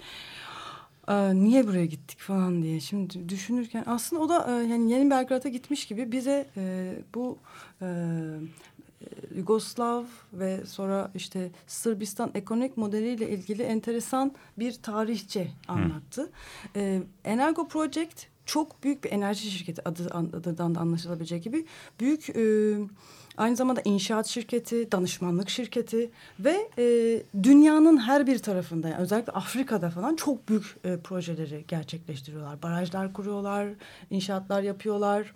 Niye 1.34 1.68
buraya 1.68 1.86
gittik? 1.86 2.18
falan 2.20 2.64
diye. 2.64 2.80
Şimdi 2.80 3.30
düşünürken 3.30 3.84
aslında 3.88 4.22
o 4.22 4.30
da 4.30 4.62
e, 4.62 4.68
yani 4.68 4.92
Yeni 4.92 5.10
Belgrad'a 5.10 5.50
gitmiş 5.50 5.86
gibi 5.86 6.12
bize 6.12 6.48
e, 6.58 6.94
bu 7.16 7.38
e, 7.82 7.88
Yugoslav 9.36 10.04
ve 10.34 10.66
sonra 10.66 11.12
işte 11.16 11.52
Sırbistan 11.68 12.32
ekonomik 12.36 12.78
modeliyle 12.78 13.30
ilgili 13.30 13.64
enteresan 13.64 14.32
bir 14.60 14.74
tarihçe 14.74 15.48
anlattı. 15.68 16.30
E, 16.76 17.02
Energo 17.26 17.68
Project 17.68 18.26
çok 18.46 18.84
büyük 18.84 19.04
bir 19.04 19.12
enerji 19.12 19.52
şirketi 19.52 19.90
adı, 19.90 20.08
adından 20.14 20.76
da 20.76 20.80
anlaşılabileceği 20.80 21.42
gibi. 21.42 21.66
Büyük 22.00 22.30
e, 22.30 22.76
aynı 23.38 23.56
zamanda 23.56 23.82
inşaat 23.86 24.28
şirketi, 24.28 24.92
danışmanlık 24.92 25.50
şirketi 25.50 26.10
ve 26.40 26.70
e, 26.78 26.84
dünyanın 27.44 27.98
her 27.98 28.28
bir 28.28 28.40
tarafında 28.40 28.90
yani 28.90 29.02
özellikle 29.02 29.32
Afrika'da 29.32 29.90
falan 29.90 30.16
çok 30.16 30.50
büyük 30.50 30.78
e, 30.84 30.98
projeleri 30.98 31.66
gerçekleştiriyorlar. 31.68 32.62
Barajlar 32.62 33.14
kuruyorlar, 33.14 33.68
inşaatlar 34.10 34.64
yapıyorlar. 34.64 35.34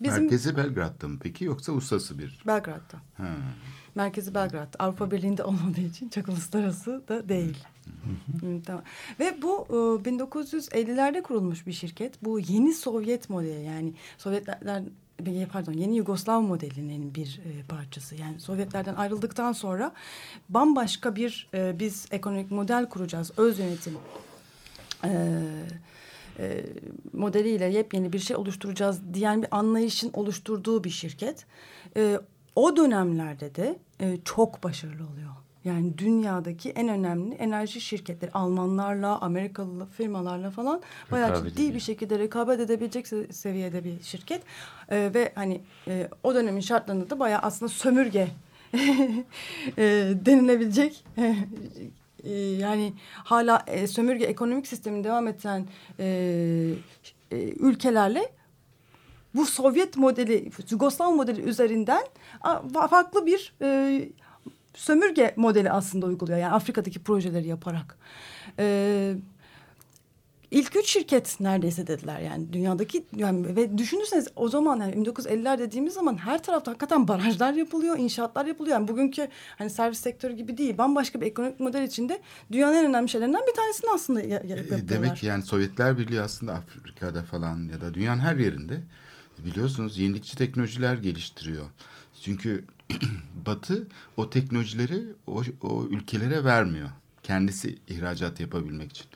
Bizim... 0.00 0.22
Merkezi 0.22 0.56
Belgrad'da 0.56 1.08
mı 1.08 1.18
peki 1.22 1.44
yoksa 1.44 1.72
uluslararası 1.72 2.18
bir? 2.18 2.42
Belgrad'da. 2.46 2.98
Ha. 3.16 3.36
Merkezi 3.94 4.34
Belgrad. 4.34 4.74
Avrupa 4.78 5.10
Birliği'nde 5.10 5.44
olmadığı 5.44 5.80
için 5.80 6.08
çok 6.08 6.28
uluslararası 6.28 7.02
da 7.08 7.28
değil. 7.28 7.64
Tamam. 8.66 8.82
Ve 9.20 9.42
bu 9.42 9.66
e, 9.70 10.10
1950'lerde 10.10 11.22
kurulmuş 11.22 11.66
bir 11.66 11.72
şirket. 11.72 12.24
Bu 12.24 12.38
yeni 12.38 12.74
Sovyet 12.74 13.30
modeli 13.30 13.64
yani 13.64 13.94
Sovyetler 14.18 14.82
pardon 15.52 15.72
yeni 15.72 15.96
Yugoslav 15.96 16.40
modelinin 16.40 17.14
bir 17.14 17.40
e, 17.44 17.62
parçası. 17.62 18.14
Yani 18.14 18.40
Sovyetlerden 18.40 18.94
ayrıldıktan 18.94 19.52
sonra 19.52 19.92
bambaşka 20.48 21.16
bir 21.16 21.48
e, 21.54 21.78
biz 21.78 22.06
ekonomik 22.10 22.50
model 22.50 22.88
kuracağız. 22.88 23.30
Öz 23.36 23.58
yönetim 23.58 23.98
e, 25.04 25.40
e, 26.38 26.66
modeliyle 27.12 27.64
yepyeni 27.64 28.12
bir 28.12 28.18
şey 28.18 28.36
oluşturacağız 28.36 29.00
diyen 29.14 29.42
bir 29.42 29.48
anlayışın 29.50 30.10
oluşturduğu 30.12 30.84
bir 30.84 30.90
şirket. 30.90 31.46
E, 31.96 32.20
o 32.56 32.76
dönemlerde 32.76 33.54
de 33.54 33.78
e, 34.00 34.18
çok 34.24 34.62
başarılı 34.62 35.08
oluyor. 35.08 35.43
Yani 35.64 35.98
dünyadaki 35.98 36.70
en 36.70 36.88
önemli 36.88 37.34
enerji 37.34 37.80
şirketleri 37.80 38.30
Almanlarla, 38.32 39.20
Amerikalı 39.20 39.86
firmalarla 39.86 40.50
falan 40.50 40.82
bayağı 41.10 41.30
rekabet 41.30 41.50
ciddi 41.50 41.62
ediyor. 41.62 41.74
bir 41.74 41.80
şekilde 41.80 42.18
rekabet 42.18 42.60
edebilecek 42.60 43.06
seviyede 43.30 43.84
bir 43.84 44.02
şirket. 44.02 44.42
E, 44.88 45.10
ve 45.14 45.32
hani 45.34 45.60
e, 45.88 46.08
o 46.22 46.34
dönemin 46.34 46.60
şartlarında 46.60 47.10
da 47.10 47.18
bayağı 47.18 47.40
aslında 47.40 47.68
sömürge 47.68 48.28
e, 48.74 49.84
denilebilecek 50.26 51.04
e, 52.24 52.32
yani 52.34 52.92
hala 53.14 53.64
e, 53.66 53.86
sömürge 53.86 54.24
ekonomik 54.24 54.66
sistemi 54.66 55.04
devam 55.04 55.28
eden 55.28 55.66
e, 55.98 56.06
e, 57.30 57.36
ülkelerle 57.38 58.32
bu 59.34 59.46
Sovyet 59.46 59.96
modeli, 59.96 60.50
Yugoslav 60.70 61.10
modeli 61.10 61.40
üzerinden 61.40 62.02
farklı 62.90 63.26
bir 63.26 63.54
e, 63.62 64.08
sömürge 64.74 65.34
modeli 65.36 65.70
aslında 65.70 66.06
uyguluyor. 66.06 66.38
Yani 66.38 66.52
Afrika'daki 66.52 66.98
projeleri 67.02 67.48
yaparak. 67.48 67.98
E, 68.58 69.14
ilk 70.50 70.76
üç 70.76 70.88
şirket 70.88 71.40
neredeyse 71.40 71.86
dediler 71.86 72.20
yani 72.20 72.52
dünyadaki 72.52 73.04
yani 73.16 73.56
ve 73.56 73.78
düşünürseniz 73.78 74.28
o 74.36 74.48
zaman 74.48 74.80
yani 74.80 74.94
1950'ler 74.94 75.58
dediğimiz 75.58 75.94
zaman 75.94 76.16
her 76.16 76.42
tarafta 76.42 76.70
hakikaten 76.70 77.08
barajlar 77.08 77.52
yapılıyor, 77.52 77.98
inşaatlar 77.98 78.46
yapılıyor. 78.46 78.76
Yani 78.76 78.88
bugünkü 78.88 79.28
hani 79.58 79.70
servis 79.70 79.98
sektörü 79.98 80.34
gibi 80.34 80.58
değil. 80.58 80.78
Bambaşka 80.78 81.20
bir 81.20 81.26
ekonomik 81.26 81.60
model 81.60 81.82
içinde 81.82 82.20
dünyanın 82.52 82.74
en 82.74 82.86
önemli 82.86 83.08
şeylerinden 83.08 83.42
bir 83.48 83.54
tanesini 83.54 83.90
aslında 83.94 84.20
yapıyorlar. 84.20 84.88
Demek 84.88 85.16
ki 85.16 85.26
yani 85.26 85.42
Sovyetler 85.42 85.98
Birliği 85.98 86.20
aslında 86.20 86.52
Afrika'da 86.52 87.22
falan 87.22 87.68
ya 87.72 87.80
da 87.80 87.94
dünyanın 87.94 88.20
her 88.20 88.36
yerinde 88.36 88.80
biliyorsunuz 89.38 89.98
yenilikçi 89.98 90.36
teknolojiler 90.36 90.94
geliştiriyor. 90.94 91.64
Çünkü 92.22 92.64
Batı 93.46 93.86
o 94.16 94.30
teknolojileri 94.30 95.02
o, 95.26 95.42
o 95.62 95.84
ülkelere 95.84 96.44
vermiyor. 96.44 96.88
Kendisi 97.22 97.78
ihracat 97.88 98.40
yapabilmek 98.40 98.90
için. 98.90 99.06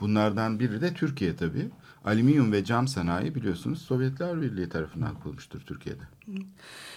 Bunlardan 0.00 0.60
biri 0.60 0.80
de 0.80 0.94
Türkiye 0.94 1.36
tabii. 1.36 1.70
Alüminyum 2.04 2.52
ve 2.52 2.64
cam 2.64 2.88
sanayi 2.88 3.34
biliyorsunuz 3.34 3.82
Sovyetler 3.82 4.42
Birliği 4.42 4.68
tarafından 4.68 5.14
kurulmuştur 5.14 5.60
Türkiye'de. 5.60 6.02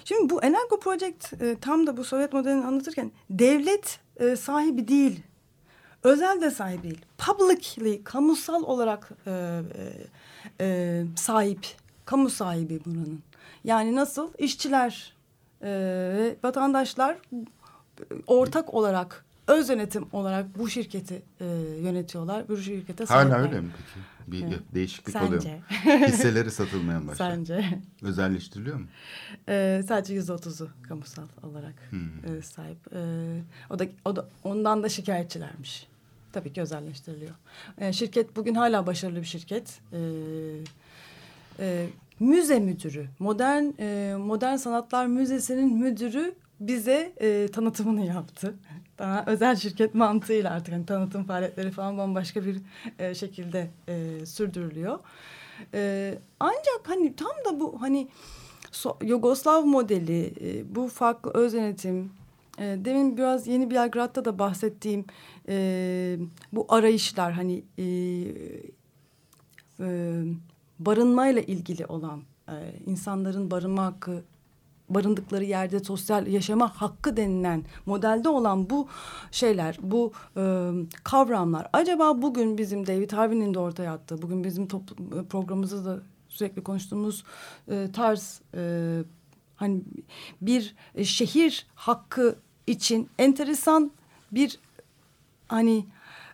Şimdi 0.05 0.29
bu 0.29 0.43
Energo 0.43 0.79
Project 0.79 1.41
e, 1.41 1.57
tam 1.61 1.87
da 1.87 1.97
bu 1.97 2.03
Sovyet 2.03 2.33
modelini 2.33 2.65
anlatırken 2.65 3.11
devlet 3.29 3.99
e, 4.17 4.35
sahibi 4.35 4.87
değil. 4.87 5.23
Özel 6.03 6.41
de 6.41 6.51
sahibi 6.51 6.83
değil. 6.83 7.05
Publicly, 7.17 8.03
kamusal 8.03 8.63
olarak 8.63 9.09
e, 9.27 9.31
e, 9.31 9.93
e, 10.61 11.03
sahip. 11.15 11.67
Kamu 12.05 12.29
sahibi 12.29 12.79
buranın. 12.85 13.23
Yani 13.63 13.95
nasıl? 13.95 14.29
işçiler 14.37 15.14
ve 15.61 16.35
vatandaşlar 16.43 17.17
ortak 18.27 18.73
olarak 18.73 19.25
öz 19.47 19.69
yönetim 19.69 20.05
olarak 20.11 20.59
bu 20.59 20.69
şirketi 20.69 21.21
e, 21.41 21.45
yönetiyorlar. 21.81 22.47
Bu 22.47 22.57
şirkete 22.57 23.05
Hala 23.05 23.35
öyle 23.35 23.61
mi 23.61 23.69
peki? 23.77 24.05
Bir 24.27 24.43
evet. 24.43 24.59
değişiklik 24.73 25.13
Sence? 25.13 25.25
oluyor 25.27 25.43
mu? 25.43 25.61
Hisseleri 26.07 26.51
satılmaya 26.51 27.07
başladı. 27.07 27.17
Sence? 27.17 27.79
Özelleştiriliyor 28.01 28.77
mu? 28.77 28.85
Ee, 29.49 29.81
sadece 29.87 30.13
yüzde 30.13 30.33
otuzu 30.33 30.69
kamusal 30.87 31.27
olarak 31.43 31.73
hmm. 31.89 32.37
e, 32.37 32.41
sahip. 32.41 32.77
E, 32.93 33.01
o 33.69 33.79
da 33.79 33.85
o 34.05 34.15
da 34.15 34.29
ondan 34.43 34.83
da 34.83 34.89
şikayetçilermiş. 34.89 35.87
Tabii 36.33 36.53
ki 36.53 36.61
özelleştiriliyor. 36.61 37.35
E, 37.77 37.93
şirket 37.93 38.35
bugün 38.35 38.55
hala 38.55 38.87
başarılı 38.87 39.21
bir 39.21 39.25
şirket. 39.25 39.79
E, 39.91 39.99
e, 41.59 41.87
müze 42.19 42.59
müdürü, 42.59 43.07
modern 43.19 43.63
e, 43.79 44.15
modern 44.17 44.55
sanatlar 44.55 45.05
müzesinin 45.05 45.77
müdürü 45.77 46.35
bize 46.59 47.13
e, 47.21 47.47
tanıtımını 47.47 48.05
yaptı. 48.05 48.55
Daha 48.99 49.23
özel 49.27 49.55
şirket 49.55 49.95
mantığıyla 49.95 50.51
artık 50.51 50.73
hani 50.73 50.85
tanıtım 50.85 51.23
faaliyetleri 51.23 51.71
falan 51.71 51.97
bambaşka 51.97 52.45
bir 52.45 52.57
e, 52.99 53.15
şekilde 53.15 53.69
e, 53.87 54.25
sürdürülüyor. 54.25 54.99
E, 55.73 56.13
ancak 56.39 56.81
hani 56.83 57.15
tam 57.15 57.31
da 57.45 57.59
bu 57.59 57.81
hani 57.81 58.07
so, 58.71 58.97
Yugoslav 59.01 59.65
modeli, 59.65 60.33
e, 60.41 60.75
bu 60.75 60.87
farklı 60.87 61.31
öz 61.33 61.53
yönetim, 61.53 62.11
e, 62.59 62.63
demin 62.85 63.17
biraz 63.17 63.47
yeni 63.47 63.71
Belgrad'da 63.71 64.25
da 64.25 64.39
bahsettiğim 64.39 65.05
e, 65.49 66.17
bu 66.53 66.65
arayışlar 66.69 67.33
hani 67.33 67.63
e, 67.77 67.85
e, 69.79 70.21
barınmayla 70.79 71.41
ilgili 71.41 71.85
olan 71.85 72.23
e, 72.49 72.53
insanların 72.85 73.51
barınma 73.51 73.85
hakkı 73.85 74.23
barındıkları 74.89 75.43
yerde 75.43 75.79
sosyal 75.79 76.27
yaşama 76.27 76.81
hakkı 76.81 77.17
denilen 77.17 77.63
modelde 77.85 78.29
olan 78.29 78.69
bu 78.69 78.87
şeyler, 79.31 79.77
bu 79.81 80.11
e, 80.37 80.71
kavramlar 81.03 81.67
acaba 81.73 82.21
bugün 82.21 82.57
bizim 82.57 82.87
David 82.87 83.11
Harvey'nin 83.11 83.53
de 83.53 83.59
ortaya 83.59 83.93
attığı, 83.93 84.21
bugün 84.21 84.43
bizim 84.43 84.67
programımızda 85.29 85.85
da 85.85 86.01
sürekli 86.29 86.63
konuştuğumuz 86.63 87.23
e, 87.67 87.87
tarz 87.93 88.41
e, 88.55 89.03
hani 89.55 89.81
bir 90.41 90.75
şehir 91.03 91.67
hakkı 91.75 92.35
için 92.67 93.09
enteresan 93.19 93.91
bir 94.31 94.59
hani 95.47 95.85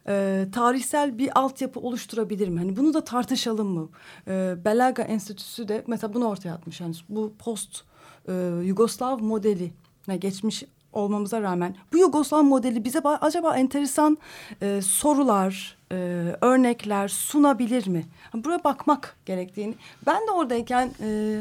e, 0.07 0.45
tarihsel 0.51 1.17
bir 1.17 1.39
altyapı 1.39 1.79
oluşturabilir 1.79 2.47
mi? 2.47 2.59
Hani 2.59 2.77
bunu 2.77 2.93
da 2.93 3.03
tartışalım 3.03 3.67
mı? 3.67 3.89
E, 4.27 4.55
Belaga 4.65 5.03
Enstitüsü 5.03 5.67
de 5.67 5.83
mesela 5.87 6.13
bunu 6.13 6.27
ortaya 6.27 6.53
atmış. 6.53 6.81
Yani 6.81 6.95
bu 7.09 7.33
post 7.39 7.83
e, 8.27 8.33
Yugoslav 8.63 9.19
modeli 9.19 9.73
yani 10.07 10.19
geçmiş 10.19 10.63
olmamıza 10.93 11.41
rağmen 11.41 11.75
bu 11.93 11.97
Yugoslav 11.97 12.43
modeli 12.43 12.83
bize 12.85 12.99
acaba 12.99 13.57
enteresan 13.57 14.17
e, 14.61 14.81
sorular, 14.81 15.77
e, 15.91 15.95
örnekler 16.41 17.07
sunabilir 17.07 17.87
mi? 17.87 18.05
Buraya 18.33 18.63
bakmak 18.63 19.17
gerektiğini. 19.25 19.75
Ben 20.05 20.27
de 20.27 20.31
oradayken 20.31 20.91
e, 21.01 21.39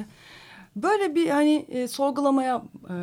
böyle 0.83 1.15
bir 1.15 1.31
hani 1.31 1.67
e, 1.69 1.89
sorgulamaya 1.89 2.63
e, 2.91 2.95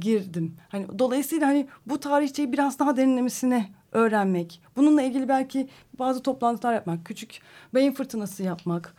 girdim. 0.00 0.56
Hani 0.68 0.98
dolayısıyla 0.98 1.46
hani 1.46 1.66
bu 1.86 2.00
tarihçeyi 2.00 2.52
biraz 2.52 2.78
daha 2.78 2.96
derinlemesine 2.96 3.70
öğrenmek, 3.92 4.60
bununla 4.76 5.02
ilgili 5.02 5.28
belki 5.28 5.68
bazı 5.98 6.22
toplantılar 6.22 6.74
yapmak, 6.74 7.06
küçük 7.06 7.40
beyin 7.74 7.92
fırtınası 7.92 8.42
yapmak 8.42 8.94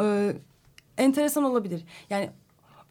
e, 0.00 0.32
enteresan 0.98 1.44
olabilir. 1.44 1.84
Yani 2.10 2.30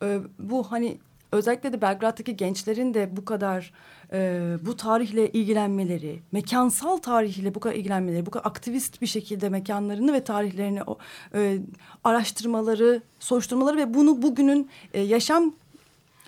e, 0.04 0.20
bu 0.40 0.72
hani 0.72 0.98
özellikle 1.32 1.74
de 1.74 1.82
Belgrad'daki 1.82 2.36
gençlerin 2.36 2.94
de 2.94 3.18
bu 3.18 3.26
kadar 3.26 3.74
e, 4.14 4.42
bu 4.66 4.78
tarihle 4.78 5.32
ilgilenmeleri, 5.32 6.20
mekansal 6.32 6.98
tarihle 6.98 7.56
bu 7.56 7.60
kadar 7.60 7.76
ilgilenmeleri, 7.76 8.26
bu 8.26 8.32
kadar 8.32 8.46
aktivist 8.46 9.02
bir 9.02 9.08
şekilde 9.08 9.50
mekanlarını 9.50 10.14
ve 10.14 10.24
tarihlerini 10.24 10.80
e, 11.34 11.60
araştırmaları, 12.04 13.02
soruşturmaları 13.20 13.78
ve 13.78 13.94
bunu 13.94 14.22
bugünün 14.22 14.70
e, 14.94 15.02
yaşam 15.02 15.54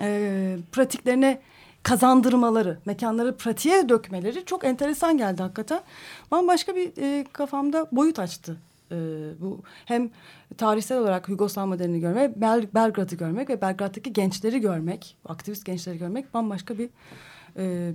e, 0.01 0.57
pratiklerine 0.71 1.41
kazandırmaları, 1.83 2.77
mekanları 2.85 3.37
pratiğe 3.37 3.89
dökmeleri 3.89 4.45
çok 4.45 4.65
enteresan 4.65 5.17
geldi 5.17 5.41
hakikaten. 5.41 5.81
Bambaşka 6.31 6.75
bir 6.75 6.91
e, 6.97 7.25
kafamda 7.33 7.87
boyut 7.91 8.19
açtı. 8.19 8.57
E, 8.91 8.95
bu 9.39 9.61
hem 9.85 10.09
tarihsel 10.57 10.97
olarak 10.97 11.29
Yugosłav 11.29 11.67
modelini 11.67 11.99
görmek, 11.99 12.35
Bel 12.35 12.67
Belgrad'ı 12.73 13.15
görmek 13.15 13.49
ve 13.49 13.61
Belgrad'daki 13.61 14.13
gençleri 14.13 14.61
görmek, 14.61 15.17
aktivist 15.25 15.65
gençleri 15.65 15.97
görmek 15.97 16.33
bambaşka 16.33 16.77
bir 16.77 16.89
e, 17.57 17.93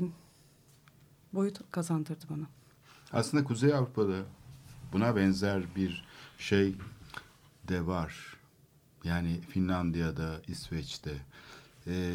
boyut 1.32 1.70
kazandırdı 1.70 2.24
bana. 2.30 2.44
Aslında 3.12 3.44
Kuzey 3.44 3.74
Avrupa'da 3.74 4.22
buna 4.92 5.16
benzer 5.16 5.62
bir 5.76 6.04
şey 6.38 6.74
de 7.68 7.86
var. 7.86 8.36
Yani 9.04 9.40
Finlandiya'da, 9.40 10.40
İsveç'te 10.48 11.14
e, 11.86 12.12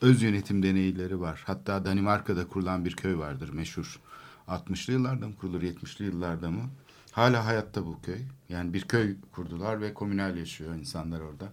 öz 0.00 0.22
yönetim 0.22 0.62
deneyleri 0.62 1.20
var. 1.20 1.42
Hatta 1.46 1.84
Danimarka'da 1.84 2.48
kurulan 2.48 2.84
bir 2.84 2.96
köy 2.96 3.18
vardır 3.18 3.48
meşhur. 3.48 4.00
60'lı 4.48 4.92
yıllarda 4.92 5.28
mı 5.28 5.36
kurulur, 5.36 5.62
70'li 5.62 6.04
yıllarda 6.04 6.50
mı? 6.50 6.70
Hala 7.12 7.46
hayatta 7.46 7.86
bu 7.86 8.02
köy. 8.02 8.20
Yani 8.48 8.72
bir 8.72 8.82
köy 8.82 9.16
kurdular 9.32 9.80
ve 9.80 9.94
komünal 9.94 10.36
yaşıyor 10.36 10.74
insanlar 10.74 11.20
orada. 11.20 11.52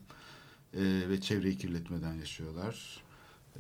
E, 0.73 1.09
ve 1.09 1.21
çevreyi 1.21 1.57
kirletmeden 1.57 2.13
yaşıyorlar. 2.13 3.02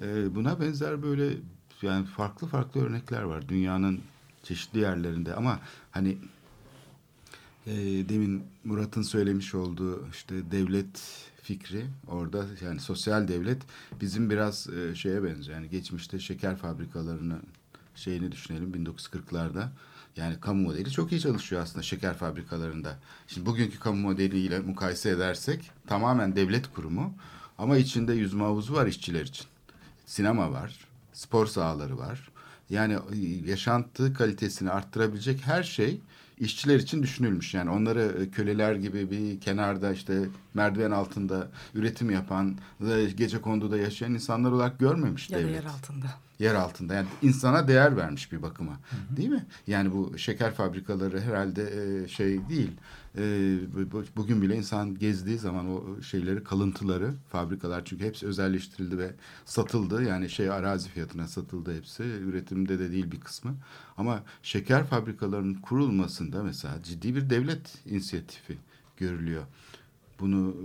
E, 0.01 0.35
buna 0.35 0.61
benzer 0.61 1.03
böyle 1.03 1.37
yani 1.81 2.05
farklı 2.05 2.47
farklı 2.47 2.85
örnekler 2.85 3.21
var 3.21 3.49
dünyanın 3.49 3.99
çeşitli 4.43 4.79
yerlerinde 4.79 5.35
ama 5.35 5.59
hani 5.91 6.17
e, 7.67 7.73
demin 8.09 8.43
Murat'ın 8.63 9.01
söylemiş 9.01 9.55
olduğu 9.55 10.09
işte 10.09 10.51
devlet 10.51 11.01
fikri 11.43 11.85
orada 12.07 12.45
yani 12.61 12.79
sosyal 12.79 13.27
devlet 13.27 13.61
bizim 14.01 14.29
biraz 14.29 14.69
e, 14.69 14.95
şeye 14.95 15.23
benziyor. 15.23 15.57
Yani 15.57 15.69
geçmişte 15.69 16.19
şeker 16.19 16.55
fabrikalarını 16.55 17.39
şeyini 17.95 18.31
düşünelim 18.31 18.71
1940'larda. 18.73 19.67
Yani 20.17 20.39
kamu 20.39 20.61
modeli 20.61 20.91
çok 20.91 21.11
iyi 21.11 21.21
çalışıyor 21.21 21.61
aslında 21.61 21.83
şeker 21.83 22.13
fabrikalarında. 22.13 22.99
Şimdi 23.27 23.45
bugünkü 23.45 23.79
kamu 23.79 24.01
modeliyle 24.01 24.59
mukayese 24.59 25.09
edersek 25.09 25.71
tamamen 25.87 26.35
devlet 26.35 26.73
kurumu 26.73 27.13
ama 27.57 27.77
içinde 27.77 28.13
yüzme 28.13 28.43
havuzu 28.43 28.73
var 28.73 28.87
işçiler 28.87 29.21
için. 29.21 29.45
Sinema 30.05 30.51
var, 30.51 30.87
spor 31.13 31.45
sahaları 31.47 31.97
var. 31.97 32.29
Yani 32.69 32.93
e, 32.93 33.49
yaşantı 33.49 34.13
kalitesini 34.13 34.69
arttırabilecek 34.71 35.41
her 35.47 35.63
şey 35.63 35.99
işçiler 36.39 36.79
için 36.79 37.03
düşünülmüş. 37.03 37.53
Yani 37.53 37.69
onları 37.69 38.17
e, 38.23 38.29
köleler 38.29 38.75
gibi 38.75 39.11
bir 39.11 39.39
kenarda 39.41 39.91
işte 39.91 40.19
merdiven 40.53 40.91
altında 40.91 41.47
üretim 41.75 42.09
yapan, 42.11 42.55
gece 43.15 43.41
konduda 43.41 43.77
yaşayan 43.77 44.13
insanlar 44.13 44.51
olarak 44.51 44.79
görmemiş 44.79 45.29
Ya 45.29 45.39
devlet 45.39 45.53
yer 45.55 45.63
altında. 45.63 46.05
yer 46.39 46.55
altında. 46.55 46.93
Yani 46.93 47.07
insana 47.21 47.67
değer 47.67 47.97
vermiş 47.97 48.31
bir 48.31 48.41
bakıma. 48.41 48.79
Değil 49.17 49.29
mi? 49.29 49.45
Yani 49.67 49.91
bu 49.91 50.17
şeker 50.17 50.53
fabrikaları 50.53 51.21
herhalde 51.21 51.63
e, 52.03 52.07
şey 52.07 52.49
değil. 52.49 52.71
E, 53.17 53.21
bu- 53.75 53.91
bu- 53.91 54.03
bugün 54.15 54.41
bile 54.41 54.55
insan 54.55 54.95
gezdiği 54.99 55.37
zaman 55.37 55.69
o 55.69 56.01
şeyleri, 56.01 56.43
kalıntıları, 56.43 57.13
fabrikalar 57.31 57.85
çünkü 57.85 58.03
hepsi 58.05 58.27
özelleştirildi 58.27 58.97
ve 58.97 59.11
satıldı. 59.45 60.03
Yani 60.03 60.29
şey 60.29 60.49
arazi 60.49 60.89
fiyatına 60.89 61.27
satıldı 61.27 61.77
hepsi. 61.77 62.03
Üretimde 62.03 62.79
de 62.79 62.91
değil 62.91 63.11
bir 63.11 63.19
kısmı. 63.19 63.55
Ama 63.97 64.23
şeker 64.43 64.83
fabrikalarının 64.85 65.53
kurulmasında 65.53 66.43
mesela 66.43 66.83
ciddi 66.83 67.15
bir 67.15 67.29
devlet 67.29 67.77
inisiyatifi 67.85 68.57
görülüyor. 68.97 69.43
Bunu 70.19 70.55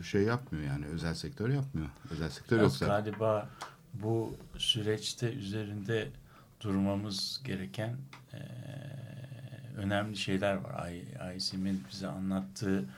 e, 0.00 0.02
şey 0.02 0.22
yapmıyor 0.22 0.64
yani 0.64 0.86
özel 0.86 1.14
sektör 1.14 1.48
yapmıyor. 1.48 1.88
Özel 2.10 2.30
sektör 2.30 2.58
Biraz 2.58 2.72
yoksa. 2.72 2.86
galiba 2.86 3.50
bu 3.94 4.34
süreçte 4.58 5.32
üzerinde 5.32 6.08
durmamız 6.60 7.40
gereken 7.44 7.96
önemli 9.76 10.16
şeyler 10.16 10.54
var. 10.56 10.90
Aysim'in 11.20 11.82
bize 11.92 12.06
anlattığı 12.06 12.88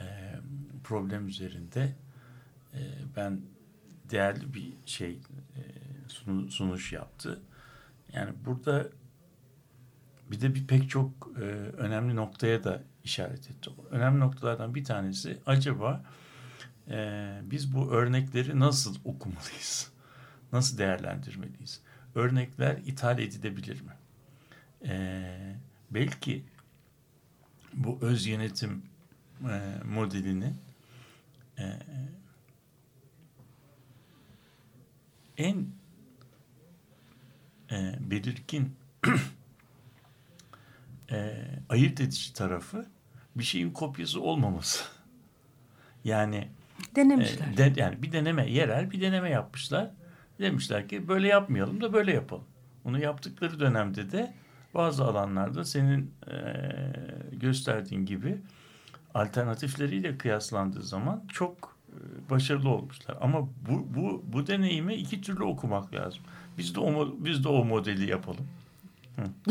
eee, 0.00 0.40
problem 0.84 1.28
üzerinde 1.28 1.92
eee, 2.74 2.80
ben 3.16 3.40
değerli 4.10 4.54
bir 4.54 4.72
şey 4.86 5.10
eee, 5.12 5.64
sunu- 6.08 6.50
sunuş 6.50 6.92
yaptı. 6.92 7.40
Yani 8.12 8.32
burada 8.46 8.88
bir 10.30 10.40
de 10.40 10.54
bir 10.54 10.66
pek 10.66 10.90
çok 10.90 11.10
eee, 11.40 11.44
önemli 11.76 12.16
noktaya 12.16 12.64
da 12.64 12.82
işaret 13.04 13.50
etti. 13.50 13.70
Önemli 13.90 14.20
noktalardan 14.20 14.74
bir 14.74 14.84
tanesi 14.84 15.38
acaba 15.46 16.04
eee, 16.90 17.40
biz 17.44 17.74
bu 17.74 17.92
örnekleri 17.92 18.60
nasıl 18.60 18.96
okumalıyız? 19.04 19.92
Nasıl 20.52 20.78
değerlendirmeliyiz? 20.78 21.80
Örnekler 22.14 22.76
ithal 22.86 23.18
edilebilir 23.18 23.80
mi? 23.80 23.92
Eee, 24.84 25.56
belki 25.94 26.44
bu 27.74 27.98
öz 28.02 28.26
yönetim 28.26 28.82
eee, 29.42 29.60
modelini 29.94 30.52
eee, 31.58 31.78
en 35.38 35.66
eee, 37.70 37.98
belirgin 38.00 38.76
eee, 41.10 41.58
ayırt 41.68 42.00
edici 42.00 42.32
tarafı 42.32 42.86
bir 43.36 43.44
şeyin 43.44 43.70
kopyası 43.70 44.20
olmaması. 44.20 44.84
Yani 46.04 46.48
Denemişler. 46.96 47.46
e, 47.52 47.56
de- 47.56 47.72
yani 47.80 48.02
bir 48.02 48.12
deneme 48.12 48.50
yerel 48.50 48.90
bir 48.90 49.00
deneme 49.00 49.30
yapmışlar. 49.30 49.90
Demişler 50.40 50.88
ki 50.88 51.08
böyle 51.08 51.28
yapmayalım 51.28 51.80
da 51.80 51.92
böyle 51.92 52.12
yapalım. 52.12 52.44
Bunu 52.84 52.98
yaptıkları 53.02 53.60
dönemde 53.60 54.12
de 54.12 54.34
bazı 54.74 55.04
alanlarda 55.04 55.64
senin 55.64 56.10
e, 56.26 56.34
gösterdiğin 57.32 58.06
gibi 58.06 58.38
alternatifleriyle 59.14 60.18
kıyaslandığı 60.18 60.82
zaman 60.82 61.22
çok 61.32 61.76
e, 61.88 62.30
başarılı 62.30 62.68
olmuşlar. 62.68 63.16
Ama 63.20 63.40
bu 63.40 63.86
bu 63.96 64.24
bu 64.32 64.46
deneyimi 64.46 64.94
iki 64.94 65.20
türlü 65.20 65.44
okumak 65.44 65.94
lazım. 65.94 66.22
Biz 66.58 66.74
de 66.74 66.80
o 66.80 67.14
biz 67.18 67.44
de 67.44 67.48
o 67.48 67.64
modeli 67.64 68.10
yapalım. 68.10 68.46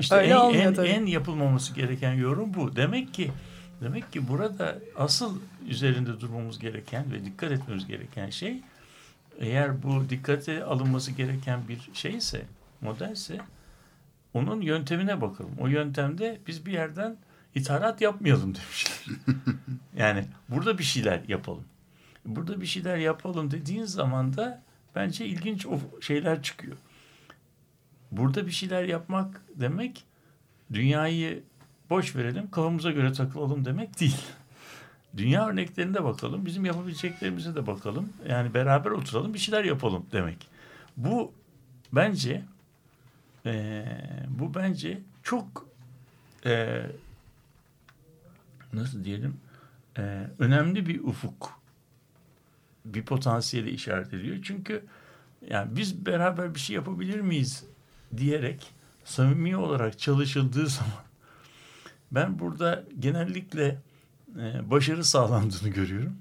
İşte 0.00 0.14
Öyle 0.16 0.32
en, 0.32 0.36
olmuyor 0.36 0.64
en, 0.64 0.74
tabii. 0.74 0.88
en 0.88 1.06
yapılmaması 1.06 1.74
gereken 1.74 2.12
yorum 2.12 2.54
bu. 2.54 2.76
Demek 2.76 3.14
ki 3.14 3.32
demek 3.80 4.12
ki 4.12 4.28
burada 4.28 4.78
asıl 4.96 5.38
üzerinde 5.68 6.20
durmamız 6.20 6.58
gereken 6.58 7.12
ve 7.12 7.24
dikkat 7.24 7.52
etmemiz 7.52 7.86
gereken 7.86 8.30
şey 8.30 8.60
eğer 9.38 9.82
bu 9.82 10.10
dikkate 10.10 10.64
alınması 10.64 11.12
gereken 11.12 11.60
bir 11.68 11.90
şeyse, 11.92 12.42
modelse 12.80 13.38
onun 14.36 14.60
yöntemine 14.60 15.20
bakalım. 15.20 15.52
O 15.58 15.66
yöntemde 15.66 16.40
biz 16.46 16.66
bir 16.66 16.72
yerden 16.72 17.16
ithalat 17.54 18.00
yapmayalım 18.00 18.54
demişler. 18.54 19.16
yani 19.96 20.24
burada 20.48 20.78
bir 20.78 20.84
şeyler 20.84 21.22
yapalım. 21.28 21.64
Burada 22.24 22.60
bir 22.60 22.66
şeyler 22.66 22.96
yapalım 22.96 23.50
dediğin 23.50 23.84
zaman 23.84 24.36
da 24.36 24.62
bence 24.94 25.26
ilginç 25.26 25.66
o 25.66 25.78
şeyler 26.00 26.42
çıkıyor. 26.42 26.76
Burada 28.12 28.46
bir 28.46 28.52
şeyler 28.52 28.84
yapmak 28.84 29.42
demek 29.54 30.04
dünyayı 30.72 31.42
boş 31.90 32.16
verelim, 32.16 32.50
kafamıza 32.50 32.90
göre 32.90 33.12
takılalım 33.12 33.64
demek 33.64 34.00
değil. 34.00 34.22
Dünya 35.16 35.48
örneklerine 35.48 36.04
bakalım, 36.04 36.46
bizim 36.46 36.64
yapabileceklerimize 36.64 37.54
de 37.54 37.66
bakalım. 37.66 38.12
Yani 38.28 38.54
beraber 38.54 38.90
oturalım, 38.90 39.34
bir 39.34 39.38
şeyler 39.38 39.64
yapalım 39.64 40.06
demek. 40.12 40.48
Bu 40.96 41.32
bence 41.92 42.42
eee, 43.46 44.26
bu 44.28 44.54
bence 44.54 45.02
çok 45.22 45.68
eee, 46.44 46.90
nasıl 48.72 49.04
diyelim 49.04 49.36
eee, 49.98 50.30
önemli 50.38 50.86
bir 50.86 51.00
ufuk 51.00 51.60
bir 52.84 53.02
potansiyeli 53.04 53.70
işaret 53.70 54.14
ediyor. 54.14 54.36
Çünkü 54.42 54.84
yani 55.50 55.76
biz 55.76 56.06
beraber 56.06 56.54
bir 56.54 56.60
şey 56.60 56.76
yapabilir 56.76 57.20
miyiz 57.20 57.64
diyerek 58.16 58.74
samimi 59.04 59.56
olarak 59.56 59.98
çalışıldığı 59.98 60.66
zaman 60.76 61.04
ben 62.12 62.38
burada 62.38 62.84
genellikle 62.98 63.78
e, 64.38 64.70
başarı 64.70 65.04
sağlandığını 65.04 65.68
görüyorum. 65.68 66.16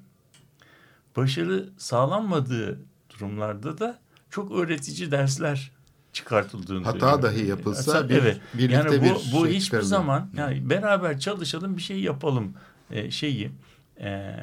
başarı 1.18 1.70
sağlanmadığı 1.78 2.80
durumlarda 3.10 3.78
da 3.78 4.00
çok 4.30 4.52
öğretici 4.52 5.12
dersler 5.12 5.72
çıkartıldığını 6.16 6.84
Hata 6.84 7.00
duyuyorum. 7.00 7.24
dahi 7.24 7.46
yapılsa 7.48 7.80
Mesela, 7.92 8.10
bir- 8.10 8.16
evet. 8.16 8.40
birlikte 8.54 8.74
yani 8.76 8.90
bu, 8.90 9.04
bir 9.04 9.12
bu 9.12 9.46
şey 9.46 9.50
hiçbir 9.54 9.60
çıkarılıyor. 9.62 9.90
zaman 9.90 10.30
yani 10.38 10.70
beraber 10.70 11.20
çalışalım 11.20 11.78
bir 11.78 11.82
şey 11.82 12.00
yapalım 12.00 12.54
e, 12.92 13.12
şeyi 13.12 13.52
e, 14.00 14.34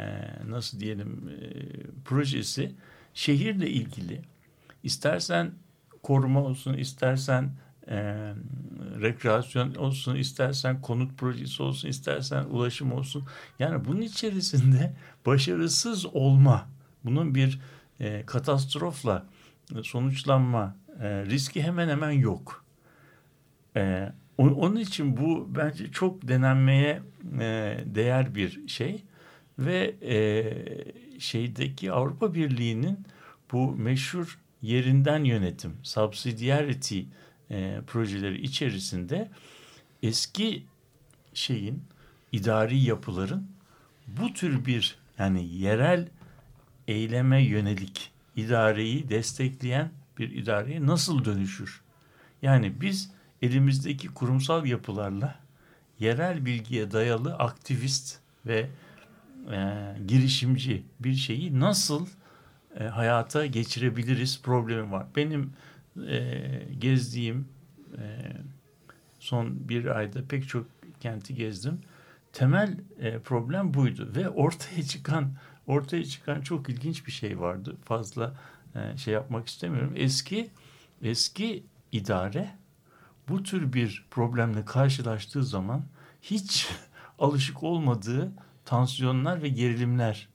nasıl 0.49 0.81
diyelim 0.81 1.31
e, 1.31 1.47
projesi 2.05 2.73
şehirle 3.15 3.71
ilgili 3.71 4.23
istersen 4.83 5.51
koruma 6.03 6.43
olsun 6.45 6.75
istersen 6.75 7.51
e, 7.89 7.97
rekreasyon 9.01 9.75
olsun 9.75 10.17
istersen 10.17 10.81
konut 10.81 11.19
projesi 11.19 11.63
olsun 11.63 11.89
istersen 11.89 12.45
ulaşım 12.45 12.93
olsun 12.93 13.25
yani 13.59 13.85
bunun 13.85 14.01
içerisinde 14.01 14.95
başarısız 15.27 16.07
olma 16.07 16.69
bunun 17.05 17.35
bir 17.35 17.61
e, 18.01 18.23
katastrofla 18.27 19.27
sonuçlanma 19.83 20.77
e, 21.01 21.27
riski 21.27 21.63
hemen 21.63 21.89
hemen 21.89 22.11
yok. 22.11 22.65
E, 23.77 24.13
onun 24.39 24.77
için 24.77 25.17
bu 25.17 25.49
bence 25.57 25.91
çok 25.93 26.29
denenmeye 26.29 27.03
e, 27.41 27.79
değer 27.87 28.35
bir 28.35 28.69
şey 28.69 29.03
ve 29.59 29.95
e, 30.03 30.45
şeydeki 31.21 31.93
Avrupa 31.93 32.35
Birliği'nin 32.35 32.99
bu 33.53 33.73
meşhur 33.77 34.39
yerinden 34.63 35.25
yönetim, 35.25 35.73
subsidiarity 35.83 37.01
e, 37.51 37.81
projeleri 37.87 38.43
içerisinde 38.43 39.31
eski 40.03 40.65
şeyin 41.35 41.83
idari 42.33 42.79
yapıların 42.79 43.47
bu 44.07 44.33
tür 44.33 44.65
bir 44.65 44.97
yani 45.19 45.55
yerel 45.55 46.09
eyleme 46.89 47.43
yönelik 47.43 48.11
idareyi 48.37 49.09
destekleyen 49.09 49.91
bir 50.23 50.31
idareye 50.31 50.87
nasıl 50.87 51.25
dönüşür? 51.25 51.81
Yani 52.43 52.81
biz 52.81 53.11
elimizdeki 53.43 54.09
kurumsal 54.09 54.67
yapılarla 54.67 55.35
yerel 55.99 56.45
bilgiye 56.45 56.91
dayalı 56.91 57.35
aktivist 57.35 58.19
ve 58.47 58.69
e, 59.53 59.77
girişimci 60.07 60.83
bir 61.01 61.15
şeyi 61.15 61.61
nasıl 61.61 62.07
e, 62.79 62.85
hayata 62.85 63.47
geçirebiliriz 63.47 64.43
problemi 64.43 64.93
var. 64.93 65.07
Benim 65.17 65.53
e, 66.09 66.41
gezdiğim 66.79 67.49
e, 67.99 68.03
son 69.19 69.69
bir 69.69 69.97
ayda 69.97 70.25
pek 70.29 70.49
çok 70.49 70.67
kenti 71.01 71.35
gezdim. 71.35 71.81
Temel 72.33 72.77
e, 73.01 73.19
problem 73.19 73.75
buydu 73.75 74.13
ve 74.17 74.29
ortaya 74.29 74.83
çıkan 74.83 75.33
ortaya 75.67 76.05
çıkan 76.05 76.41
çok 76.41 76.69
ilginç 76.69 77.07
bir 77.07 77.13
şey 77.13 77.41
vardı. 77.41 77.77
Fazla 77.85 78.35
e, 78.75 78.97
şey 78.97 79.15
yapmak 79.15 79.49
istemiyorum. 79.49 79.93
Eski 79.97 80.51
eski 81.03 81.63
idare 81.93 82.51
bu 83.29 83.43
tür 83.43 83.73
bir 83.73 84.05
problemle 84.11 84.65
karşılaştığı 84.65 85.45
zaman 85.45 85.83
hiç 86.23 86.69
alışık 87.19 87.63
olmadığı 87.63 88.33
tansiyonlar 88.65 89.43
ve 89.43 89.49
gerilimler 89.49 90.29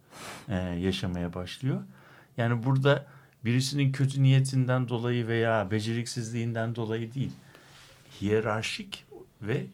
e, 0.49 0.55
yaşamaya 0.55 1.33
başlıyor. 1.33 1.83
Yani 2.37 2.65
burada 2.65 3.05
birisinin 3.45 3.91
kötü 3.91 4.23
niyetinden 4.23 4.89
dolayı 4.89 5.27
veya 5.27 5.71
beceriksizliğinden 5.71 6.75
dolayı 6.75 7.13
değil, 7.13 7.31
hiyerarşik 8.21 9.05
ve 9.41 9.65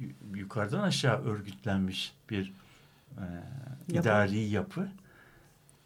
yu- 0.00 0.38
yukarıdan 0.38 0.82
aşağı 0.82 1.24
örgütlenmiş 1.24 2.12
bir 2.30 2.52
e, 3.18 3.24
idari 3.92 4.38
yapı 4.38 4.88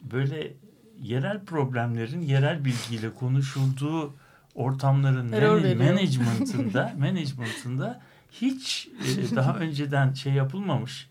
böyle 0.00 0.52
yerel 1.02 1.44
problemlerin 1.44 2.20
yerel 2.22 2.64
bilgiyle 2.64 3.14
konuşulduğu 3.14 4.14
ortamların 4.54 5.30
man- 5.30 5.86
management'ında 5.86 6.94
management'ında 6.98 8.00
hiç 8.32 8.88
e, 9.32 9.36
daha 9.36 9.56
önceden 9.56 10.12
şey 10.12 10.32
yapılmamış 10.32 11.08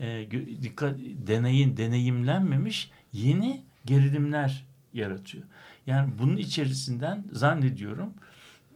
e, 0.00 0.26
dikkat 0.62 0.98
deneyin 1.26 1.76
deneyimlenmemiş 1.76 2.90
yeni 3.12 3.64
gerilimler 3.84 4.64
yaratıyor. 4.92 5.44
Yani 5.86 6.10
bunun 6.18 6.36
içerisinden 6.36 7.24
zannediyorum 7.32 8.14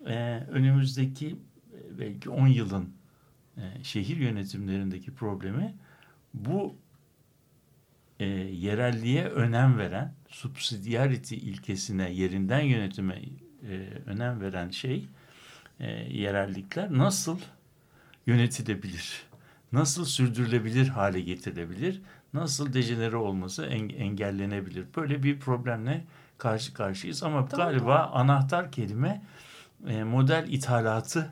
e, 0.06 0.14
önümüzdeki 0.50 1.28
e, 1.28 1.98
belki 1.98 2.30
10 2.30 2.46
yılın 2.46 2.88
e, 3.56 3.62
şehir 3.82 4.16
yönetimlerindeki 4.16 5.14
problemi 5.14 5.74
bu 6.34 6.74
e, 8.20 8.24
yerelliğe 8.26 9.24
önem 9.24 9.78
veren, 9.78 10.14
subsidiarity 10.28 11.34
ilkesine, 11.34 12.10
yerinden 12.10 12.60
yönetime 12.60 13.14
e, 13.70 13.74
önem 14.06 14.40
veren 14.40 14.70
şey, 14.70 15.08
e, 15.80 15.90
yerellikler 15.90 16.92
nasıl 16.98 17.38
yönetilebilir? 18.26 19.22
Nasıl 19.72 20.04
sürdürülebilir 20.04 20.88
hale 20.88 21.20
getirilebilir? 21.20 22.02
Nasıl 22.34 22.72
dejenere 22.72 23.16
olması 23.16 23.66
en- 23.66 23.88
engellenebilir? 23.88 24.84
Böyle 24.96 25.22
bir 25.22 25.40
problemle 25.40 26.04
karşı 26.38 26.74
karşıyayız 26.74 27.22
ama 27.22 27.40
galiba 27.40 28.10
anahtar 28.12 28.72
kelime 28.72 29.22
e, 29.88 30.04
model 30.04 30.46
ithalatı 30.48 31.30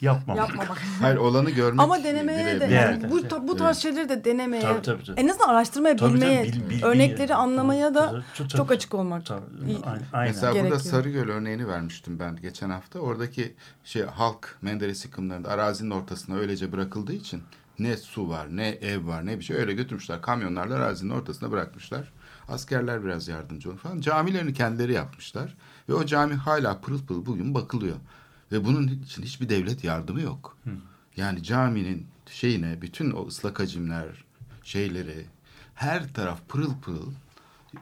yapmamak. 0.00 0.48
Yapmamak. 0.48 0.78
Hayır 1.00 1.16
olanı 1.16 1.50
görmek. 1.50 1.80
Ama 1.80 2.04
denemeye 2.04 2.60
de 2.60 2.64
yani 2.64 3.10
bu, 3.10 3.48
bu 3.48 3.56
tarz 3.56 3.76
evet. 3.76 3.82
şeyleri 3.82 4.08
de 4.08 4.24
denemeye 4.24 4.62
Tabii, 4.62 4.82
tabii, 4.82 5.04
tabii. 5.04 5.20
en 5.20 5.28
azından 5.28 5.48
araştırmaya 5.48 5.96
Tabii, 5.96 6.10
tabii, 6.10 6.20
bilmeye 6.20 6.44
bil- 6.44 6.70
bil- 6.70 6.82
örnekleri 6.82 7.28
bil- 7.28 7.36
anlamaya 7.36 7.94
da 7.94 8.10
Tabii, 8.10 8.22
tabii, 8.36 8.48
çok 8.48 8.68
tabii. 8.68 8.76
açık 8.76 8.94
olmak 8.94 9.26
Tabii, 9.26 9.40
aynen. 9.82 10.02
Mesela 10.12 10.52
Gerekiyor. 10.52 10.64
burada 10.64 10.78
Sarıgöl 10.90 11.28
örneğini 11.28 11.68
vermiştim 11.68 12.18
ben 12.18 12.36
geçen 12.36 12.70
hafta. 12.70 12.98
Oradaki 12.98 13.54
şey 13.84 14.02
halk 14.02 14.58
Menderes 14.62 15.04
yıkımlarında 15.04 15.48
arazinin 15.48 15.90
ortasına 15.90 16.36
öylece 16.36 16.72
bırakıldığı 16.72 17.12
için 17.12 17.42
ne 17.78 17.96
su 17.96 18.28
var, 18.28 18.46
ne 18.56 18.68
ev 18.68 19.06
var, 19.06 19.26
ne 19.26 19.38
bir 19.38 19.44
şey 19.44 19.56
öyle 19.56 19.72
götürmüşler. 19.72 20.22
Kamyonlarla 20.22 20.74
arazinin 20.74 21.10
ortasına 21.10 21.50
bırakmışlar. 21.50 22.12
Askerler 22.48 23.04
biraz 23.04 23.28
yardımcı 23.28 23.70
oldu 23.70 23.76
falan. 23.82 24.00
Camilerini 24.00 24.54
kendileri 24.54 24.92
yapmışlar. 24.92 25.56
Ve 25.88 25.94
o 25.94 26.06
cami 26.06 26.34
hala 26.34 26.80
pırıl 26.80 27.06
pırıl 27.06 27.26
bugün 27.26 27.54
bakılıyor. 27.54 27.96
Ve 28.52 28.64
bunun 28.64 28.88
için 28.88 29.22
hiçbir 29.22 29.48
devlet 29.48 29.84
yardımı 29.84 30.20
yok. 30.20 30.56
Yani 31.16 31.42
caminin 31.42 32.06
şeyine 32.30 32.82
bütün 32.82 33.10
o 33.10 33.26
ıslak 33.26 33.60
hacimler, 33.60 34.06
şeyleri 34.64 35.24
her 35.74 36.12
taraf 36.12 36.38
pırıl 36.48 36.74
pırıl 36.82 37.10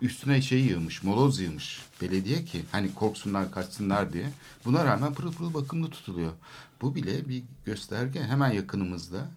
üstüne 0.02 0.42
şey 0.42 0.60
yığmış, 0.60 1.02
moloz 1.02 1.40
yığmış 1.40 1.82
belediye 2.02 2.44
ki 2.44 2.62
hani 2.72 2.94
korksunlar 2.94 3.50
kaçsınlar 3.50 4.12
diye. 4.12 4.30
Buna 4.64 4.84
rağmen 4.84 5.14
pırıl 5.14 5.32
pırıl 5.32 5.54
bakımlı 5.54 5.90
tutuluyor. 5.90 6.32
Bu 6.82 6.94
bile 6.94 7.28
bir 7.28 7.42
gösterge 7.64 8.22
hemen 8.22 8.50
yakınımızda 8.52 9.28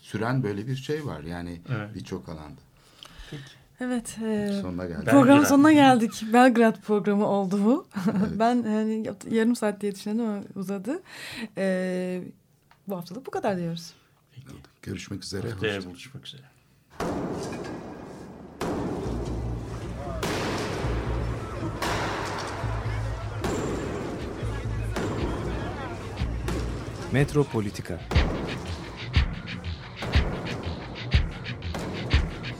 süren 0.00 0.42
böyle 0.42 0.66
bir 0.66 0.76
şey 0.76 1.06
var 1.06 1.20
yani 1.20 1.60
Evet. 1.68 1.94
birçok 1.94 2.28
alanda. 2.28 2.60
Evet. 3.80 4.18
e, 4.24 4.58
Sonuna 4.62 4.86
geldik. 4.86 5.04
Program 5.08 5.28
Belgrad. 5.36 5.48
sonuna 5.48 5.72
geldik. 5.72 6.22
Belgrad 6.32 6.80
programı 6.80 7.26
oldu 7.26 7.60
bu. 7.64 7.86
ben 8.38 8.62
hani 8.62 9.10
yarım 9.30 9.56
saat 9.56 9.80
diye 9.80 9.94
düşündüm 9.94 10.24
ama 10.24 10.42
uzadı. 10.54 11.02
E, 11.58 12.22
bu 12.88 12.96
haftalık 12.96 13.26
bu 13.26 13.30
kadar 13.30 13.58
diyoruz. 13.58 13.92
Görüşmek 14.82 15.24
üzere. 15.24 15.50
Haftaya 15.50 15.76
hoşça- 15.76 15.88
buluşmak 15.90 16.26
üzere. 16.26 16.42
Metropolitika 27.12 27.98